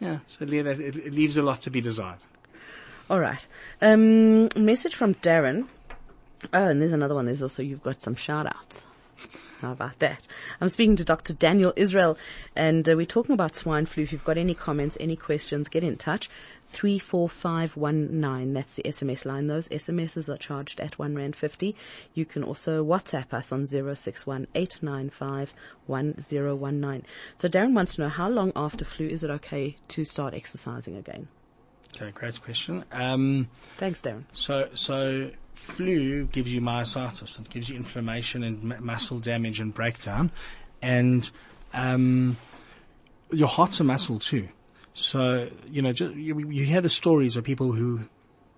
yeah, 0.00 0.20
so 0.26 0.44
it, 0.44 0.52
it 0.52 1.12
leaves 1.12 1.36
a 1.36 1.42
lot 1.42 1.60
to 1.62 1.70
be 1.70 1.80
desired. 1.80 2.18
All 3.10 3.20
right. 3.20 3.46
Um, 3.82 4.48
message 4.56 4.94
from 4.94 5.14
Darren. 5.16 5.66
Oh, 6.54 6.64
and 6.64 6.80
there's 6.80 6.92
another 6.92 7.14
one. 7.14 7.26
There's 7.26 7.42
also, 7.42 7.62
you've 7.62 7.82
got 7.82 8.00
some 8.00 8.14
shout 8.14 8.46
outs. 8.46 8.86
How 9.60 9.72
about 9.72 9.98
that? 9.98 10.26
I'm 10.60 10.70
speaking 10.70 10.96
to 10.96 11.04
Dr. 11.04 11.34
Daniel 11.34 11.74
Israel 11.76 12.16
and 12.56 12.88
uh, 12.88 12.96
we're 12.96 13.04
talking 13.04 13.34
about 13.34 13.54
swine 13.54 13.84
flu. 13.84 14.04
If 14.04 14.12
you've 14.12 14.24
got 14.24 14.38
any 14.38 14.54
comments, 14.54 14.96
any 14.98 15.16
questions, 15.16 15.68
get 15.68 15.84
in 15.84 15.96
touch. 15.96 16.30
34519. 16.70 18.54
That's 18.54 18.74
the 18.74 18.82
SMS 18.84 19.26
line. 19.26 19.48
Those 19.48 19.68
SMSs 19.68 20.28
are 20.28 20.38
charged 20.38 20.80
at 20.80 20.98
1 20.98 21.14
Rand 21.14 21.36
50. 21.36 21.76
You 22.14 22.24
can 22.24 22.42
also 22.42 22.82
WhatsApp 22.84 23.34
us 23.34 23.52
on 23.52 23.66
061 23.66 24.46
So 24.54 24.68
Darren 27.48 27.74
wants 27.74 27.96
to 27.96 28.00
know 28.00 28.08
how 28.08 28.28
long 28.28 28.52
after 28.56 28.84
flu 28.84 29.08
is 29.08 29.22
it 29.22 29.30
okay 29.30 29.76
to 29.88 30.04
start 30.04 30.32
exercising 30.32 30.96
again? 30.96 31.28
Okay, 31.94 32.10
great 32.12 32.40
question. 32.42 32.84
Um, 32.92 33.48
Thanks, 33.78 34.00
Darren. 34.00 34.24
So, 34.32 34.68
so 34.74 35.30
flu 35.54 36.24
gives 36.26 36.52
you 36.54 36.60
myositis. 36.60 37.38
It 37.40 37.50
gives 37.50 37.68
you 37.68 37.76
inflammation 37.76 38.42
and 38.42 38.72
m- 38.72 38.84
muscle 38.84 39.18
damage 39.18 39.60
and 39.60 39.74
breakdown, 39.74 40.30
and 40.80 41.28
um, 41.74 42.36
your 43.32 43.48
heart's 43.48 43.80
a 43.80 43.84
muscle 43.84 44.18
too. 44.18 44.48
So, 44.94 45.48
you 45.70 45.82
know, 45.82 45.92
just, 45.92 46.14
you, 46.14 46.38
you 46.50 46.64
hear 46.64 46.80
the 46.80 46.88
stories 46.90 47.36
of 47.36 47.44
people 47.44 47.72
who 47.72 48.00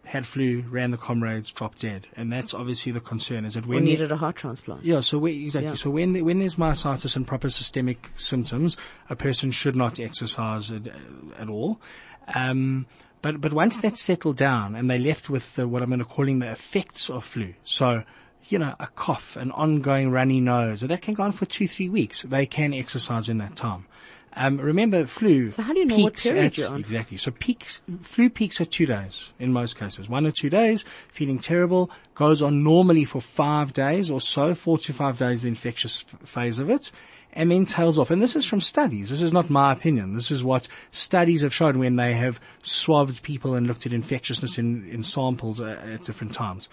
had 0.05 0.27
flu, 0.27 0.63
ran 0.69 0.91
the 0.91 0.97
comrades, 0.97 1.53
dropped 1.53 1.81
dead. 1.81 2.07
And 2.17 2.33
that's 2.33 2.53
obviously 2.53 2.91
the 2.93 3.01
concern 3.01 3.45
is 3.45 3.55
that 3.55 3.67
We 3.67 3.77
when 3.77 3.85
needed 3.85 4.11
a 4.13 4.17
heart 4.17 4.37
transplant. 4.37 4.85
yeah, 4.85 5.01
so 5.01 5.19
we, 5.19 5.45
exactly. 5.45 5.69
Yeah. 5.69 5.75
So 5.75 5.91
when 5.91 6.25
when 6.25 6.39
there's 6.41 6.57
myositis 6.57 7.17
and 7.17 7.27
proper 7.27 7.51
systemic 7.51 8.11
symptoms, 8.17 8.77
a 9.09 9.17
person 9.17 9.51
should 9.51 9.77
not 9.77 10.01
exercise 10.01 10.71
at, 10.71 10.83
at 11.39 11.49
all. 11.49 11.81
Um, 12.35 12.87
but 13.23 13.41
but 13.41 13.53
once 13.53 13.79
that's 13.79 14.01
settled 14.01 14.37
down 14.37 14.75
and 14.75 14.91
they're 14.91 14.99
left 14.99 15.31
with 15.31 15.55
the, 15.55 15.67
what 15.67 15.83
I'm 15.83 15.89
going 15.89 16.01
to 16.01 16.05
calling 16.05 16.41
the 16.41 16.51
effects 16.51 17.09
of 17.09 17.25
flu, 17.25 17.55
so 17.65 18.03
you 18.49 18.59
know 18.59 18.75
a 18.79 18.89
cough, 18.89 19.37
an 19.37 19.51
ongoing 19.53 20.11
runny 20.11 20.41
nose, 20.41 20.81
that 20.81 21.01
can 21.03 21.15
go 21.15 21.23
on 21.23 21.33
for 21.33 21.47
two 21.47 21.67
three 21.69 21.89
weeks. 21.89 22.23
They 22.23 22.45
can 22.47 22.75
exercise 22.75 23.29
in 23.29 23.39
that 23.39 23.57
time. 23.57 23.87
Um, 24.35 24.57
remember, 24.59 25.05
flu. 25.05 25.51
So 25.51 25.63
how 25.63 25.75
do 25.75 25.81
you 25.81 25.85
know 25.85 25.99
what 25.99 26.15
peaks 26.15 26.23
period 26.23 26.45
at- 26.47 26.57
you're 26.59 26.71
on? 26.71 26.81
Exactly. 26.81 27.19
So 27.19 27.31
peaks, 27.33 27.83
flu 28.01 28.31
peaks 28.31 28.61
at 28.63 28.71
two 28.71 28.87
days 28.87 29.29
in 29.39 29.53
most 29.53 29.77
cases. 29.79 30.09
One 30.09 30.27
or 30.27 30.33
two 30.33 30.49
days, 30.49 30.85
feeling 31.13 31.39
terrible, 31.39 31.91
goes 32.15 32.41
on 32.41 32.63
normally 32.65 33.05
for 33.05 33.21
five 33.21 33.75
days 33.75 34.11
or 34.11 34.23
so, 34.23 34.55
four 34.55 34.79
to 34.79 34.93
five 34.95 35.19
days, 35.19 35.43
the 35.43 35.49
infectious 35.49 36.07
f- 36.11 36.27
phase 36.27 36.59
of 36.59 36.71
it, 36.71 36.91
and 37.33 37.51
then 37.51 37.67
tails 37.67 37.99
off. 37.99 38.11
And 38.11 38.21
this 38.21 38.37
is 38.37 38.47
from 38.47 38.61
studies. 38.61 39.09
This 39.09 39.23
is 39.23 39.33
not 39.33 39.49
my 39.49 39.73
opinion. 39.73 40.15
This 40.15 40.31
is 40.31 40.45
what 40.45 40.69
studies 40.91 41.41
have 41.41 41.55
shown 41.55 41.79
when 41.79 41.97
they 41.97 42.15
have 42.15 42.41
swabbed 42.63 43.23
people 43.23 43.55
and 43.55 43.67
looked 43.67 43.87
at 43.87 43.93
infectiousness 43.93 44.59
in, 44.59 44.87
in 44.89 45.03
samples 45.03 45.61
at, 45.61 46.05
different 46.05 46.35
times. 46.35 46.69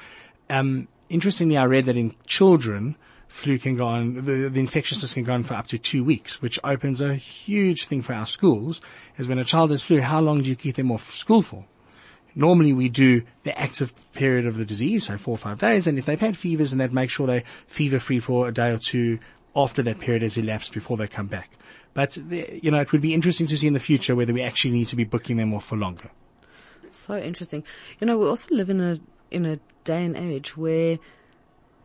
Um, 0.49 0.87
interestingly, 1.09 1.57
I 1.57 1.65
read 1.65 1.85
that 1.85 1.95
in 1.95 2.15
children, 2.25 2.95
flu 3.27 3.57
can 3.57 3.75
go 3.75 3.85
on, 3.85 4.15
the, 4.15 4.49
the 4.49 4.59
infectiousness 4.59 5.13
can 5.13 5.23
go 5.23 5.33
on 5.33 5.43
for 5.43 5.53
up 5.53 5.67
to 5.67 5.77
two 5.77 6.03
weeks, 6.03 6.41
which 6.41 6.59
opens 6.63 6.99
a 6.99 7.15
huge 7.15 7.85
thing 7.85 8.01
for 8.01 8.13
our 8.13 8.25
schools, 8.25 8.81
is 9.17 9.27
when 9.27 9.39
a 9.39 9.45
child 9.45 9.71
has 9.71 9.83
flu, 9.83 10.01
how 10.01 10.19
long 10.19 10.41
do 10.41 10.49
you 10.49 10.55
keep 10.55 10.75
them 10.75 10.91
off 10.91 11.13
school 11.15 11.41
for? 11.41 11.65
Normally 12.35 12.73
we 12.73 12.89
do 12.89 13.23
the 13.43 13.57
active 13.59 13.93
period 14.13 14.45
of 14.45 14.57
the 14.57 14.65
disease, 14.65 15.05
so 15.07 15.17
four 15.17 15.33
or 15.33 15.37
five 15.37 15.59
days, 15.59 15.87
and 15.87 15.97
if 15.97 16.05
they've 16.05 16.19
had 16.19 16.37
fevers, 16.37 16.71
and 16.71 16.81
that 16.81 16.93
make 16.93 17.09
sure 17.09 17.27
they're 17.27 17.43
fever 17.67 17.99
free 17.99 18.19
for 18.19 18.47
a 18.47 18.53
day 18.53 18.71
or 18.71 18.77
two 18.77 19.19
after 19.63 19.83
that 19.83 19.99
period 19.99 20.21
has 20.21 20.37
elapsed 20.37 20.73
before 20.73 20.97
they 20.97 21.07
come 21.07 21.27
back. 21.27 21.51
But, 21.93 22.17
you 22.17 22.71
know, 22.71 22.79
it 22.79 22.91
would 22.91 23.01
be 23.01 23.13
interesting 23.13 23.47
to 23.47 23.57
see 23.57 23.67
in 23.67 23.73
the 23.73 23.79
future 23.79 24.15
whether 24.15 24.33
we 24.33 24.41
actually 24.41 24.71
need 24.71 24.87
to 24.87 24.95
be 24.95 25.03
booking 25.03 25.37
them 25.37 25.53
off 25.53 25.65
for 25.65 25.75
longer. 25.75 26.09
So 26.87 27.17
interesting. 27.17 27.63
You 27.99 28.07
know, 28.07 28.17
we 28.17 28.25
also 28.25 28.53
live 28.55 28.69
in 28.69 28.81
a 28.81 28.99
in 29.31 29.45
a 29.45 29.59
day 29.83 30.03
and 30.03 30.17
age 30.17 30.57
where 30.57 30.97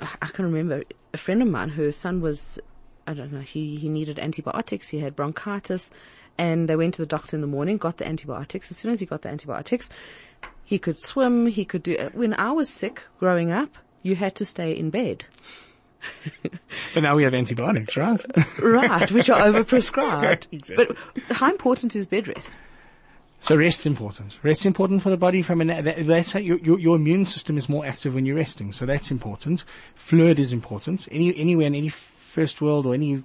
I 0.01 0.27
can 0.27 0.45
remember 0.45 0.83
a 1.13 1.17
friend 1.17 1.43
of 1.43 1.49
mine, 1.49 1.69
her 1.71 1.93
son 1.93 2.21
was, 2.21 2.59
I 3.07 3.15
don't 3.15 3.33
know, 3.33 3.41
he, 3.41 3.77
he 3.77 3.89
needed 3.89 4.19
antibiotics, 4.19 4.89
he 4.89 4.99
had 4.99 5.15
bronchitis, 5.15 5.91
and 6.39 6.69
they 6.69 6.77
went 6.77 6.95
to 6.95 7.03
the 7.03 7.07
doctor 7.07 7.37
in 7.37 7.41
the 7.41 7.47
morning, 7.47 7.77
got 7.77 7.99
the 7.99 8.07
antibiotics. 8.07 8.71
As 8.71 8.79
soon 8.79 8.93
as 8.93 9.01
he 9.01 9.07
got 9.07 9.23
the 9.23 9.29
antibiotics, 9.29 9.91
he 10.65 10.79
could 10.79 10.99
swim, 10.99 11.47
he 11.47 11.65
could 11.65 11.83
do, 11.83 12.11
when 12.13 12.35
I 12.35 12.53
was 12.53 12.69
sick 12.69 13.03
growing 13.21 13.53
up, 13.53 13.77
you 14.03 14.17
had 14.17 14.35
to 14.37 14.45
stay 14.45 14.77
in 14.77 14.91
bed. 14.91 15.25
But 16.93 17.03
now 17.03 17.17
we 17.17 17.25
have 17.25 17.35
antibiotics, 17.35 17.97
right? 17.97 18.21
Right, 18.61 19.11
which 19.11 19.31
are 19.31 19.41
overprescribed. 19.47 20.47
Exactly. 20.53 20.87
But 21.15 21.37
how 21.37 21.51
important 21.51 21.97
is 21.97 22.07
bed 22.07 22.29
rest? 22.29 22.51
So 23.41 23.57
rest's 23.57 23.85
important. 23.85 24.39
Rest's 24.43 24.65
important 24.65 25.03
for 25.03 25.11
the 25.11 25.17
body 25.17 25.43
from 25.43 25.61
an, 25.61 25.67
that, 25.67 26.07
that's 26.07 26.33
how 26.33 26.39
your, 26.39 26.59
your, 26.59 26.79
your 26.79 26.97
immune 26.97 27.27
system 27.27 27.59
is 27.59 27.69
more 27.69 27.85
active 27.85 28.15
when 28.15 28.25
you're 28.25 28.37
resting. 28.37 28.73
So 28.73 28.87
that's 28.87 29.11
important. 29.11 29.65
Fluid 29.95 30.39
is 30.39 30.53
important. 30.53 31.07
Any, 31.11 31.37
anywhere 31.37 31.67
in 31.67 31.75
any 31.75 31.91
first 31.91 32.63
world 32.63 32.87
or 32.87 32.95
any 32.95 33.23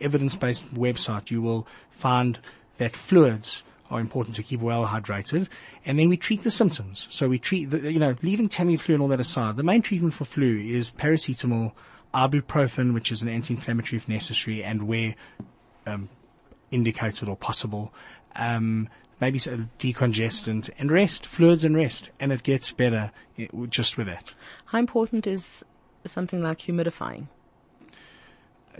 evidence-based 0.00 0.74
website, 0.74 1.30
you 1.30 1.42
will 1.42 1.66
find 1.90 2.38
that 2.78 2.96
fluids 2.96 3.62
are 3.90 4.00
important 4.00 4.36
to 4.36 4.42
keep 4.42 4.60
well 4.60 4.86
hydrated. 4.86 5.48
And 5.84 5.98
then 5.98 6.08
we 6.08 6.16
treat 6.16 6.44
the 6.44 6.50
symptoms. 6.50 7.06
So 7.10 7.28
we 7.28 7.38
treat 7.38 7.70
the, 7.70 7.92
you 7.92 7.98
know, 7.98 8.14
leaving 8.22 8.48
Tamiflu 8.48 8.94
and 8.94 9.02
all 9.02 9.08
that 9.08 9.20
aside, 9.20 9.56
the 9.56 9.62
main 9.62 9.82
treatment 9.82 10.14
for 10.14 10.24
flu 10.24 10.58
is 10.58 10.90
paracetamol, 10.90 11.72
ibuprofen, 12.14 12.94
which 12.94 13.12
is 13.12 13.22
an 13.22 13.28
anti-inflammatory 13.28 13.98
if 13.98 14.08
necessary, 14.08 14.62
and 14.64 14.88
where 14.88 15.14
um, 15.86 16.08
indicated 16.70 17.28
or 17.28 17.36
possible. 17.36 17.92
Um, 18.36 18.88
maybe 19.20 19.38
a 19.38 19.68
decongestant 19.78 20.70
and 20.78 20.90
rest, 20.90 21.26
fluids 21.26 21.64
and 21.64 21.76
rest, 21.76 22.10
and 22.20 22.32
it 22.32 22.42
gets 22.42 22.72
better 22.72 23.10
just 23.68 23.96
with 23.96 24.06
that. 24.06 24.32
How 24.66 24.78
important 24.78 25.26
is 25.26 25.64
something 26.06 26.42
like 26.42 26.60
humidifying? 26.60 27.28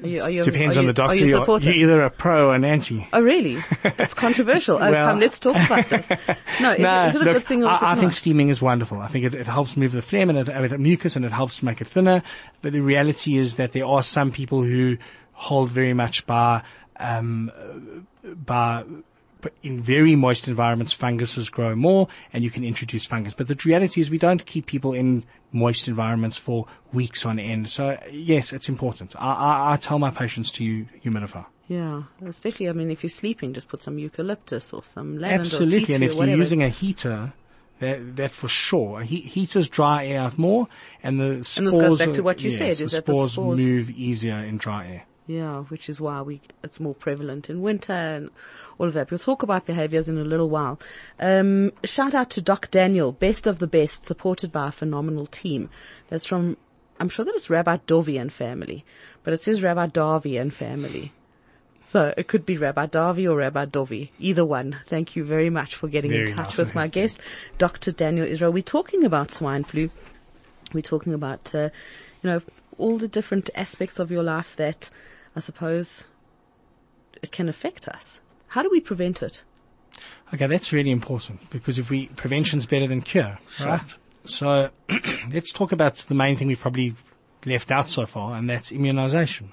Are 0.02 0.06
you, 0.06 0.22
are 0.22 0.30
you, 0.30 0.42
Depends 0.44 0.76
on 0.76 0.84
you- 0.84 0.88
the 0.88 0.92
doctor. 0.92 1.12
Are 1.12 1.16
you 1.16 1.28
supporter? 1.28 1.70
you're 1.70 1.90
either 1.90 2.02
a 2.02 2.10
pro 2.10 2.48
or 2.48 2.54
an 2.54 2.64
anti. 2.64 3.06
Oh, 3.12 3.20
really? 3.20 3.58
It's 3.84 4.14
controversial. 4.24 4.76
Oh, 4.76 4.90
Well- 4.90 5.08
come, 5.08 5.20
let's 5.20 5.38
talk 5.38 5.56
about 5.56 5.88
this. 5.90 6.06
No, 6.60 6.72
is, 6.72 6.78
is 7.10 7.16
it 7.16 7.22
a 7.22 7.24
look, 7.24 7.34
good 7.34 7.46
thing 7.46 7.62
or 7.64 7.68
I, 7.68 7.92
I 7.92 7.94
think 7.96 8.12
steaming 8.12 8.48
is 8.48 8.60
wonderful. 8.60 8.98
I 9.00 9.08
think 9.08 9.24
it, 9.24 9.34
it 9.34 9.46
helps 9.46 9.76
move 9.76 9.92
the 9.92 10.02
phlegm 10.02 10.30
and 10.30 10.38
it, 10.38 10.48
it 10.48 10.80
mucus 10.80 11.14
and 11.16 11.24
it 11.24 11.32
helps 11.32 11.62
make 11.62 11.80
it 11.80 11.86
thinner. 11.88 12.22
But 12.62 12.72
the 12.72 12.80
reality 12.80 13.36
is 13.36 13.56
that 13.56 13.72
there 13.72 13.86
are 13.86 14.02
some 14.02 14.32
people 14.32 14.62
who 14.62 14.96
hold 15.32 15.70
very 15.70 15.94
much 15.94 16.26
by, 16.26 16.62
um, 16.98 18.06
by, 18.24 18.84
in 19.62 19.80
very 19.80 20.16
moist 20.16 20.48
environments, 20.48 20.92
funguses 20.92 21.48
grow 21.48 21.74
more 21.74 22.08
and 22.32 22.44
you 22.44 22.50
can 22.50 22.64
introduce 22.64 23.06
fungus. 23.06 23.34
But 23.34 23.48
the 23.48 23.56
reality 23.64 24.00
is 24.00 24.10
we 24.10 24.18
don't 24.18 24.44
keep 24.44 24.66
people 24.66 24.92
in 24.92 25.24
moist 25.52 25.88
environments 25.88 26.36
for 26.36 26.66
weeks 26.92 27.24
on 27.24 27.38
end. 27.38 27.68
So 27.68 27.98
yes, 28.10 28.52
it's 28.52 28.68
important. 28.68 29.14
I, 29.16 29.32
I, 29.32 29.72
I 29.74 29.76
tell 29.76 29.98
my 29.98 30.10
patients 30.10 30.50
to 30.52 30.86
humidify. 31.04 31.46
Yeah, 31.68 32.04
especially, 32.24 32.68
I 32.70 32.72
mean, 32.72 32.90
if 32.90 33.02
you're 33.02 33.10
sleeping, 33.10 33.52
just 33.52 33.68
put 33.68 33.82
some 33.82 33.98
eucalyptus 33.98 34.72
or 34.72 34.82
some 34.82 35.18
lavender 35.18 35.42
Absolutely, 35.42 35.94
and 35.94 36.02
if 36.02 36.14
you're 36.14 36.26
using 36.26 36.62
a 36.62 36.70
heater, 36.70 37.34
that, 37.80 38.16
that 38.16 38.30
for 38.30 38.48
sure. 38.48 39.02
He, 39.02 39.20
heaters 39.20 39.68
dry 39.68 40.06
air 40.06 40.22
out 40.22 40.38
more, 40.38 40.68
and 41.02 41.20
the 41.20 41.44
spores. 41.44 41.56
And 41.58 41.66
this 41.66 41.74
goes 41.74 41.98
back 41.98 42.14
to 42.14 42.22
what 42.22 42.42
you 42.42 42.50
said, 42.50 42.78
the 42.78 42.84
is 42.84 42.92
that 42.92 43.04
the 43.04 43.12
spores, 43.12 43.32
spores- 43.32 43.58
move 43.58 43.90
easier 43.90 44.36
in 44.36 44.56
dry 44.56 44.86
air. 44.86 45.02
Yeah, 45.28 45.60
which 45.64 45.90
is 45.90 46.00
why 46.00 46.22
we 46.22 46.40
it's 46.64 46.80
more 46.80 46.94
prevalent 46.94 47.50
in 47.50 47.60
winter 47.60 47.92
and 47.92 48.30
all 48.78 48.88
of 48.88 48.94
that. 48.94 49.10
We'll 49.10 49.18
talk 49.18 49.42
about 49.42 49.66
behaviors 49.66 50.08
in 50.08 50.16
a 50.16 50.24
little 50.24 50.48
while. 50.48 50.80
Um, 51.20 51.70
shout 51.84 52.14
out 52.14 52.30
to 52.30 52.40
Doc 52.40 52.70
Daniel, 52.70 53.12
best 53.12 53.46
of 53.46 53.58
the 53.58 53.66
best, 53.66 54.06
supported 54.06 54.50
by 54.50 54.68
a 54.68 54.72
phenomenal 54.72 55.26
team. 55.26 55.68
That's 56.08 56.24
from, 56.24 56.56
I'm 56.98 57.10
sure 57.10 57.26
that 57.26 57.34
it's 57.34 57.50
Rabbi 57.50 57.76
Dovi 57.86 58.18
and 58.18 58.32
family, 58.32 58.86
but 59.22 59.34
it 59.34 59.42
says 59.42 59.62
Rabbi 59.62 59.88
Darvi 59.88 60.40
and 60.40 60.52
family. 60.52 61.12
So 61.84 62.14
it 62.16 62.26
could 62.26 62.46
be 62.46 62.56
Rabbi 62.56 62.86
Darvi 62.86 63.30
or 63.30 63.36
Rabbi 63.36 63.66
Dovi, 63.66 64.08
either 64.18 64.46
one. 64.46 64.80
Thank 64.86 65.14
you 65.14 65.24
very 65.24 65.50
much 65.50 65.74
for 65.74 65.88
getting 65.88 66.10
Very 66.10 66.30
in 66.30 66.36
touch 66.36 66.50
nice 66.50 66.58
with 66.58 66.74
my 66.74 66.88
guest, 66.88 67.18
Dr. 67.58 67.92
Daniel 67.92 68.26
Israel. 68.26 68.52
We're 68.52 68.62
talking 68.62 69.04
about 69.04 69.30
swine 69.30 69.64
flu. 69.64 69.90
We're 70.72 70.80
talking 70.80 71.12
about, 71.12 71.54
uh, 71.54 71.68
you 72.22 72.30
know, 72.30 72.40
all 72.78 72.96
the 72.96 73.08
different 73.08 73.50
aspects 73.54 73.98
of 73.98 74.10
your 74.10 74.22
life 74.22 74.56
that 74.56 74.88
I 75.38 75.40
suppose 75.40 76.02
it 77.22 77.30
can 77.30 77.48
affect 77.48 77.86
us. 77.86 78.18
How 78.48 78.60
do 78.60 78.68
we 78.72 78.80
prevent 78.80 79.22
it? 79.22 79.40
Okay, 80.34 80.48
that's 80.48 80.72
really 80.72 80.90
important 80.90 81.48
because 81.50 81.78
if 81.78 81.90
we 81.90 82.08
prevention's 82.08 82.66
better 82.66 82.88
than 82.88 83.02
cure, 83.02 83.38
right? 83.64 83.94
So 84.24 84.70
let's 85.32 85.52
talk 85.52 85.70
about 85.70 85.94
the 85.94 86.16
main 86.16 86.34
thing 86.34 86.48
we've 86.48 86.58
probably 86.58 86.96
left 87.46 87.70
out 87.70 87.88
so 87.88 88.04
far, 88.04 88.34
and 88.34 88.50
that's 88.50 88.72
immunization. 88.72 89.52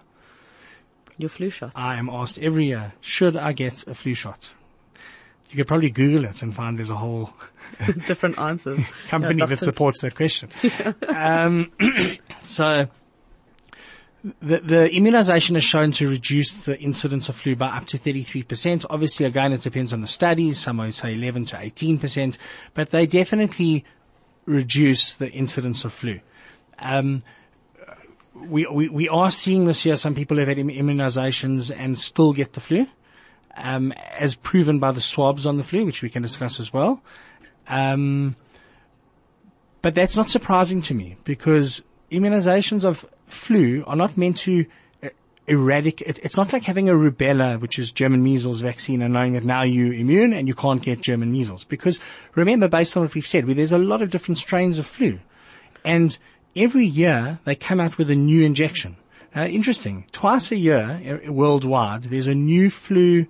Your 1.20 1.30
flu 1.30 1.52
shots. 1.52 1.74
I 1.76 2.00
am 2.00 2.10
asked 2.10 2.40
every 2.40 2.66
year, 2.66 2.94
should 3.02 3.38
I 3.38 3.54
get 3.54 3.86
a 3.86 3.94
flu 3.94 4.16
shot? 4.16 4.56
You 5.52 5.58
could 5.58 5.68
probably 5.68 5.92
Google 5.92 6.26
it 6.26 6.42
and 6.42 6.56
find 6.56 6.80
there's 6.80 6.90
a 6.90 6.96
whole 6.96 7.32
Different 8.08 8.40
answers. 8.40 8.80
company 9.08 9.40
Yeah, 9.40 9.46
that 9.46 9.60
supports 9.60 10.02
that 10.02 10.16
question. 10.16 10.50
um, 11.08 11.72
so 12.42 12.88
the, 14.42 14.60
the 14.60 14.92
immunization 14.92 15.56
is 15.56 15.64
shown 15.64 15.92
to 15.94 16.10
reduce 16.10 16.50
the 16.50 16.78
incidence 16.80 17.30
of 17.30 17.36
flu 17.36 17.56
by 17.56 17.68
up 17.68 17.86
to 17.88 18.00
33%. 18.00 18.86
Obviously, 18.90 19.26
again, 19.26 19.54
it 19.54 19.62
depends 19.62 19.94
on 19.94 20.02
the 20.02 20.08
studies. 20.08 20.60
Some 20.60 20.78
will 20.78 20.92
say 20.92 21.14
11 21.14 21.46
to 21.46 21.58
18%, 21.58 22.38
but 22.74 22.90
they 22.90 23.06
definitely 23.06 23.86
reduce 24.46 25.14
the 25.14 25.30
incidence 25.30 25.86
of 25.86 25.94
flu. 25.94 26.20
Um, 26.80 27.22
we, 28.34 28.66
we, 28.66 28.90
we 28.90 29.10
are 29.10 29.30
seeing 29.30 29.66
this 29.66 29.86
year 29.86 29.96
some 29.96 30.16
people 30.16 30.38
have 30.38 30.48
had 30.48 30.58
im- 30.58 30.70
immunizations 30.70 31.72
and 31.76 31.98
still 31.98 32.34
get 32.34 32.54
the 32.54 32.60
flu, 32.60 32.88
um, 33.56 33.92
as 33.92 34.36
proven 34.36 34.80
by 34.80 34.92
the 34.92 35.02
swabs 35.02 35.46
on 35.46 35.58
the 35.58 35.64
flu, 35.64 35.86
which 35.86 36.02
we 36.02 36.10
can 36.10 36.24
discuss 36.24 36.60
as 36.60 36.74
well. 36.74 37.02
Um, 37.68 38.36
but 39.84 39.94
that's 39.94 40.16
not 40.16 40.32
surprising 40.32 40.82
to 40.84 40.96
me 40.96 41.16
because 41.24 41.84
immunizations 42.12 42.84
of 42.84 43.06
flu 43.28 43.84
are 43.88 43.96
not 43.96 44.18
meant 44.18 44.38
to 44.40 44.66
uh, 45.04 45.10
eradicate. 45.48 46.08
It, 46.08 46.20
it's 46.24 46.38
not 46.38 46.54
like 46.54 46.64
having 46.64 46.90
a 46.90 46.94
rubella, 46.94 47.60
which 47.60 47.80
is 47.80 47.92
German 47.92 48.24
measles 48.24 48.62
vaccine, 48.62 49.02
and 49.02 49.14
knowing 49.14 49.34
that 49.34 49.44
now 49.44 49.64
you're 49.64 49.94
immune 49.94 50.34
and 50.34 50.48
you 50.48 50.54
can't 50.54 50.82
get 50.82 51.02
German 51.02 51.32
measles. 51.32 51.64
Because 51.64 52.00
remember, 52.36 52.68
based 52.68 52.96
on 52.96 53.04
what 53.04 53.14
we've 53.14 53.28
said, 53.28 53.48
there's 53.48 53.72
a 53.72 53.78
lot 53.78 54.02
of 54.02 54.10
different 54.10 54.38
strains 54.38 54.78
of 54.78 54.86
flu, 54.86 55.20
and 55.84 56.18
every 56.56 56.86
year 56.88 57.40
they 57.46 57.56
come 57.56 57.80
out 57.80 57.98
with 57.98 58.10
a 58.10 58.16
new 58.16 58.44
injection. 58.44 58.98
Now, 59.36 59.46
interesting. 59.46 60.06
Twice 60.14 60.52
a 60.52 60.56
year 60.56 61.22
uh, 61.28 61.32
worldwide, 61.32 62.04
there's 62.04 62.28
a 62.28 62.36
new 62.36 62.70
flu 62.70 63.28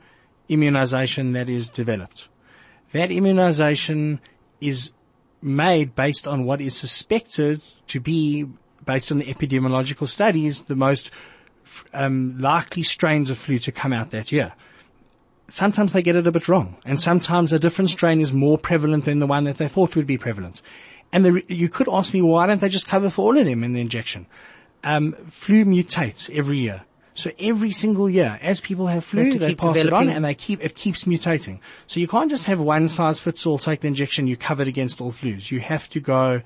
immunization 0.47 1.33
that 1.33 1.49
is 1.49 1.69
developed. 1.69 2.27
That 2.93 3.11
immunization 3.11 4.21
is 4.61 4.91
made 5.41 5.95
based 5.95 6.27
on 6.27 6.45
what 6.45 6.61
is 6.61 6.75
suspected 6.75 7.63
to 7.87 7.99
be, 7.99 8.45
based 8.85 9.11
on 9.11 9.19
the 9.19 9.33
epidemiological 9.33 10.07
studies, 10.07 10.63
the 10.63 10.75
most 10.75 11.11
um, 11.93 12.37
likely 12.39 12.83
strains 12.83 13.29
of 13.29 13.37
flu 13.37 13.59
to 13.59 13.71
come 13.71 13.93
out 13.93 14.11
that 14.11 14.31
year. 14.31 14.53
Sometimes 15.47 15.93
they 15.93 16.01
get 16.01 16.15
it 16.15 16.25
a 16.25 16.31
bit 16.31 16.47
wrong, 16.47 16.77
and 16.85 16.99
sometimes 16.99 17.53
a 17.53 17.59
different 17.59 17.91
strain 17.91 18.19
is 18.19 18.33
more 18.33 18.57
prevalent 18.57 19.05
than 19.05 19.19
the 19.19 19.27
one 19.27 19.43
that 19.43 19.57
they 19.57 19.67
thought 19.67 19.95
would 19.95 20.07
be 20.07 20.17
prevalent. 20.17 20.61
And 21.11 21.23
the, 21.23 21.43
you 21.47 21.69
could 21.69 21.87
ask 21.87 22.13
me, 22.13 22.21
why 22.21 22.47
don't 22.47 22.61
they 22.61 22.69
just 22.69 22.87
cover 22.87 23.09
for 23.09 23.21
all 23.21 23.37
of 23.37 23.45
them 23.45 23.63
in 23.63 23.73
the 23.73 23.81
injection? 23.81 24.25
Um, 24.83 25.13
flu 25.29 25.63
mutates 25.65 26.29
every 26.29 26.59
year. 26.59 26.83
So 27.13 27.31
every 27.39 27.71
single 27.71 28.09
year, 28.09 28.37
as 28.41 28.59
people 28.59 28.87
have 28.87 29.05
flu, 29.05 29.31
to 29.31 29.39
they 29.39 29.55
pass 29.55 29.77
it 29.77 29.93
on 29.93 30.09
and 30.09 30.25
they 30.25 30.35
keep, 30.35 30.61
it 30.61 30.75
keeps 30.75 31.05
mutating. 31.05 31.59
So 31.87 32.01
you 32.01 32.07
can't 32.09 32.29
just 32.29 32.43
have 32.43 32.59
one 32.59 32.89
size 32.89 33.19
fits 33.19 33.45
all, 33.45 33.57
take 33.57 33.79
the 33.79 33.87
injection, 33.87 34.27
you're 34.27 34.35
covered 34.35 34.67
against 34.67 34.99
all 34.99 35.13
flus. 35.13 35.49
You 35.49 35.61
have 35.61 35.89
to 35.91 36.01
go, 36.01 36.41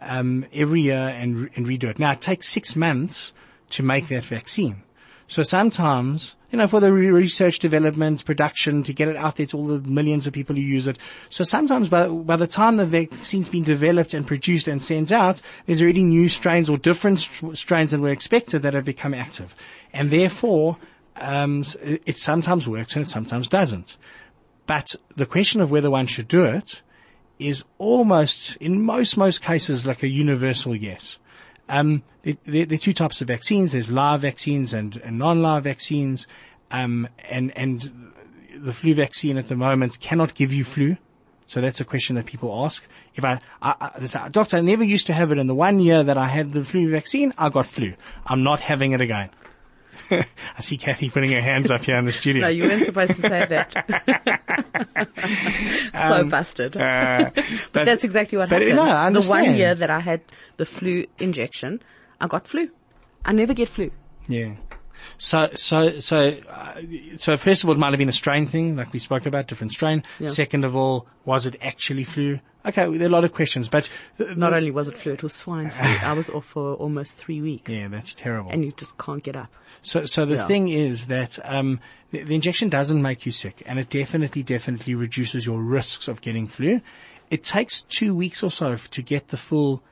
um, 0.00 0.46
every 0.52 0.82
year 0.82 0.96
and, 0.96 1.50
and 1.56 1.66
redo 1.66 1.84
it. 1.84 1.98
Now 1.98 2.12
it 2.12 2.20
takes 2.20 2.48
six 2.48 2.76
months 2.76 3.32
to 3.70 3.82
make 3.82 4.08
that 4.08 4.24
vaccine. 4.24 4.82
So 5.30 5.44
sometimes, 5.44 6.34
you 6.50 6.58
know, 6.58 6.66
for 6.66 6.80
the 6.80 6.92
research, 6.92 7.60
development, 7.60 8.24
production, 8.24 8.82
to 8.82 8.92
get 8.92 9.06
it 9.06 9.14
out 9.16 9.36
there 9.36 9.46
to 9.46 9.56
all 9.56 9.66
the 9.68 9.88
millions 9.88 10.26
of 10.26 10.32
people 10.32 10.56
who 10.56 10.62
use 10.62 10.88
it. 10.88 10.98
So 11.28 11.44
sometimes 11.44 11.88
by, 11.88 12.08
by 12.08 12.34
the 12.34 12.48
time 12.48 12.78
the 12.78 12.84
vaccine's 12.86 13.48
been 13.48 13.62
developed 13.62 14.12
and 14.12 14.26
produced 14.26 14.66
and 14.66 14.82
sent 14.82 15.12
out, 15.12 15.40
there's 15.66 15.82
already 15.82 16.02
new 16.02 16.28
strains 16.28 16.68
or 16.68 16.76
different 16.76 17.20
str- 17.20 17.54
strains 17.54 17.92
than 17.92 18.00
were 18.00 18.10
expected 18.10 18.62
that 18.62 18.74
have 18.74 18.84
become 18.84 19.14
active. 19.14 19.54
And 19.92 20.10
therefore, 20.10 20.78
um, 21.14 21.64
it 21.80 22.18
sometimes 22.18 22.66
works 22.66 22.96
and 22.96 23.04
it 23.04 23.08
sometimes 23.08 23.46
doesn't. 23.46 23.96
But 24.66 24.96
the 25.14 25.26
question 25.26 25.60
of 25.60 25.70
whether 25.70 25.92
one 25.92 26.06
should 26.06 26.26
do 26.26 26.44
it 26.44 26.82
is 27.40 27.64
almost, 27.78 28.56
in 28.56 28.82
most, 28.82 29.16
most 29.16 29.40
cases, 29.40 29.86
like 29.86 30.02
a 30.02 30.08
universal 30.08 30.76
yes. 30.76 31.16
Um, 31.68 32.02
there, 32.22 32.66
are 32.70 32.76
two 32.76 32.92
types 32.92 33.20
of 33.20 33.28
vaccines. 33.28 33.72
There's 33.72 33.90
live 33.90 34.20
vaccines 34.20 34.74
and, 34.74 34.96
and 35.02 35.18
non-live 35.18 35.64
vaccines. 35.64 36.26
Um, 36.70 37.08
and, 37.28 37.52
and 37.56 38.12
the 38.56 38.72
flu 38.72 38.94
vaccine 38.94 39.38
at 39.38 39.48
the 39.48 39.56
moment 39.56 39.98
cannot 40.00 40.34
give 40.34 40.52
you 40.52 40.64
flu. 40.64 40.96
So 41.46 41.60
that's 41.60 41.80
a 41.80 41.84
question 41.84 42.14
that 42.16 42.26
people 42.26 42.64
ask. 42.64 42.86
If 43.16 43.24
I, 43.24 43.40
I, 43.60 43.90
I 44.14 44.28
doctor, 44.28 44.58
I 44.58 44.60
never 44.60 44.84
used 44.84 45.06
to 45.06 45.12
have 45.12 45.32
it 45.32 45.38
in 45.38 45.46
the 45.48 45.54
one 45.54 45.80
year 45.80 46.04
that 46.04 46.16
I 46.16 46.28
had 46.28 46.52
the 46.52 46.64
flu 46.64 46.88
vaccine, 46.90 47.34
I 47.38 47.48
got 47.48 47.66
flu. 47.66 47.94
I'm 48.26 48.44
not 48.44 48.60
having 48.60 48.92
it 48.92 49.00
again. 49.00 49.30
I 50.58 50.60
see 50.60 50.76
Kathy 50.76 51.10
putting 51.10 51.32
her 51.32 51.40
hands 51.40 51.70
up 51.70 51.84
here 51.84 51.96
in 51.96 52.04
the 52.04 52.12
studio. 52.12 52.42
No, 52.42 52.48
you 52.48 52.64
weren't 52.64 52.84
supposed 52.84 53.14
to 53.14 53.20
say 53.20 53.46
that. 53.46 53.72
so 56.20 56.24
busted. 56.24 56.76
Uh, 56.76 57.30
but, 57.72 57.84
that's 57.84 58.04
exactly 58.04 58.38
what 58.38 58.48
but, 58.48 58.62
happened. 58.62 58.76
no, 58.76 58.82
I 58.82 59.10
the 59.10 59.22
one 59.22 59.54
year 59.54 59.74
that 59.74 59.90
I 59.90 60.00
had 60.00 60.22
the 60.56 60.66
flu 60.66 61.06
injection, 61.18 61.82
I 62.20 62.26
got 62.26 62.46
flu. 62.48 62.70
I 63.24 63.32
never 63.32 63.54
get 63.54 63.68
flu. 63.68 63.90
Yeah. 64.28 64.54
So, 65.18 65.48
so, 65.54 65.98
so, 65.98 66.16
uh, 66.48 66.80
so 67.16 67.36
first 67.36 67.62
of 67.62 67.68
all, 67.68 67.74
it 67.74 67.78
might 67.78 67.92
have 67.92 67.98
been 67.98 68.08
a 68.08 68.12
strain 68.12 68.46
thing, 68.46 68.76
like 68.76 68.92
we 68.92 68.98
spoke 68.98 69.26
about, 69.26 69.46
different 69.48 69.72
strain. 69.72 70.02
Yeah. 70.18 70.28
Second 70.30 70.64
of 70.64 70.74
all, 70.76 71.06
was 71.24 71.46
it 71.46 71.56
actually 71.62 72.04
flu? 72.04 72.40
Okay, 72.66 72.82
there 72.98 73.02
are 73.06 73.06
a 73.06 73.12
lot 73.12 73.24
of 73.24 73.32
questions, 73.32 73.68
but 73.68 73.88
th- 74.18 74.36
Not 74.36 74.52
only 74.52 74.70
was 74.70 74.86
it 74.88 74.98
flu, 74.98 75.12
it 75.12 75.22
was 75.22 75.32
swine 75.32 75.70
flu. 75.70 75.80
I 76.02 76.12
was 76.12 76.28
off 76.28 76.44
for 76.44 76.74
almost 76.74 77.16
three 77.16 77.40
weeks. 77.40 77.70
yeah, 77.70 77.88
that's 77.88 78.12
terrible. 78.14 78.50
And 78.50 78.62
you 78.64 78.72
just 78.76 78.98
can't 78.98 79.22
get 79.22 79.34
up. 79.36 79.48
So, 79.82 80.04
so 80.04 80.26
the 80.26 80.34
Yeah. 80.34 80.46
thing 80.46 80.68
is 80.68 81.06
that 81.06 81.38
um, 81.44 81.80
the, 82.10 82.22
the 82.22 82.34
injection 82.34 82.68
doesn't 82.68 83.00
make 83.00 83.24
you 83.24 83.32
sick, 83.32 83.62
and 83.64 83.78
it 83.78 83.88
definitely, 83.88 84.42
definitely 84.42 84.94
reduces 84.94 85.46
your 85.46 85.62
risks 85.62 86.06
of 86.06 86.20
getting 86.20 86.46
flu. 86.46 86.82
It 87.30 87.44
takes 87.44 87.80
two 87.80 88.14
weeks 88.14 88.42
or 88.42 88.50
so 88.50 88.74
to 88.74 89.02
get 89.02 89.28
the 89.28 89.36
full 89.38 89.82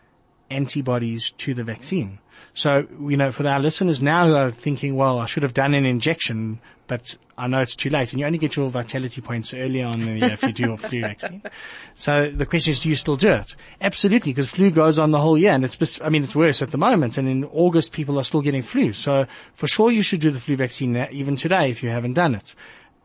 antibodies 0.50 1.30
to 1.32 1.54
the 1.54 1.64
vaccine. 1.64 2.18
So, 2.54 2.86
you 3.00 3.16
know, 3.16 3.30
for 3.30 3.46
our 3.46 3.60
listeners 3.60 4.02
now 4.02 4.26
who 4.26 4.34
are 4.34 4.50
thinking, 4.50 4.96
well, 4.96 5.18
I 5.18 5.26
should 5.26 5.42
have 5.42 5.54
done 5.54 5.74
an 5.74 5.86
injection, 5.86 6.60
but 6.88 7.16
I 7.36 7.46
know 7.46 7.60
it's 7.60 7.76
too 7.76 7.88
late, 7.88 8.10
and 8.10 8.18
you 8.18 8.26
only 8.26 8.38
get 8.38 8.56
your 8.56 8.68
vitality 8.68 9.20
points 9.20 9.54
early 9.54 9.82
on 9.82 10.00
in 10.00 10.06
the 10.06 10.26
year 10.26 10.32
if 10.32 10.42
you 10.42 10.52
do 10.52 10.62
your 10.64 10.76
flu 10.76 11.00
vaccine. 11.02 11.42
So 11.94 12.30
the 12.30 12.46
question 12.46 12.72
is, 12.72 12.80
do 12.80 12.88
you 12.88 12.96
still 12.96 13.16
do 13.16 13.28
it? 13.32 13.54
Absolutely, 13.80 14.32
because 14.32 14.48
flu 14.50 14.70
goes 14.70 14.98
on 14.98 15.10
the 15.10 15.20
whole 15.20 15.38
year, 15.38 15.52
and 15.52 15.64
it's, 15.64 15.76
bes- 15.76 16.00
I 16.02 16.08
mean, 16.08 16.24
it's 16.24 16.34
worse 16.34 16.62
at 16.62 16.70
the 16.72 16.78
moment, 16.78 17.16
and 17.16 17.28
in 17.28 17.44
August 17.44 17.92
people 17.92 18.18
are 18.18 18.24
still 18.24 18.40
getting 18.40 18.62
flu. 18.62 18.92
So 18.92 19.26
for 19.54 19.68
sure 19.68 19.90
you 19.90 20.02
should 20.02 20.20
do 20.20 20.30
the 20.30 20.40
flu 20.40 20.56
vaccine 20.56 20.92
now, 20.92 21.06
even 21.12 21.36
today 21.36 21.70
if 21.70 21.82
you 21.82 21.90
haven't 21.90 22.14
done 22.14 22.34
it. 22.34 22.54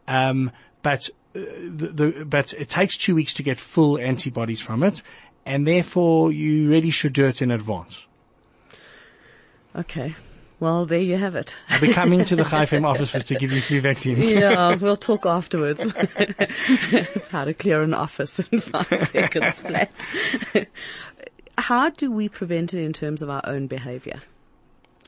Um, 0.07 0.51
but 0.81 1.09
uh, 1.35 1.39
the, 1.67 1.87
the, 1.87 2.25
but 2.25 2.53
it 2.53 2.69
takes 2.69 2.97
two 2.97 3.15
weeks 3.15 3.33
to 3.35 3.43
get 3.43 3.59
full 3.59 3.99
antibodies 3.99 4.61
from 4.61 4.83
it, 4.83 5.01
and 5.45 5.67
therefore 5.67 6.31
you 6.31 6.69
really 6.69 6.91
should 6.91 7.13
do 7.13 7.25
it 7.25 7.41
in 7.41 7.51
advance. 7.51 8.05
Okay. 9.75 10.15
Well, 10.59 10.85
there 10.85 10.99
you 10.99 11.17
have 11.17 11.35
it. 11.35 11.55
I'll 11.67 11.81
be 11.81 11.91
coming 11.91 12.23
to 12.25 12.35
the 12.35 12.43
ChaiFM 12.43 12.85
offices 12.87 13.25
to 13.25 13.35
give 13.35 13.51
you 13.51 13.61
flu 13.61 13.81
vaccines. 13.81 14.31
yeah, 14.31 14.75
we'll 14.81 14.95
talk 14.95 15.25
afterwards. 15.25 15.81
it's 15.97 17.27
how 17.27 17.43
to 17.45 17.53
clear 17.53 17.81
an 17.81 17.93
office 17.93 18.39
in 18.39 18.61
five 18.61 19.09
seconds 19.11 19.59
flat. 19.59 19.91
how 21.57 21.89
do 21.89 22.11
we 22.11 22.29
prevent 22.29 22.73
it 22.73 22.81
in 22.81 22.93
terms 22.93 23.21
of 23.21 23.29
our 23.29 23.41
own 23.45 23.67
behavior? 23.67 24.21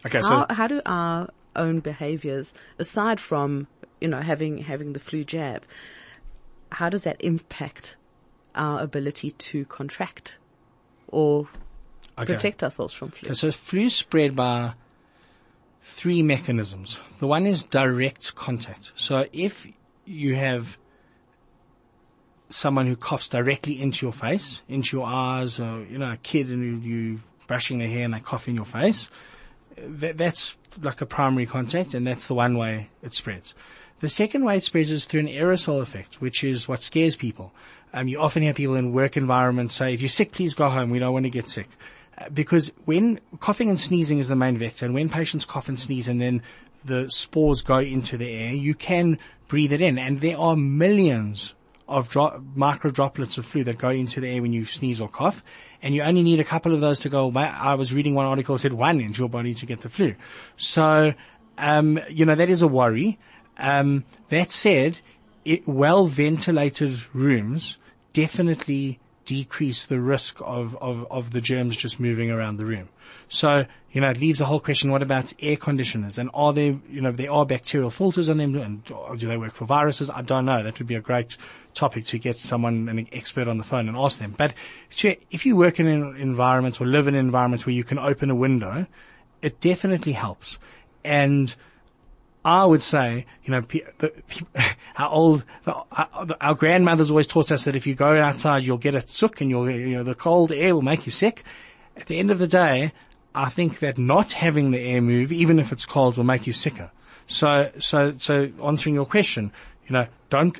Okay, 0.05 0.20
How, 0.20 0.45
so 0.47 0.53
how 0.53 0.68
do 0.68 0.82
our 0.86 1.30
own 1.55 1.80
behaviors, 1.80 2.53
aside 2.78 3.22
from, 3.22 3.68
you 4.01 4.07
know, 4.07 4.22
having, 4.22 4.57
having 4.57 4.93
the 4.93 4.99
flu 4.99 5.24
jab, 5.24 5.63
how 6.72 6.89
does 6.89 7.03
that 7.03 7.16
impact 7.22 7.95
our 8.55 8.82
ability 8.82 9.32
to 9.32 9.63
contract 9.66 10.38
or 11.07 11.47
okay. 12.18 12.34
protect 12.34 12.63
ourselves 12.63 12.93
from 12.93 13.11
flu? 13.11 13.28
Okay, 13.28 13.36
So 13.36 13.51
flu 13.51 13.89
spread 13.89 14.36
by 14.36 14.74
three 15.82 16.22
mechanisms. 16.22 16.97
The 17.20 17.28
one 17.28 17.45
is 17.45 17.63
direct 17.63 18.36
contact. 18.36 18.91
So 18.95 19.26
if 19.32 19.68
you 20.05 20.36
have 20.36 20.78
someone 22.49 22.88
who 22.88 22.95
coughs 22.95 23.30
directly 23.30 23.82
into 23.82 24.05
your 24.05 24.13
face, 24.13 24.61
into 24.68 24.97
your 24.97 25.05
eyes, 25.05 25.59
or 25.59 25.84
you 25.89 25.97
know, 25.97 26.11
a 26.11 26.18
kid 26.18 26.49
and 26.49 26.84
you, 26.84 26.91
you 26.91 27.20
brushing 27.47 27.80
their 27.80 27.88
hair 27.88 28.03
and 28.03 28.13
they 28.13 28.20
cough 28.20 28.47
in 28.47 28.55
your 28.55 28.66
face, 28.66 29.09
that, 29.78 30.18
that's 30.18 30.55
like 30.82 31.01
a 31.01 31.05
primary 31.05 31.45
contact, 31.45 31.93
and 31.93 32.05
that's 32.05 32.28
the 32.28 32.34
one 32.34 32.57
way 32.57 32.89
it 33.01 33.13
spreads. 33.13 33.53
The 34.01 34.09
second 34.09 34.43
way 34.43 34.57
it 34.57 34.63
spreads 34.63 34.91
is 34.91 35.05
through 35.05 35.22
an 35.22 35.28
aerosol 35.28 35.82
effect, 35.82 36.22
which 36.22 36.43
is 36.43 36.68
what 36.68 36.82
scares 36.82 37.16
people. 37.16 37.53
Um, 37.93 38.07
you 38.07 38.20
often 38.20 38.43
hear 38.43 38.53
people 38.53 38.76
in 38.76 38.91
work 38.91 39.16
environments 39.16 39.74
say, 39.76 39.93
if 39.93 40.01
you're 40.01 40.09
sick, 40.09 40.32
please 40.32 40.53
go 40.53 40.70
home. 40.70 40.89
We 40.89 40.99
don't 40.99 41.13
want 41.13 41.24
to 41.24 41.30
get 41.30 41.47
sick. 41.47 41.70
Because 42.34 42.72
when 42.86 43.20
coughing 43.39 43.70
and 43.70 43.80
sneezing 43.80 44.20
is 44.20 44.28
the 44.28 44.36
main 44.36 44.57
vector, 44.57 44.86
and 44.86 44.93
when 44.93 45.09
patients 45.09 45.45
cough 45.45 45.68
and 45.68 45.80
sneeze 45.80 46.07
and 46.07 46.22
then 46.22 46.41
the 46.84 47.09
spores 47.09 47.61
go 47.61 47.80
into 47.80 48.18
the 48.18 48.30
air, 48.30 48.53
you 48.53 48.74
can 48.74 49.20
breathe 49.47 49.74
it 49.74 49.82
in. 49.82 49.97
And 49.97 50.22
there 50.22 50.38
are 50.38 50.55
millions 50.55 51.55
of 51.88 52.09
dro- 52.09 52.43
micro 52.55 52.91
droplets 52.91 53.38
of 53.38 53.45
flu 53.45 53.63
that 53.66 53.78
go 53.78 53.89
into 53.89 54.22
the 54.22 54.30
air 54.30 54.41
when 54.41 54.53
you 54.53 54.66
sneeze 54.66 55.01
or 55.01 55.09
cough. 55.09 55.43
And 55.82 55.93
you 55.93 56.01
only 56.03 56.24
need 56.24 56.39
a 56.39 56.43
couple 56.43 56.74
of 56.74 56.82
those 56.82 56.99
to 56.99 57.09
go. 57.09 57.32
I 57.36 57.76
was 57.76 57.93
reading 57.93 58.16
one 58.16 58.26
article 58.26 58.55
that 58.55 58.59
said 58.59 58.74
one 58.74 58.99
into 58.99 59.20
your 59.20 59.30
body 59.30 59.53
to 59.55 59.66
get 59.66 59.82
the 59.82 59.89
flu. 59.89 60.16
So, 60.57 61.13
um, 61.57 61.99
you 62.09 62.26
know, 62.26 62.36
that 62.36 62.49
is 62.49 62.61
a 62.61 62.68
worry. 62.68 63.20
Um, 63.57 64.03
that 64.30 64.51
said, 64.51 64.99
it, 65.43 65.68
well 65.68 66.07
ventilated 66.07 66.99
rooms 67.13 67.78
definitely 68.13 68.99
decrease 69.26 69.86
the 69.86 70.00
risk 70.00 70.38
of, 70.42 70.76
of, 70.82 71.06
of 71.12 71.32
the 71.32 71.42
germs 71.42 71.76
just 71.76 72.00
moving 72.00 72.30
around 72.32 72.58
the 72.58 72.66
room. 72.66 72.90
So, 73.28 73.66
you 73.92 74.02
know, 74.02 74.10
it 74.10 74.20
leaves 74.20 74.40
the 74.40 74.46
whole 74.46 74.60
question, 74.60 74.92
what 74.92 75.02
about 75.02 75.34
air 75.40 75.58
conditioners? 75.58 76.18
And 76.18 76.30
are 76.34 76.54
there, 76.54 76.80
you 76.90 77.02
know, 77.02 77.12
there 77.12 77.32
are 77.32 77.46
bacterial 77.46 77.90
filters 77.90 78.30
on 78.30 78.38
them 78.38 78.56
and 78.56 78.84
do 78.86 79.28
they 79.28 79.38
work 79.38 79.54
for 79.54 79.66
viruses? 79.66 80.10
I 80.10 80.22
don't 80.22 80.46
know. 80.46 80.64
That 80.64 80.78
would 80.80 80.88
be 80.88 80.96
a 80.96 81.02
great 81.02 81.38
topic 81.74 82.06
to 82.06 82.20
get 82.20 82.38
someone, 82.38 82.88
an 82.88 83.08
expert 83.12 83.48
on 83.48 83.58
the 83.58 83.64
phone 83.64 83.88
and 83.88 83.98
ask 83.98 84.20
them. 84.20 84.36
But 84.38 84.54
if 85.32 85.46
you 85.46 85.56
work 85.56 85.80
in 85.80 85.88
environments 85.88 86.80
or 86.80 86.86
live 86.86 87.08
in 87.08 87.16
environments 87.16 87.66
where 87.66 87.74
you 87.74 87.84
can 87.84 88.00
open 88.00 88.30
a 88.30 88.36
window, 88.36 88.86
it 89.42 89.60
definitely 89.60 90.14
helps. 90.14 90.58
And 91.04 91.56
I 92.46 92.64
would 92.64 92.84
say, 92.84 93.26
you 93.43 93.52
know, 93.52 93.62
the, 93.98 94.14
our 94.98 95.10
old, 95.10 95.43
the, 95.64 95.74
our, 95.74 96.28
our, 96.39 96.54
grandmothers 96.54 97.10
always 97.10 97.26
taught 97.26 97.52
us 97.52 97.64
that 97.64 97.76
if 97.76 97.88
you 97.88 97.96
go 97.96 98.22
outside, 98.22 98.64
you'll 98.64 98.78
get 98.78 98.93
a 98.93 99.06
sook 99.08 99.41
and 99.41 99.50
you'll, 99.50 99.70
you 99.70 99.96
know, 99.96 100.04
the 100.04 100.14
cold 100.14 100.52
air 100.52 100.76
will 100.76 100.84
make 100.84 101.08
you 101.08 101.12
sick. 101.12 101.43
At 101.98 102.06
the 102.06 102.20
end 102.20 102.30
of 102.30 102.38
the 102.38 102.46
day, 102.46 102.93
I 103.34 103.50
think 103.50 103.80
that 103.80 103.98
not 103.98 104.34
having 104.34 104.70
the 104.70 104.80
air 104.80 105.02
move, 105.02 105.32
even 105.32 105.58
if 105.58 105.72
it's 105.72 105.88
cold, 105.88 106.18
will 106.18 106.24
make 106.24 106.46
you 106.46 106.54
sicker. 106.54 106.91
So, 107.26 107.72
so, 107.80 108.14
so 108.20 108.52
answering 108.64 108.93
your 108.93 109.08
question, 109.08 109.52
you 109.88 109.93
know, 109.93 110.06
don't 110.30 110.60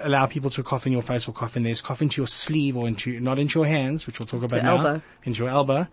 allow 0.00 0.24
people 0.24 0.48
to 0.50 0.62
cough 0.62 0.86
in 0.86 0.94
your 0.94 1.02
face 1.02 1.28
or 1.28 1.32
cough 1.32 1.58
in 1.58 1.62
theirs. 1.62 1.82
Cough 1.82 2.00
into 2.00 2.22
your 2.22 2.26
sleeve 2.26 2.74
or 2.74 2.88
into, 2.88 3.20
not 3.20 3.38
into 3.38 3.58
your 3.58 3.68
hands, 3.68 4.06
which 4.06 4.18
we'll 4.18 4.26
talk 4.26 4.42
about 4.42 4.56
the 4.56 4.62
now. 4.62 4.76
Elbow. 4.76 5.02
Into 5.24 5.44
your 5.44 5.50
elbow. 5.50 5.86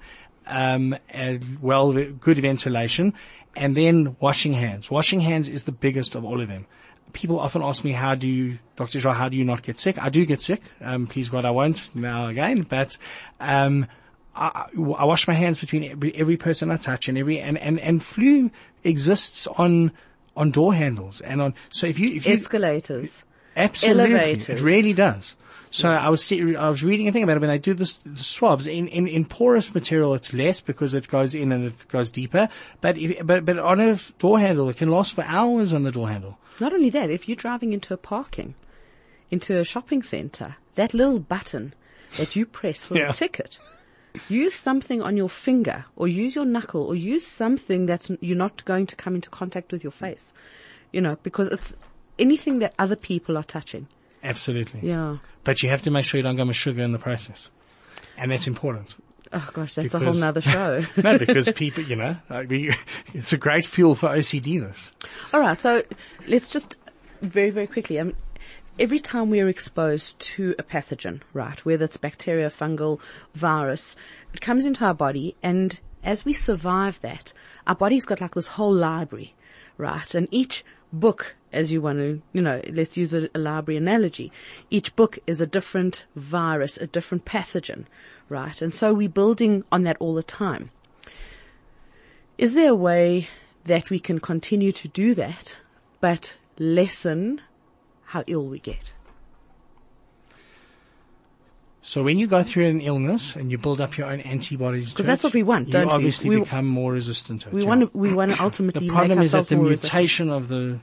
Um, 0.48 0.96
and 1.10 1.60
well, 1.62 1.92
good 1.92 2.38
ventilation 2.38 3.14
and 3.56 3.76
then 3.76 4.16
washing 4.20 4.54
hands. 4.54 4.92
Washing 4.92 5.22
hands 5.22 5.50
is 5.50 5.64
the 5.64 5.72
biggest 5.72 6.16
of 6.16 6.26
all 6.26 6.42
of 6.42 6.48
them. 6.48 6.66
people 7.14 7.40
often 7.40 7.62
ask 7.62 7.84
me, 7.84 7.92
how 7.92 8.14
do 8.16 8.28
you, 8.28 8.60
Dr. 8.76 9.00
Shaw, 9.00 9.14
how 9.14 9.30
do 9.30 9.38
you 9.38 9.46
not 9.46 9.62
get 9.64 9.80
sick? 9.80 9.98
I 10.02 10.10
do 10.10 10.26
get 10.26 10.42
sick. 10.42 10.62
Um, 10.82 11.08
please 11.08 11.30
God, 11.30 11.46
I 11.46 11.52
won't 11.52 11.90
now 11.96 12.28
again, 12.28 12.64
but, 12.64 12.98
um, 13.40 13.88
I, 14.36 14.66
I 14.76 15.06
wash 15.06 15.28
my 15.28 15.34
hands 15.34 15.60
between 15.60 15.86
every, 15.86 16.14
every 16.14 16.36
person 16.38 16.70
I 16.72 16.78
touch 16.78 17.08
and 17.08 17.18
every, 17.18 17.40
and, 17.40 17.58
and, 17.58 17.80
and 17.80 18.04
flu 18.04 18.52
exists 18.84 19.48
on, 19.48 19.94
on 20.36 20.52
door 20.52 20.74
handles 20.74 21.22
and 21.22 21.42
on, 21.42 21.54
so 21.70 21.88
if 21.88 21.98
you, 21.98 22.10
if 22.16 22.26
you, 22.26 22.34
Escalators. 22.34 23.24
Absolutely, 23.56 24.16
Elevators. 24.16 24.62
it 24.62 24.66
really 24.66 24.92
does. 24.92 25.36
So 25.76 25.90
I 25.90 26.08
was 26.08 26.32
I 26.32 26.70
was 26.70 26.84
reading 26.86 27.10
a 27.10 27.12
thing 27.12 27.24
about 27.24 27.36
it 27.36 27.42
when 27.42 27.50
they 27.50 27.58
do 27.60 27.74
this, 27.74 28.00
the 28.06 28.24
swabs 28.24 28.66
in, 28.66 28.88
in, 28.88 29.10
in 29.10 29.26
porous 29.26 29.74
material. 29.76 30.14
It's 30.14 30.32
less 30.32 30.62
because 30.62 30.94
it 30.94 31.10
goes 31.10 31.36
in 31.36 31.52
and 31.52 31.66
it 31.66 31.86
goes 31.90 32.10
deeper. 32.12 32.48
But 32.80 32.98
if, 32.98 33.26
but 33.28 33.44
but 33.46 33.60
on 33.60 33.82
a 33.82 34.00
door 34.18 34.40
handle, 34.40 34.70
it 34.70 34.78
can 34.78 34.88
last 34.90 35.16
for 35.16 35.26
hours 35.26 35.74
on 35.74 35.84
the 35.84 35.92
door 35.92 36.08
handle. 36.08 36.38
Not 36.62 36.72
only 36.72 36.90
that, 36.92 37.10
if 37.10 37.28
you're 37.28 37.36
driving 37.36 37.74
into 37.74 37.94
a 37.94 37.98
parking, 37.98 38.56
into 39.30 39.60
a 39.60 39.66
shopping 39.66 40.02
center, 40.02 40.56
that 40.76 40.94
little 40.94 41.20
button 41.20 41.74
that 42.18 42.38
you 42.38 42.46
press 42.46 42.86
for 42.86 42.96
Yeah. 42.98 43.08
the 43.08 43.14
ticket, 43.14 43.60
use 44.30 44.56
something 44.56 45.02
on 45.02 45.18
your 45.18 45.28
finger 45.28 45.84
or 45.98 46.08
use 46.08 46.36
your 46.36 46.46
knuckle 46.46 46.84
or 46.84 46.96
use 46.96 47.28
something 47.28 47.86
that's 47.86 48.10
you're 48.22 48.38
not 48.38 48.64
going 48.64 48.88
to 48.88 48.96
come 48.96 49.16
into 49.16 49.30
contact 49.30 49.74
with 49.74 49.84
your 49.84 49.92
face. 49.92 50.32
You 50.94 51.02
know, 51.02 51.18
because 51.22 51.50
it's 51.50 51.76
anything 52.18 52.60
that 52.60 52.74
other 52.80 52.96
people 52.96 53.36
are 53.38 53.44
touching. 53.44 53.88
Absolutely. 54.26 54.82
Yeah. 54.84 55.18
But 55.44 55.64
you 55.64 55.70
have 55.70 55.84
to 55.84 55.92
make 55.92 56.06
sure 56.06 56.18
you 56.18 56.24
don't 56.24 56.36
go 56.36 56.46
with 56.46 56.56
sugar 56.56 56.82
in 56.82 56.92
the 56.92 57.00
process, 57.00 57.50
and 58.18 58.32
that's 58.32 58.48
important. 58.48 58.96
Oh 59.32 59.50
gosh, 59.54 59.76
that's 59.76 59.94
a 59.94 60.00
whole 60.00 60.14
nother 60.14 60.42
show. 60.42 60.84
no, 61.04 61.18
because 61.18 61.48
people, 61.56 61.84
you 61.84 61.96
know, 61.96 62.16
like 62.30 62.50
we, 62.50 62.76
it's 63.14 63.34
a 63.34 63.38
great 63.38 63.66
fuel 63.66 63.96
for 63.96 64.10
OCD. 64.10 64.62
This. 64.62 64.92
All 65.34 65.42
right, 65.42 65.58
so 65.58 65.84
let's 66.28 66.48
just 66.48 66.76
very, 67.22 67.50
very 67.50 67.68
quickly. 67.68 68.00
Um, 68.00 68.14
every 68.80 69.00
time 69.00 69.30
we 69.30 69.40
are 69.40 69.48
exposed 69.48 70.20
to 70.20 70.56
a 70.58 70.64
pathogen, 70.64 71.22
right, 71.34 71.64
whether 71.66 71.86
it's 71.86 71.98
bacteria, 71.98 72.50
fungal, 72.50 73.00
virus, 73.34 73.96
it 74.34 74.42
comes 74.42 74.66
into 74.66 74.86
our 74.86 74.94
body, 74.94 75.36
and 75.44 75.80
as 76.04 76.26
we 76.26 76.34
survive 76.34 77.00
that, 77.02 77.34
our 77.68 77.76
body's 77.76 78.06
got 78.06 78.22
like 78.22 78.36
this 78.36 78.48
whole 78.48 78.74
library, 78.74 79.36
right, 79.78 80.14
and 80.14 80.28
each 80.32 80.64
book, 80.94 81.36
as 81.56 81.72
you 81.72 81.82
want 81.82 82.00
to, 82.00 82.22
you 82.34 82.42
know, 82.42 82.62
let's 82.72 82.96
use 82.98 83.14
a, 83.14 83.30
a 83.34 83.40
library 83.40 83.78
analogy. 83.78 84.32
Each 84.70 84.96
book 84.96 85.18
is 85.26 85.42
a 85.42 85.48
different 85.48 86.06
virus, 86.16 86.78
a 86.78 86.88
different 86.88 87.26
pathogen, 87.26 87.86
right, 88.30 88.62
and 88.62 88.74
so 88.74 88.94
we're 88.94 89.10
building 89.10 89.64
on 89.72 89.84
that 89.84 89.98
all 90.00 90.14
the 90.14 90.24
time. 90.24 90.70
Is 92.38 92.54
there 92.54 92.70
a 92.72 92.76
way 92.76 93.30
that 93.64 93.90
we 93.90 94.00
can 94.00 94.20
continue 94.20 94.72
to 94.74 94.88
do 94.90 95.16
that, 95.16 95.56
but 96.02 96.34
lessen 96.60 97.42
how 98.06 98.24
ill 98.28 98.46
we 98.46 98.60
get? 98.60 98.94
So 101.82 102.02
when 102.02 102.18
you 102.18 102.26
go 102.26 102.42
through 102.42 102.66
an 102.68 102.82
illness 102.82 103.36
and 103.36 103.52
you 103.52 103.60
build 103.60 103.80
up 103.80 103.96
your 103.96 104.08
own 104.08 104.20
antibodies, 104.22 104.90
to 104.90 104.96
'Cause 104.98 105.06
that's 105.06 105.24
what 105.24 105.34
we 105.34 105.44
want, 105.44 105.70
don't 105.70 105.86
we? 105.88 105.94
obviously 105.94 106.30
We- 106.32 106.40
become 106.40 106.66
more 106.66 106.92
resistant 106.94 107.44
to 107.44 107.50
it. 107.50 107.54
We 107.54 107.64
want 107.64 107.82
to, 107.82 107.98
we 107.98 108.12
want 108.12 108.32
to 108.32 108.42
ultimately 108.42 108.88
The 108.88 108.94
problem 108.94 109.22
is 109.22 109.34
that 109.34 109.48
the 109.48 109.56
more 109.56 109.66
resistant. 109.66 109.94
mutation 109.94 110.30
of 110.32 110.48
the 110.48 110.80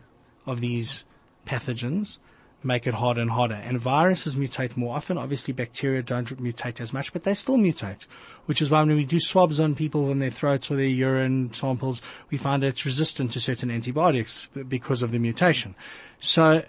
of 0.47 0.61
these 0.61 1.05
pathogens 1.47 2.19
make 2.65 2.87
it 2.87 2.95
harder 2.95 3.21
and 3.21 3.31
harder. 3.31 3.55
And 3.55 3.79
viruses 3.79 4.37
mutate 4.37 4.77
more 4.77 4.97
often. 4.97 5.19
Obviously, 5.19 5.53
bacteria 5.53 6.03
don't 6.03 6.43
mutate 6.43 6.81
as 6.81 6.93
much, 6.93 7.13
but 7.13 7.25
they 7.25 7.35
still 7.35 7.57
mutate. 7.57 8.07
Which 8.47 8.63
is 8.63 8.71
why 8.71 8.81
when 8.83 8.97
we 8.97 9.05
do 9.05 9.21
swabs 9.21 9.59
on 9.61 9.75
people 9.75 10.11
in 10.11 10.19
their 10.19 10.31
throats 10.31 10.71
or 10.71 10.77
their 10.77 10.87
urine 10.87 11.53
samples, 11.53 12.03
we 12.31 12.39
find 12.39 12.63
it's 12.63 12.85
resistant 12.85 13.33
to 13.33 13.41
certain 13.41 13.71
antibiotics 13.71 14.49
because 14.69 15.03
of 15.03 15.11
the 15.11 15.19
mutation. 15.19 15.75
So, 16.21 16.65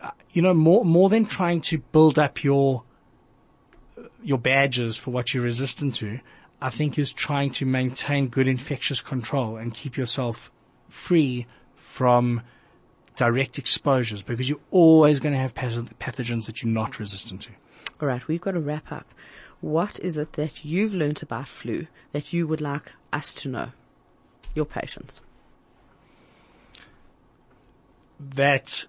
uh, 0.00 0.10
you 0.32 0.42
know, 0.42 0.54
more 0.54 0.84
more 0.84 1.08
than 1.08 1.26
trying 1.26 1.60
to 1.62 1.78
build 1.78 2.18
up 2.18 2.42
your 2.42 2.82
your 4.22 4.38
badges 4.38 4.96
for 4.96 5.10
what 5.10 5.32
you're 5.32 5.44
resistant 5.44 5.94
to, 5.96 6.20
I 6.60 6.70
think 6.70 6.98
is 6.98 7.12
trying 7.12 7.52
to 7.52 7.66
maintain 7.66 8.28
good 8.28 8.46
infectious 8.48 9.00
control 9.00 9.56
and 9.56 9.72
keep 9.72 9.96
yourself 9.96 10.50
free 10.88 11.46
from 11.76 12.42
direct 13.16 13.58
exposures 13.58 14.22
because 14.22 14.48
you're 14.48 14.58
always 14.70 15.20
going 15.20 15.34
to 15.34 15.38
have 15.38 15.54
pathogens 15.54 16.46
that 16.46 16.62
you're 16.62 16.72
not 16.72 16.98
resistant 16.98 17.42
to. 17.42 17.50
All 18.00 18.08
right, 18.08 18.26
we've 18.26 18.40
got 18.40 18.52
to 18.52 18.60
wrap 18.60 18.90
up. 18.90 19.06
What 19.60 19.98
is 20.00 20.16
it 20.16 20.34
that 20.34 20.64
you've 20.64 20.94
learnt 20.94 21.22
about 21.22 21.48
flu 21.48 21.86
that 22.12 22.32
you 22.32 22.46
would 22.46 22.60
like 22.60 22.92
us 23.12 23.34
to 23.34 23.48
know? 23.48 23.68
Your 24.54 24.64
patients. 24.64 25.20
That 28.18 28.86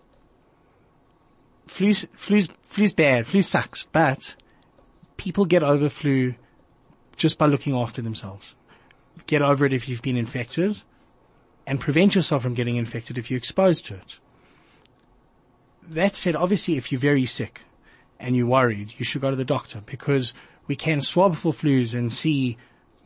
flu's, 1.67 2.07
flu's, 2.13 2.47
flu's 2.63 2.93
bad, 2.93 3.28
flu 3.28 3.41
sucks, 3.41 3.86
but 3.91 4.36
people 5.17 5.45
get 5.45 5.63
over 5.63 5.89
flu 5.89 6.36
just 7.15 7.38
by 7.38 7.45
looking 7.45 7.76
after 7.76 8.01
themselves. 8.01 8.55
Get 9.28 9.41
over 9.41 9.65
it 9.65 9.74
if 9.74 9.88
you've 9.88 10.01
been 10.01 10.17
infected 10.17 10.82
and 11.66 11.80
prevent 11.80 12.16
yourself 12.16 12.41
from 12.41 12.53
getting 12.53 12.76
infected 12.76 13.18
if 13.18 13.30
you're 13.30 13.38
exposed 13.38 13.86
to 13.86 13.95
it. 13.95 14.18
That 15.88 16.16
said, 16.16 16.36
obviously 16.36 16.78
if 16.78 16.91
you're 16.91 17.01
very 17.01 17.26
sick 17.26 17.62
and 18.20 18.36
you're 18.36 18.47
worried, 18.47 18.93
you 18.97 19.05
should 19.05 19.22
go 19.22 19.30
to 19.30 19.36
the 19.36 19.45
doctor 19.45 19.82
because 19.86 20.34
we 20.68 20.76
can 20.76 21.01
swab 21.01 21.36
for 21.36 21.51
flus 21.51 21.93
and 21.93 22.12
see 22.12 22.57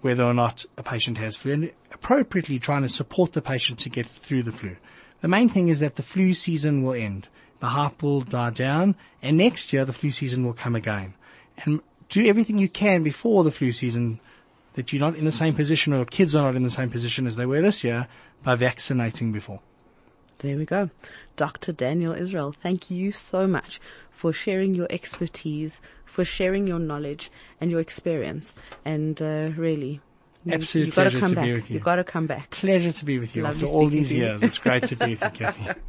whether 0.02 0.24
or 0.24 0.34
not 0.34 0.66
a 0.78 0.84
patient 0.84 1.18
has 1.18 1.36
flu 1.36 1.54
and 1.54 1.72
appropriately 1.92 2.60
trying 2.60 2.84
to 2.84 2.90
support 2.90 3.34
the 3.34 3.42
patient 3.42 3.80
to 3.80 3.90
get 3.90 4.08
through 4.08 4.44
the 4.44 4.52
flu. 4.52 4.76
The 5.22 5.28
main 5.28 5.50
thing 5.50 5.70
is 5.70 5.80
that 5.80 5.96
the 5.96 6.04
flu 6.04 6.34
season 6.34 6.84
will 6.84 6.94
end. 6.94 7.28
The 7.60 7.70
hype 7.70 8.04
will 8.04 8.22
die 8.22 8.52
down 8.52 8.96
and 9.22 9.38
next 9.38 9.74
year 9.74 9.86
the 9.86 9.94
flu 9.94 10.12
season 10.12 10.46
will 10.46 10.54
come 10.54 10.76
again. 10.76 11.16
And 11.58 11.82
do 12.10 12.28
everything 12.28 12.60
you 12.60 12.70
can 12.70 13.02
before 13.02 13.44
the 13.44 13.52
flu 13.52 13.72
season 13.72 14.20
that 14.76 14.94
you're 14.94 15.00
not 15.00 15.16
in 15.16 15.26
the 15.26 15.32
same 15.32 15.56
position 15.56 15.94
or 15.94 15.98
your 15.98 16.06
kids 16.06 16.36
are 16.36 16.44
not 16.44 16.56
in 16.56 16.64
the 16.64 16.70
same 16.70 16.90
position 16.90 17.28
as 17.28 17.36
they 17.36 17.46
were 17.46 17.62
this 17.62 17.84
year 17.84 18.08
by 18.44 18.56
vaccinating 18.56 19.32
before. 19.32 19.60
There 20.40 20.58
we 20.58 20.66
go. 20.66 20.90
Dr. 21.38 21.72
Daniel 21.72 22.14
Israel, 22.14 22.52
thank 22.52 22.92
you 22.92 23.12
so 23.12 23.48
much 23.48 23.80
for 24.12 24.32
sharing 24.32 24.76
your 24.76 24.88
expertise, 24.90 25.82
for 26.06 26.24
sharing 26.24 26.68
your 26.68 26.80
knowledge 26.80 27.32
and 27.60 27.72
your 27.72 27.80
experience. 27.80 28.54
And 28.84 29.22
uh, 29.22 29.52
really, 29.56 30.02
Absolute 30.52 30.88
you've 30.88 30.96
got 30.96 31.04
to 31.06 31.10
pleasure 31.10 31.20
come 31.20 31.30
to 31.32 31.36
back. 31.36 31.46
be 31.46 31.54
with 31.54 31.70
you. 31.70 31.74
You've 31.76 31.84
got 31.84 31.96
to 31.96 32.04
come 32.04 32.28
back. 32.28 32.52
Pleasure 32.52 32.92
to 32.92 33.06
be 33.06 33.18
with 33.18 33.36
you 33.36 33.44
Lovely 33.44 33.64
after 33.64 33.74
all 33.74 33.90
these 33.90 34.12
years. 34.12 34.44
It's 34.44 34.58
great 34.58 34.84
to 34.88 34.96
be 34.96 35.12
with 35.12 35.22
you, 35.24 35.30
Kathy. 35.34 35.80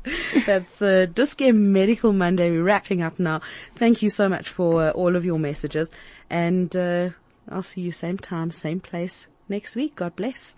That's 0.47 0.81
uh, 0.83 1.07
Dis-Chem 1.13 1.73
Medical 1.73 2.13
Monday. 2.13 2.51
We're 2.51 2.63
wrapping 2.63 3.03
up 3.03 3.19
now. 3.19 3.43
Thank 3.75 4.01
you 4.01 4.11
so 4.11 4.29
much 4.29 4.49
for 4.49 4.83
uh, 4.83 4.91
all 4.93 5.15
of 5.17 5.25
your 5.25 5.39
messages. 5.39 5.91
And 6.31 6.75
uh, 6.75 7.11
I'll 7.49 7.63
see 7.63 7.81
you 7.81 7.93
same 7.93 8.19
time, 8.19 8.51
same 8.51 8.81
place 8.81 9.27
next 9.49 9.77
week. 9.77 9.97
God 9.97 10.17
bless. 10.17 10.55